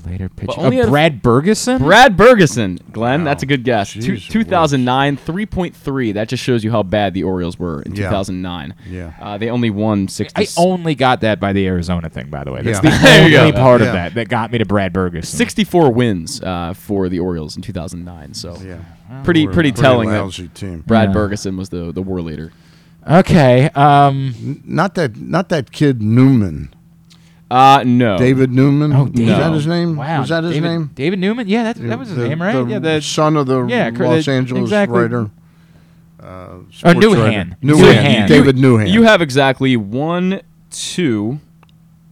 [0.06, 0.46] Later pitcher.
[0.56, 1.78] But only Uh, had Brad Bergesen.
[1.78, 3.24] Brad Bergesen, Glenn, Wow.
[3.24, 3.92] that's a good guess.
[3.92, 6.12] Two, Jeez 2009, 3.3.
[6.12, 8.08] That just shows you how bad the Orioles were in Yeah.
[8.08, 8.74] 2009.
[8.90, 9.12] Yeah.
[9.20, 10.42] Uh, they only won 60.
[10.42, 12.62] I only got that by the Arizona thing, by the way.
[12.62, 12.90] That's Yeah.
[12.90, 13.58] the There you only go.
[13.58, 15.24] part of that that got me to Brad Bergesen.
[15.26, 18.34] 64 wins uh, for the Orioles in 2009.
[18.34, 18.76] So Yeah.
[19.24, 20.82] pretty We're a pretty telling that lousy team.
[20.86, 21.14] Brad Yeah.
[21.14, 22.50] Bergesen was the the war leader.
[23.08, 23.68] Okay.
[23.74, 24.60] Um.
[24.64, 26.72] Not that, not that kid Newman,
[27.52, 28.16] Uh, no.
[28.18, 28.92] David Newman.
[28.92, 29.34] Oh, Was David.
[29.36, 29.96] that his name?
[29.96, 30.20] Wow.
[30.20, 30.90] Was that his David, name?
[30.94, 31.48] David Newman.
[31.48, 32.54] Yeah, that that was his The- name, right?
[32.64, 32.78] the yeah.
[32.78, 35.00] The son of the yeah, cor- Los the- Angeles exactly.
[35.02, 35.30] writer.
[36.18, 37.18] Uh, Oh, sports Newhan.
[37.24, 37.56] writer.
[37.62, 37.94] Newhan.
[37.94, 38.28] Newhan.
[38.28, 38.88] David Newhan.
[38.88, 41.40] You have exactly one, two,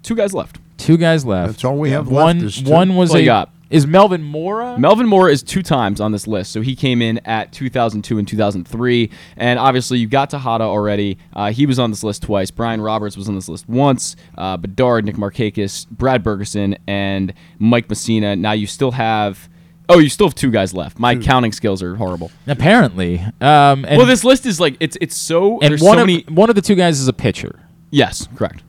[0.02, 0.58] two guys left.
[0.78, 1.52] two guys left.
[1.52, 2.62] That's all we have one, left is.
[2.64, 3.20] One was That's a.
[3.20, 3.50] you got.
[3.70, 4.76] Is Melvin Mora?
[4.78, 8.26] Melvin Mora is two times on this list, so he came in at 2002 and
[8.26, 11.18] 2003, and obviously you got Tejada already.
[11.32, 12.50] Uh, he was on this list twice.
[12.50, 14.16] Brian Roberts was on this list once.
[14.36, 18.36] Uh, Bedard, Nick Markakis, Brad Bergesen, and Mike Mussina.
[18.36, 19.48] Now you still have
[19.88, 21.00] Oh, you still have two guys left.
[21.00, 22.30] My counting skills are horrible.
[22.46, 23.18] Apparently.
[23.40, 26.22] Um, and, well, this list is like it's it's so and one so of many.
[26.28, 27.58] one of the two guys is a pitcher.
[27.90, 28.62] Yes, correct.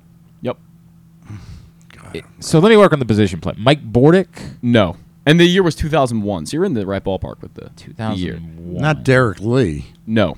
[2.13, 2.25] Yep.
[2.39, 3.53] So let me work on the position play.
[3.57, 4.27] Mike Bordick.
[4.61, 4.97] No.
[5.25, 8.33] And the year was 2001, so you're in the right ballpark with the the year.
[8.33, 8.81] 2001.
[8.81, 9.85] Not Derrek Lee.
[10.07, 10.37] No.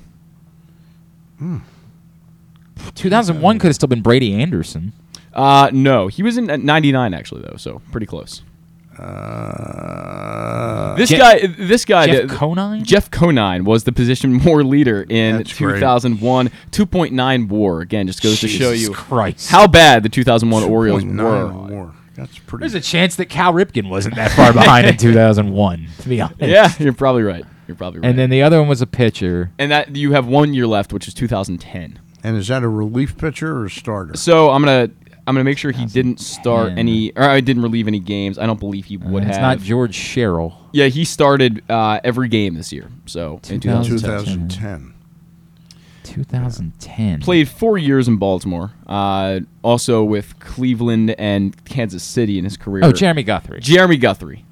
[2.94, 4.92] 2001 could have still been Brady Anderson.
[5.32, 6.08] Uh, no.
[6.08, 8.42] He was in at 99 actually though, so pretty close.
[8.98, 12.84] Uh, This Je- guy, this guy, Jeff the- Conine?
[12.84, 17.80] Jeff Conine was the position more leader in That's 2001, 2.9 WAR.
[17.80, 19.50] Again, just goes to show Jesus you Christ.
[19.50, 21.48] how bad the 2001 Orioles 2.9 were.
[21.68, 21.92] more.
[22.14, 22.62] That's pretty.
[22.62, 26.40] There's a chance that Cal Ripken wasn't that far behind in 2001, to be honest.
[26.40, 27.44] Yeah, you're probably right.
[27.66, 28.08] You're probably right.
[28.10, 29.50] And then the other one was a pitcher.
[29.58, 31.98] and that you have one year left, which is 2010.
[32.22, 34.16] and is that a relief pitcher or a starter?
[34.16, 34.90] So I'm gonna
[35.26, 36.78] I'm gonna make sure he didn't start 2010.
[36.78, 38.38] any or I didn't relieve any games.
[38.38, 39.42] I don't believe he would Uh, it's have.
[39.42, 40.58] not George Sherrill.
[40.72, 42.90] yeah, he started uh, every game this year.
[43.06, 44.00] So in 2010.
[44.00, 44.48] 2010.
[44.48, 44.94] 2010.
[46.02, 47.20] 2010.
[47.20, 48.72] Played four years in Baltimore.
[48.86, 52.84] Uh, also with Cleveland and Kansas City in his career.
[52.84, 53.60] Oh, Jeremy Guthrie.
[53.60, 54.44] Jeremy Guthrie.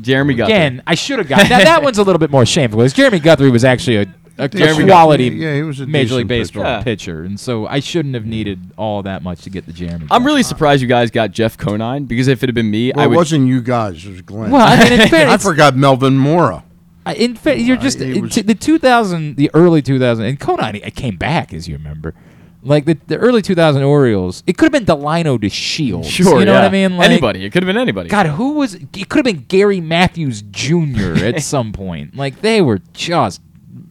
[0.00, 0.54] Jeremy Guthrie.
[0.54, 1.64] Again, I should have got that.
[1.64, 4.84] That one's a little bit more shameful because Jeremy Guthrie was actually a, a Jeremy
[4.86, 6.84] quality Guthrie, yeah, he was a Major League Baseball pitcher.
[6.84, 7.22] pitcher.
[7.24, 10.06] and so I shouldn't have needed all that much to get the Jeremy.
[10.10, 13.08] I'm really surprised you guys got Jeff Conine because if it had been me, Well,
[13.08, 14.04] I it wasn't you guys.
[14.04, 14.50] It was Glenn.
[14.50, 16.64] Well, I mean, in I forgot Melvin Mora.
[17.04, 20.38] I- in fact, you're just uh, he was- t- the 2000, the early 2000, and
[20.38, 22.14] Conine I came back as you remember.
[22.64, 26.04] Like the, the early 2000 Orioles, it could have been Delino DeShields.
[26.04, 26.58] Sure, you know yeah.
[26.60, 26.96] what I mean?
[26.96, 27.44] Like, anybody.
[27.44, 28.08] It could have been anybody.
[28.08, 28.74] God, who was?
[28.74, 31.24] It could have been Gary Matthews Jr.
[31.24, 32.14] at some point.
[32.16, 33.40] Like they were just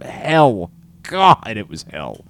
[0.03, 0.71] hell.
[1.03, 2.23] God, it was hell.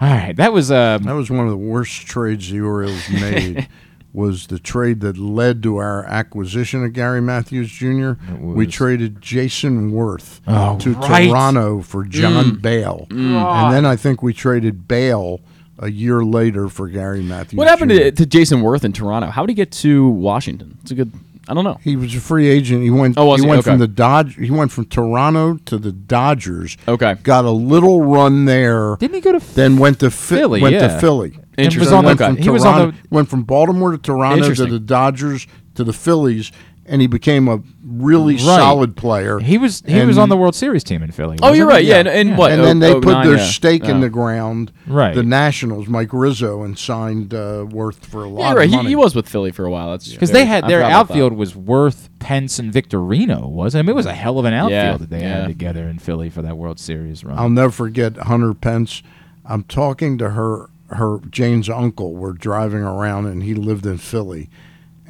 [0.00, 1.04] All right, that was um.
[1.04, 3.68] That was one of the worst trades the Orioles made.
[4.12, 8.12] was the trade that led to our acquisition of Gary Matthews Jr.
[8.38, 11.28] We traded Jayson Werth Oh, to right.
[11.28, 15.40] Toronto for John Bale, and then I think we traded Bale
[15.78, 17.56] a year later for Gary Matthews.
[17.56, 17.96] What happened Jr.
[17.96, 19.28] to, to Jayson Werth in Toronto?
[19.30, 20.76] How did he get to Washington?
[20.82, 21.12] It's a good.
[21.48, 21.78] I don't know.
[21.82, 22.82] He was a free agent.
[22.82, 23.16] He went.
[23.18, 23.50] Oh, was he he?
[23.50, 23.70] went Okay.
[23.72, 24.36] from the Dodge.
[24.36, 26.76] He went from Toronto to the Dodgers.
[26.86, 27.14] Okay.
[27.22, 28.96] Got a little run there.
[29.00, 30.86] Didn't he go to F- Then went to Fi- Philly, Went yeah.
[30.88, 31.32] to Philly.
[31.58, 31.94] And was Interesting.
[31.98, 35.46] on the- went he was on the- went from Baltimore to Toronto to the Dodgers
[35.74, 36.52] to the Phillies,
[36.86, 38.40] and he became a really Right.
[38.42, 39.38] solid player.
[39.38, 41.38] He was he was on the World Series team in Philly.
[41.42, 41.82] Oh, you're right.
[41.84, 41.90] he?
[41.90, 42.50] Yeah, and, and what?
[42.52, 43.46] and then they oh, put 09, their yeah.
[43.46, 44.72] stake in the ground.
[44.86, 45.14] Right.
[45.14, 48.74] The Nationals, Mike Rizzo, and signed uh, Werth for a lot Yeah, you're right.
[48.74, 49.90] of He, he was with Philly for a while.
[49.90, 51.12] That's because they had I their forgot about that.
[51.14, 53.48] outfield was Werth, Pence, and Victorino.
[53.48, 55.40] Was I mean, it was a hell of an outfield Yeah, that they yeah.
[55.42, 57.38] had together in Philly for that World Series run.
[57.38, 59.02] I'll never forget Hunter Pence.
[59.44, 62.14] I'm talking to her, her Jane's uncle.
[62.14, 64.48] We're driving around, and he lived in Philly,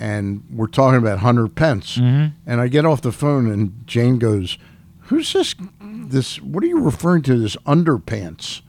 [0.03, 1.97] and we're talking about Hunter Pence.
[1.97, 2.35] Mm-hmm.
[2.45, 4.59] And I get off the phone, and Jane goes,
[5.03, 5.55] "Who's this?
[5.81, 6.41] This?
[6.43, 7.39] What are you referring to?
[7.39, 8.63] This underpants?"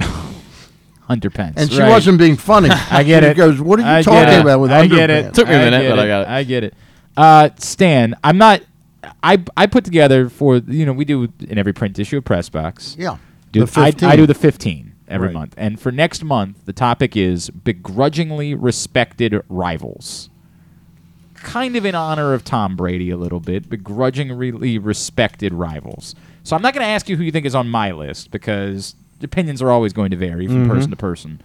[1.02, 1.88] Hunter Pence, And she right.
[1.88, 2.68] wasn't being funny.
[2.90, 3.36] I get She it.
[3.36, 4.40] goes, "What are you I get talking it.
[4.42, 5.34] about with I underpants?" get it.
[5.34, 6.28] Took me a minute, get but I got it.
[6.28, 6.74] I get it.
[7.16, 8.62] Uh, Stan, I'm not.
[9.22, 12.48] I I put together for you know we do in every print issue a press
[12.48, 12.96] box.
[12.98, 13.18] Yeah,
[13.50, 15.34] Do, the I, I do the 15 every Right.
[15.34, 20.30] month, and for next month the topic is begrudgingly respected rivals.
[21.42, 26.14] Kind of in honor of Tom Brady a little bit, begrudgingly respected rivals.
[26.44, 28.94] So I'm not going to ask you who you think is on my list because
[29.22, 30.70] opinions are always going to vary from mm-hmm.
[30.70, 31.40] person to person.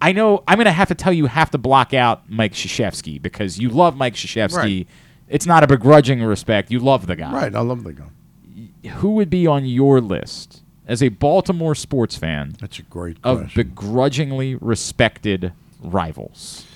[0.00, 3.20] I know I'm going to have to tell you have to block out Mike Krzyzewski
[3.20, 4.56] because you love Mike Krzyzewski.
[4.56, 4.86] Right.
[5.28, 6.70] It's not a begrudging respect.
[6.70, 8.90] You love the guy Right, I love the guy.
[8.96, 13.38] who would be on your list as a Baltimore sports fan That's a great of
[13.38, 13.62] question.
[13.62, 15.52] begrudgingly respected
[15.82, 16.66] rivals?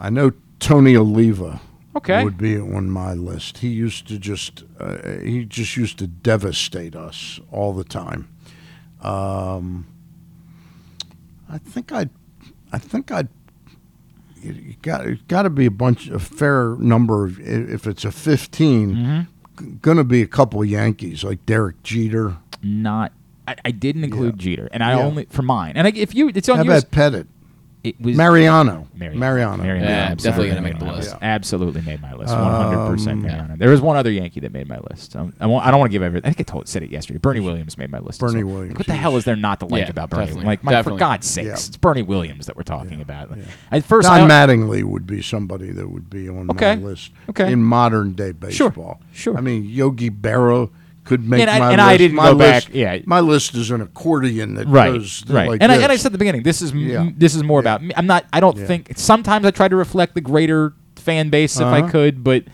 [0.00, 1.60] I know Tony Oliva.
[1.96, 2.22] Okay.
[2.22, 3.58] Would be on my list.
[3.58, 8.28] He used to just uh, he just used to devastate us all the time.
[9.02, 9.86] Um,
[11.48, 12.10] I think I'd
[12.72, 13.28] I think I'd
[14.42, 18.12] you got it got to be a bunch a fair number of if it's a
[18.12, 19.20] 15 Mm-hmm.
[19.64, 22.36] g- gonna be a couple Yankees like Derek Jeter.
[22.62, 23.12] Not.
[23.48, 25.02] I, I didn't include Jeter, and I Yeah.
[25.04, 25.72] only for mine.
[25.74, 26.84] And I, if you, it's on How yours.
[26.84, 27.26] about Pettitte?
[27.82, 28.86] It was Mariano.
[28.94, 29.18] Mariano.
[29.18, 29.56] Mariano.
[29.62, 29.84] Mariano.
[29.84, 31.16] Yeah, Mariano definitely gonna make the my list.
[31.22, 32.34] Absolutely made my list.
[32.34, 33.56] One hundred percent Um, Mariano.
[33.56, 35.16] There was one other Yankee that made my list.
[35.16, 36.28] Um, I, won't, I don't want to give everything.
[36.28, 37.18] I think I told said it yesterday.
[37.18, 38.20] Bernie Williams made my list.
[38.20, 38.56] Bernie well.
[38.56, 40.26] Williams, What the hell is there not to like Yeah, about Bernie?
[40.26, 40.46] definitely.
[40.46, 41.52] Like, my, for God's sakes, Yeah.
[41.54, 43.30] it's Bernie Williams that we're talking about.
[43.72, 46.76] At first, Don I, Mattingly would be somebody that would be on Okay.
[46.76, 47.12] my list.
[47.30, 47.50] Okay.
[47.50, 48.68] In modern day Sure.
[48.68, 49.00] baseball.
[49.14, 49.38] Sure.
[49.38, 50.68] I mean, Yogi Berra
[51.04, 51.88] could make And I- my and list.
[51.88, 52.98] I didn't my go list, back- yeah.
[53.06, 55.48] My list is an accordion that right, goes right.
[55.48, 57.58] like and I and I said at the beginning, this is m- this is more
[57.60, 57.92] about me.
[57.96, 58.26] I'm not.
[58.32, 58.92] I don't think.
[58.96, 61.90] Sometimes I try to reflect the greater fan base if I Uh-huh.
[61.90, 62.44] could, but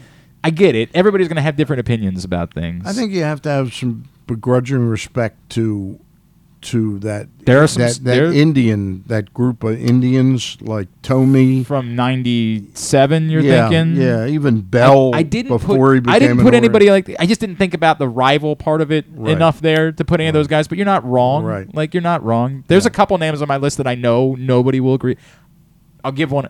[0.45, 0.91] I get it.
[0.95, 2.87] Everybody's going to have different opinions about things.
[2.87, 5.99] I think you have to have some begrudging respect to
[6.67, 11.95] to that There are some that, that Indian that group of Indians like Tommy from
[11.97, 13.31] '97.
[13.31, 15.15] You're yeah, thinking, yeah, even Belle.
[15.15, 17.15] I, I didn't before put, he became I didn't put anybody like.
[17.19, 19.33] I just didn't think about the rival part of it Right.
[19.33, 20.69] enough there to put any of those guys.
[20.69, 21.45] But you're not wrong.
[21.45, 21.73] Right.
[21.75, 22.65] Like you're not wrong.
[22.69, 25.17] There's a couple names on my list that I know nobody will agree.
[26.05, 26.49] I'll give one.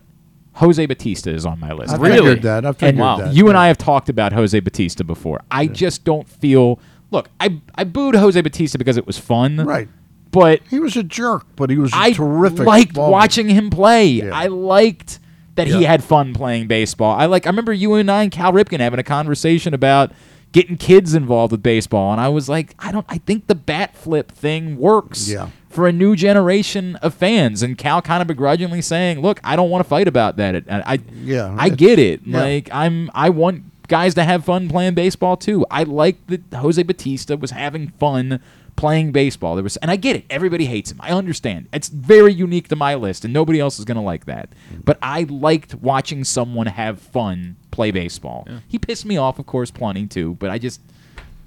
[0.54, 1.92] Jose Bautista is on my list.
[1.92, 2.64] I figured that.
[2.64, 3.34] I figured and that.
[3.34, 5.42] You and I have talked about Jose Bautista before.
[5.50, 6.80] I just don't feel.
[7.10, 9.58] Look, I I booed Jose Bautista because it was fun.
[9.58, 9.88] Right.
[10.36, 12.60] But he was a jerk, but he was a I terrific.
[12.60, 14.06] I liked watching him play.
[14.06, 14.30] Yeah.
[14.34, 15.18] I liked
[15.54, 17.16] that he had fun playing baseball.
[17.16, 17.46] I like.
[17.46, 20.12] I remember you and I and Cal Ripken having a conversation about
[20.52, 23.06] getting kids involved with baseball, and I was like, I don't.
[23.08, 25.28] I think the bat flip thing works.
[25.28, 25.48] Yeah.
[25.70, 29.70] For a new generation of fans, and Cal kind of begrudgingly saying, "Look, I don't
[29.70, 32.20] want to fight about that." And I, Yeah, I get it.
[32.24, 32.40] yeah.
[32.42, 35.64] Like I'm, I want guys to have fun playing baseball too.
[35.70, 38.40] I like that Jose Bautista was having fun
[38.76, 39.54] playing baseball.
[39.56, 40.24] There was, and I get it.
[40.30, 40.98] Everybody hates him.
[41.00, 41.68] I understand.
[41.72, 44.50] It's very unique to my list, and nobody else is gonna like that.
[44.84, 48.46] But I liked watching someone have fun play baseball.
[48.68, 50.34] He pissed me off, of course, plenty too.
[50.38, 50.80] But I just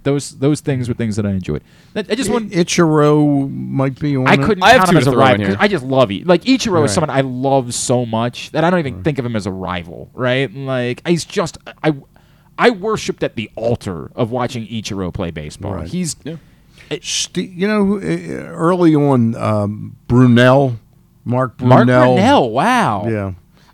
[0.04, 1.62] those those things were things that I enjoyed.
[1.94, 2.52] That- I just want.
[2.52, 4.28] Ichiro might be on.
[4.28, 5.38] I couldn't I have count him as a rival.
[5.46, 5.56] here.
[5.56, 6.26] 'cause I just love it.
[6.26, 6.86] Like Ichiro Right.
[6.86, 9.52] is someone I love so much that I don't even think of him as a
[9.52, 10.10] rival.
[10.14, 10.54] Right?
[10.54, 11.94] Like he's just I
[12.58, 15.76] I worshipped at the altar of watching Ichiro play baseball.
[15.76, 15.88] Right.
[15.88, 16.16] He's
[17.02, 20.78] Ste- you know, uh, early on, um, Brunell,
[21.26, 21.68] Mark Brunell.
[21.68, 22.52] Mark Brunell.
[22.52, 23.08] Wow.
[23.08, 23.32] Yeah.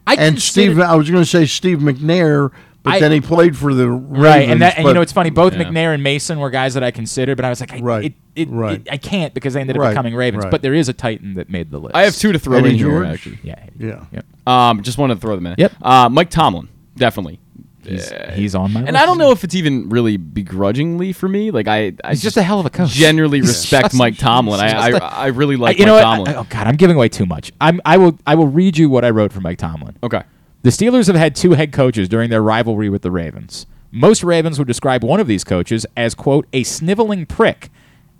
[0.07, 2.51] I and Steve, I was going to say Steve McNair,
[2.83, 5.11] but I- then he played for the Ravens, Right, and that, and you know it's
[5.11, 5.31] funny.
[5.31, 5.63] Both Yeah.
[5.63, 8.13] McNair and Mason were guys that I considered, but I was like, I, Right, it,
[8.35, 8.81] it, right.
[8.81, 10.43] it- I can't because they ended up Right, becoming Ravens.
[10.43, 10.51] right.
[10.51, 11.95] But there is a Titan that made the list.
[11.95, 13.03] I have two to throw Eddie in here.
[13.03, 14.03] Actually, Yeah, Yeah.
[14.11, 14.25] Yep.
[14.47, 15.55] um, just wanted to throw them in.
[15.57, 15.71] Yep.
[15.81, 17.39] Uh, Mike Tomlin, definitely.
[17.85, 19.01] He's, he's on my And list.
[19.01, 21.51] I don't know if it's even really begrudgingly for me.
[21.51, 22.89] Like I, I He's just a hell of a coach.
[22.91, 24.59] Generally respect just- Mike Tomlin.
[24.59, 26.01] I, just I, a- I really like I- you Mike know?
[26.01, 26.35] Tomlin.
[26.35, 27.51] I- oh God, I'm giving away too much.
[27.61, 29.97] I'm I will I will read you what I wrote for Mike Tomlin.
[30.03, 30.23] okay.
[30.63, 33.67] The Steelers have had two head coaches during their rivalry with the Ravens.
[33.91, 37.69] Most Ravens would describe one of these coaches as quote a sniveling prick,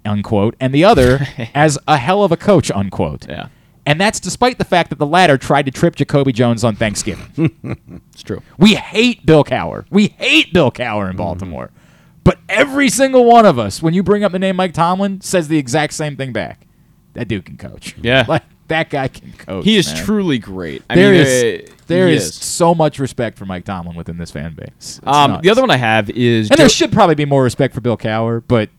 [0.05, 3.27] unquote, and the other as a hell of a coach, unquote.
[3.27, 3.47] Yeah.
[3.87, 7.77] And that's despite the fact that the latter tried to trip Jacoby Jones on Thanksgiving.
[8.13, 8.41] It's true.
[8.57, 9.85] we hate Bill Cowher.
[9.89, 11.69] We hate Bill Cowher in Baltimore.
[12.23, 15.47] But every single one of us, when you bring up the name Mike Tomlin, says
[15.49, 16.65] the exact same thing back.
[17.13, 17.95] That dude can coach.
[18.01, 18.25] Yeah.
[18.29, 19.63] Like that guy can coach.
[19.65, 20.05] He is man.
[20.05, 20.81] truly great.
[20.89, 24.17] I There mean, is uh, there he is so much respect for Mike Tomlin within
[24.17, 24.67] this fan base.
[24.77, 27.43] It's Um, the other one I have is and Joe- there should probably be more
[27.43, 28.69] respect for Bill Cowher, but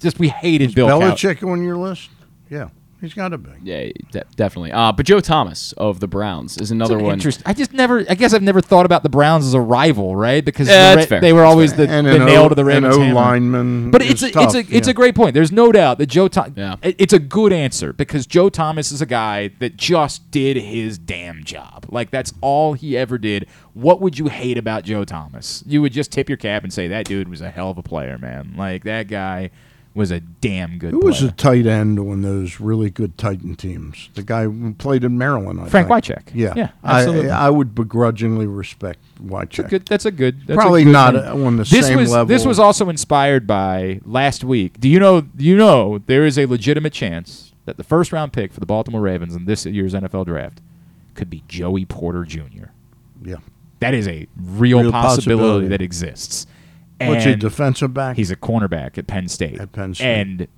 [0.00, 1.12] just we hated Bill Cowher.
[1.12, 2.10] Belichick on your list?
[2.50, 2.68] Yeah,
[3.00, 3.50] he's got to be.
[3.62, 4.72] yeah, de- definitely.
[4.72, 7.12] Uh, but Joe Thomas of the Browns is another an one.
[7.14, 8.04] interest- I just never.
[8.08, 10.44] I guess I've never thought about the Browns as a rival, right?
[10.44, 12.66] Because Yeah, the Ra- they were always the, And the nail O- to the an
[12.66, 12.96] Ravens.
[12.96, 13.12] hammer.
[13.12, 15.34] O-lineman But it's a, tough, it's a it's a great point.
[15.34, 16.28] There's no doubt that Joe.
[16.28, 16.52] Thomas.
[16.56, 16.76] Yeah.
[16.82, 21.44] it's a good answer because Joe Thomas is a guy that just did his damn
[21.44, 21.86] job.
[21.90, 23.46] Like that's all he ever did.
[23.74, 25.62] What would you hate about Joe Thomas?
[25.66, 27.82] You would just tip your cap and say that dude was a hell of a
[27.82, 28.54] player, man.
[28.56, 29.50] Like that guy
[29.96, 30.92] was a damn good.
[30.92, 34.10] Who was a tight end on those really good Titan teams?
[34.14, 36.04] The guy who played in Maryland, I Frank think.
[36.04, 36.22] Wycheck.
[36.34, 37.30] Yeah, Yeah, I- absolutely.
[37.30, 39.68] I, would begrudgingly respect That's a Wycheck.
[39.70, 39.86] good.
[39.86, 40.40] That's a good.
[40.46, 41.46] That's a Probably good not name.
[41.46, 42.26] on the this same was, level.
[42.26, 44.78] This was also inspired by last week.
[44.78, 45.26] Do you know?
[45.36, 49.00] You know there is a legitimate chance that the first round pick for the Baltimore
[49.00, 50.60] Ravens in this year's NFL draft
[51.14, 52.66] could be Joey Porter Jr.
[53.24, 53.36] Yeah.
[53.80, 55.68] That is a real, Real possibility, possibility.
[55.68, 56.46] that exists.
[57.00, 58.16] What's he, defensive back?
[58.16, 59.60] He's a cornerback at Penn State.
[59.60, 60.06] At Penn State.
[60.06, 60.48] And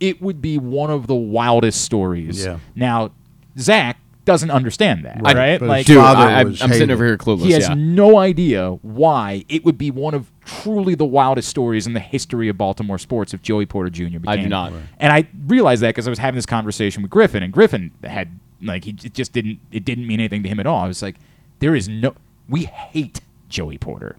[0.00, 2.44] it would be one of the wildest stories.
[2.44, 2.58] Yeah.
[2.74, 3.12] Now,
[3.58, 5.62] Zach doesn't understand that, Right, right?
[5.62, 7.42] Like, Dude, father I, am was sitting over here clueless.
[7.44, 7.74] he has yeah.
[7.74, 12.48] no idea why it would be one of truly the wildest stories in the history
[12.48, 14.18] of Baltimore sports if Joey Porter Jr.
[14.18, 14.28] became.
[14.28, 14.72] I do not.
[14.72, 14.82] Right.
[14.98, 18.38] And I realized that because I was having this conversation with Griffin, and Griffin had
[18.62, 20.84] like he just didn't it didn't mean anything to him at all.
[20.84, 21.16] I was like,
[21.60, 22.14] there is no
[22.48, 24.16] we hate Joey Porter.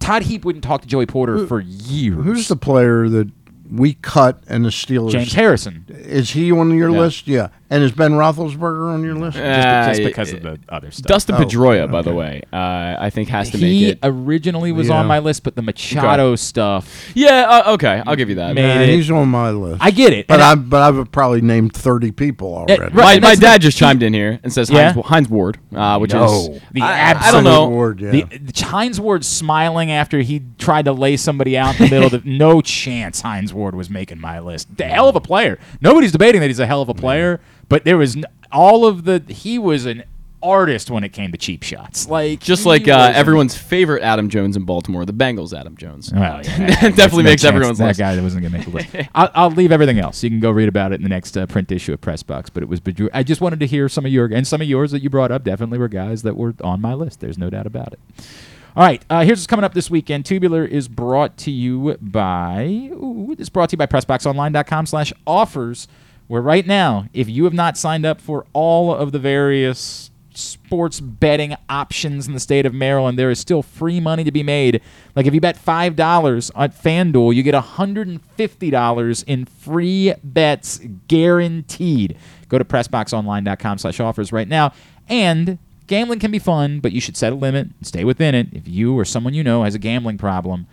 [0.00, 2.22] Todd Heap wouldn't talk to Joey Porter for years.
[2.24, 3.30] Who's the player that
[3.70, 5.10] we cut and the Steelers?
[5.10, 5.84] James Harrison?
[5.88, 6.98] Is he on your Yeah.
[7.00, 7.26] list?
[7.26, 7.48] Yeah.
[7.68, 9.36] And is Ben Roethlisberger on your list?
[9.36, 11.06] Uh, Just, just Uh, because of the other stuff.
[11.08, 12.10] Dustin Oh, Pedroia, by okay.
[12.10, 12.56] the way, uh,
[13.00, 13.98] I think has to he make it.
[14.04, 14.98] He originally was Yeah.
[15.00, 17.10] on my list, but the Machado stuff.
[17.14, 18.54] yeah, uh, okay, I'll give you that.
[18.54, 19.78] Made Yeah, he's on my list.
[19.82, 22.80] I get it, but I- I but I've probably named thirty people already.
[22.94, 23.20] right.
[23.20, 24.92] my, my dad the- just chimed in here and says Yeah?
[24.92, 26.24] Hines, Hines Ward, uh, which No.
[26.24, 27.68] is The I, I don't know.
[27.68, 28.10] Ward, yeah.
[28.12, 32.14] The, the Hines Ward smiling after he tried to lay somebody out in the middle.
[32.14, 34.68] of the, no chance Hines Ward was making my list.
[34.76, 35.58] The hell of a player.
[35.80, 39.04] Nobody's debating that he's a hell of a player, but there was n- all of
[39.04, 39.22] the.
[39.28, 40.04] He was an
[40.42, 42.08] artist when it came to cheap shots.
[42.08, 45.76] Like Just he like uh, was- everyone's favorite Adam Jones in Baltimore, the Bengals Adam
[45.76, 46.12] Jones.
[46.12, 47.98] Well, yeah, definitely there's no makes chance everyone's that list.
[47.98, 49.08] guy that wasn't going to make the list.
[49.14, 50.22] I'll, I'll leave everything else.
[50.22, 52.50] You can go read about it in the next uh, print issue of Press Box.
[52.50, 53.08] But it was Bedrew.
[53.12, 55.32] I just wanted to hear some of your and some of yours that you brought
[55.32, 55.42] up.
[55.42, 57.20] Definitely were guys that were on my list.
[57.20, 57.98] There's no doubt about it.
[58.76, 60.26] All right, uh, here's what's coming up this weekend.
[60.26, 62.90] Tubular is brought to you by.
[62.92, 65.88] Ooh, it's brought to you by PressBoxOnline.com/offers.
[66.28, 71.00] Where right now, if you have not signed up for all of the various sports
[71.00, 74.82] betting options in the state of Maryland, there is still free money to be made.
[75.14, 79.44] Like if you bet five dollars at FanDuel, you get hundred and fifty dollars in
[79.44, 82.16] free bets guaranteed.
[82.48, 84.72] Go to PressBoxOnline.com slash offers right now
[85.08, 85.58] and.
[85.88, 88.48] Gambling can be fun, but you should set a limit and stay within it.
[88.50, 90.66] If you or someone you know has a gambling problem,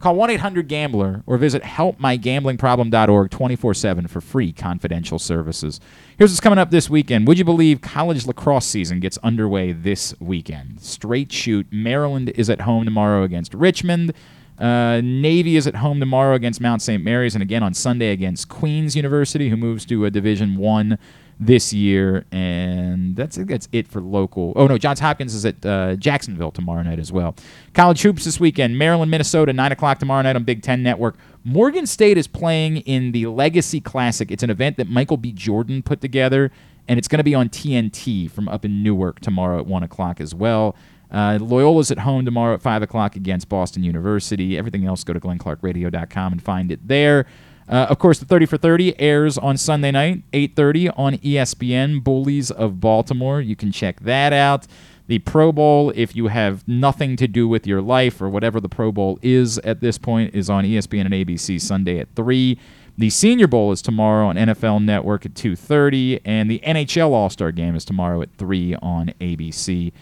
[0.00, 5.78] Call 1 800 Gambler or visit helpmygamblingproblem.org 24 7 for free confidential services.
[6.16, 7.28] Here's what's coming up this weekend.
[7.28, 10.80] Would you believe college lacrosse season gets underway this weekend?
[10.80, 11.66] Straight shoot.
[11.70, 14.14] Maryland is at home tomorrow against Richmond.
[14.58, 17.02] Uh, Navy is at home tomorrow against Mount St.
[17.02, 20.98] Mary's, and again on Sunday against Queens University, who moves to a Division One
[21.40, 22.26] this year.
[22.30, 24.52] And that's that's it for local.
[24.54, 27.34] Oh no, Johns Hopkins is at uh, Jacksonville tomorrow night as well.
[27.72, 31.16] College hoops this weekend: Maryland, Minnesota, nine o'clock tomorrow night on Big Ten Network.
[31.42, 34.30] Morgan State is playing in the Legacy Classic.
[34.30, 35.32] It's an event that Michael B.
[35.32, 36.52] Jordan put together,
[36.86, 40.20] and it's going to be on TNT from up in Newark tomorrow at one o'clock
[40.20, 40.76] as well.
[41.10, 44.56] Uh, Loyola's at home tomorrow at 5 o'clock against Boston University.
[44.56, 47.26] Everything else, go to glennclarkradio.com and find it there.
[47.70, 52.50] Uh, of course, the 30 for 30 airs on Sunday night, 8.30 on ESPN, Bullies
[52.50, 53.40] of Baltimore.
[53.40, 54.66] You can check that out.
[55.06, 58.68] The Pro Bowl, if you have nothing to do with your life or whatever the
[58.68, 62.58] Pro Bowl is at this point, is on ESPN and ABC Sunday at 3.
[62.98, 67.74] The Senior Bowl is tomorrow on NFL Network at 2.30, and the NHL All-Star Game
[67.76, 69.92] is tomorrow at 3 on ABC.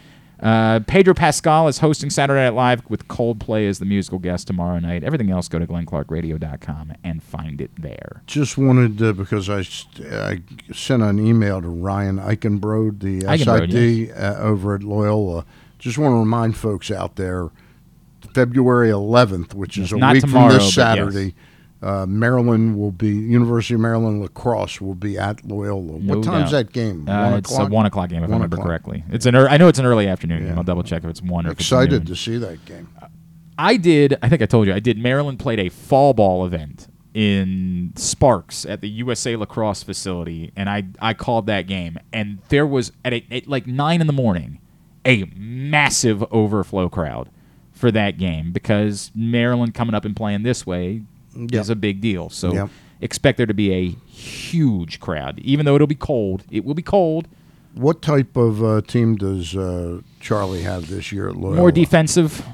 [0.41, 4.79] Uh, Pedro Pascal is hosting Saturday Night Live with Coldplay as the musical guest tomorrow
[4.79, 5.03] night.
[5.03, 8.23] Everything else, go to glennclarkradio.com and find it there.
[8.27, 9.65] Just wanted to, because I,
[10.11, 10.43] I
[10.73, 15.45] sent an email to Ryan Eigenbrode, the Eigenbrode, SID uh, over at Loyola.
[15.79, 17.51] Just want to remind folks out there,
[18.35, 21.33] February 11th, which is a week tomorrow, from this yes.
[21.81, 26.01] Uh, Maryland will be University of Maryland lacrosse will be at Loyola.
[26.01, 26.67] No what time's doubt.
[26.67, 27.09] that game?
[27.09, 27.69] Uh, one it's o'clock.
[27.69, 28.67] a one o'clock game if I One remember o'clock.
[28.67, 29.05] correctly.
[29.11, 29.37] It's an.
[29.37, 30.57] ear I know it's an early afternoon game.
[30.59, 32.89] I'll double check if it's one or Excited to see that game.
[33.57, 34.17] I did.
[34.23, 34.75] I think I told you.
[34.75, 34.99] I did.
[34.99, 40.85] Maryland played a fall ball event in Sparks at the USA Lacrosse facility, and I
[41.01, 41.97] I called that game.
[42.13, 44.59] And there was at, a, at like nine in the morning,
[45.05, 47.31] a massive overflow crowd
[47.73, 51.03] for that game because Maryland coming up and playing this way
[51.39, 51.61] Yep.
[51.61, 52.31] is a big deal.
[52.31, 52.69] So Yep.
[53.01, 56.45] expect there to be a huge crowd, even though it'll be cold.
[56.51, 57.29] It will be cold.
[57.75, 61.57] What type of uh, team does uh, Charlie have this year at Loyola?
[61.57, 62.45] More defensive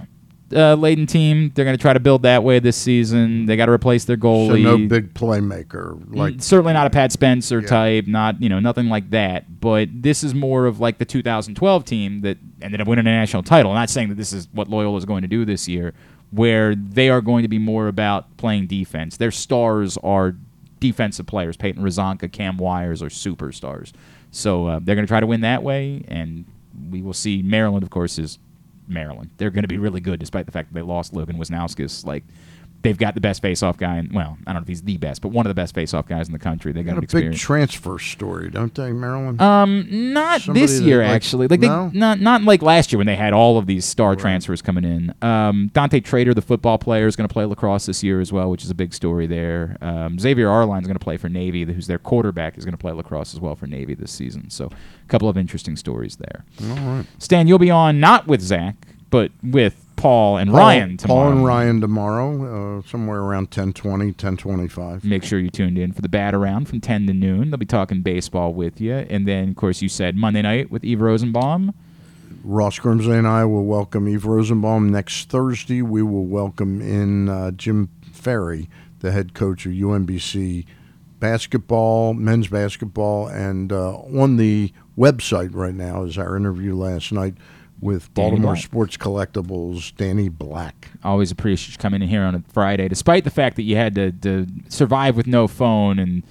[0.54, 1.50] uh, laden team.
[1.54, 3.46] They're going to try to build that way this season.
[3.46, 4.62] They got to replace their So goalie.
[4.62, 9.10] no big playmaker like certainly not a Pat Spencer type, not you know nothing like
[9.10, 9.60] that.
[9.60, 13.42] But this is more of like the 2012 team that ended up winning a national
[13.44, 13.70] title.
[13.70, 15.94] I'm not saying that this is what Loyola is going to do this year,
[16.34, 19.16] where they are going to be more about playing defense.
[19.16, 20.34] Their stars are
[20.80, 21.56] defensive players.
[21.56, 23.92] Peyton Razonka, Cam Wires are superstars.
[24.30, 26.44] So uh, they're going to try to win that way, and
[26.90, 27.42] we will see.
[27.42, 28.38] Maryland, of course, is
[28.88, 29.30] Maryland.
[29.36, 32.04] They're going to be really good, despite the fact that they lost Logan Wisnauskas.
[32.04, 32.24] Like
[32.84, 35.22] they've got the best face-off guy, and well, I don't know if he's the best,
[35.22, 36.70] but one of the best face-off guys in the country.
[36.72, 39.40] They got, got a big transfer story, don't they, Maryland?
[39.40, 41.48] Um, not Somebody this year actually.
[41.48, 41.88] Like No?
[41.88, 44.84] they, not not like last year when they had all of these star transfers coming
[44.84, 45.14] in.
[45.22, 48.50] Um, Dante Trader, the football player, is going to play lacrosse this year as well,
[48.50, 49.76] which is a big story there.
[49.80, 52.78] Um, Xavier Arline is going to play for Navy, who's their quarterback, is going to
[52.78, 54.50] play lacrosse as well for Navy this season.
[54.50, 56.44] So, a couple of interesting stories there.
[56.62, 57.06] All right.
[57.18, 58.76] Stan, you'll be on not with Zach,
[59.10, 61.22] but with Paul and Paul- Ryan tomorrow.
[61.22, 65.04] Paul and Ryan tomorrow, uh, somewhere around 1020, 1025.
[65.04, 67.50] Make sure you tuned in for the bat around from 10 to noon.
[67.50, 68.94] They'll be talking baseball with you.
[68.94, 71.72] And then, of course, you said Monday night with Eve Rosenbaum.
[72.42, 75.80] Ross Grimsley and I will welcome Eve Rosenbaum next Thursday.
[75.80, 78.68] We will welcome in uh, Jim Ferry,
[79.00, 80.66] the head coach of UMBC
[81.20, 87.34] basketball, men's basketball, and uh, on the website right now is our interview last night
[87.84, 88.64] with Danny Baltimore Black.
[88.64, 90.88] Sports Collectibles, Danny Black.
[91.04, 93.94] Always appreciate you coming in here on a Friday, despite the fact that you had
[93.94, 96.22] to, to survive with no phone and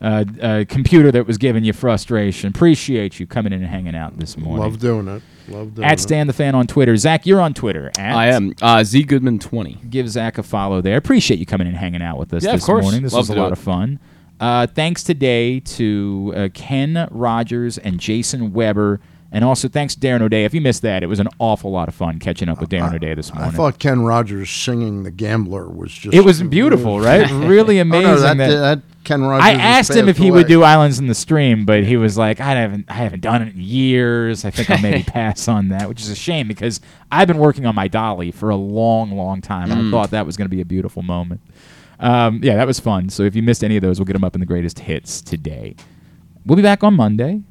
[0.00, 2.48] uh, a computer that was giving you frustration.
[2.48, 4.62] Appreciate you coming in and hanging out this morning.
[4.62, 5.22] Love doing it.
[5.48, 6.00] Love doing At it.
[6.00, 6.96] Stan the Fan on Twitter.
[6.96, 7.90] Zach, you're on Twitter.
[7.98, 9.78] At I am uh, Z Goodman twenty.
[9.90, 10.96] Give Zach a follow there.
[10.96, 12.82] Appreciate you coming in and hanging out with us Yeah, of this course.
[12.82, 13.02] morning.
[13.02, 13.52] This Love was a lot it.
[13.52, 13.98] of fun.
[14.38, 19.00] Uh, thanks today to uh, Ken Rodgers and Jason Weber.
[19.32, 20.44] And also thanks to Darren O'Day.
[20.44, 22.92] If you missed that, it was an awful lot of fun catching up with Darren
[22.92, 23.52] O'Day this morning.
[23.54, 27.30] I thought Ken Rodgers singing "The Gambler" was just it was beautiful, right?
[27.50, 28.02] Really Oh, amazing.
[28.02, 29.46] no, that, that- that Ken Rodgers.
[29.46, 32.18] I asked him if passed he would do Islands in the Stream, but he was
[32.18, 34.44] like, I haven't, I haven't done it in years.
[34.44, 37.64] I think I'll maybe pass on that, which is a shame because I've been working
[37.66, 39.90] on my dolly for a long, long time, and I Mm.
[39.90, 41.40] thought that was going to be a beautiful moment.
[41.98, 43.08] Um, yeah, that was fun.
[43.10, 45.22] So if you missed any of those, we'll get them up in the greatest hits
[45.22, 45.76] today.
[46.44, 47.42] We'll be back on Monday.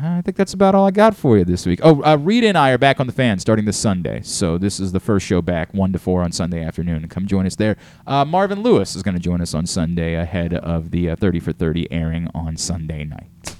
[0.00, 1.80] I think that's about all I got for you this week.
[1.82, 4.20] Oh, uh, Rita and I are back on the fan starting this Sunday.
[4.22, 7.08] So this is the first show back, 1 to 4 on Sunday afternoon.
[7.08, 7.76] Come join us there.
[8.06, 11.40] Uh, Marvin Lewis is going to join us on Sunday ahead of the uh, 30
[11.40, 13.56] for 30 airing on Sunday night.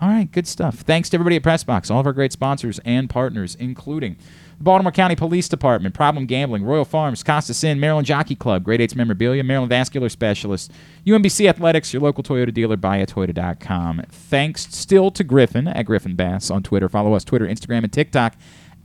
[0.00, 0.76] All right, good stuff.
[0.76, 4.16] Thanks to everybody at Pressbox, all of our great sponsors and partners, including
[4.60, 8.94] Baltimore County Police Department, Problem Gambling, Royal Farms, Costas Inn, Maryland Jockey Club, Grade 8's
[8.94, 10.68] Memorabilia, Maryland Vascular Specialists,
[11.06, 14.02] UMBC Athletics, your local Toyota dealer, buyatoyota.com.
[14.10, 16.88] Thanks still to Griffin at Griffin Bass on Twitter.
[16.88, 18.34] Follow us Twitter, Instagram, and TikTok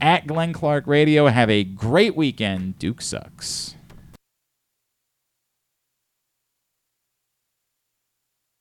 [0.00, 1.26] at Glenn Clark Radio.
[1.26, 2.78] Have a great weekend.
[2.78, 3.74] Duke sucks.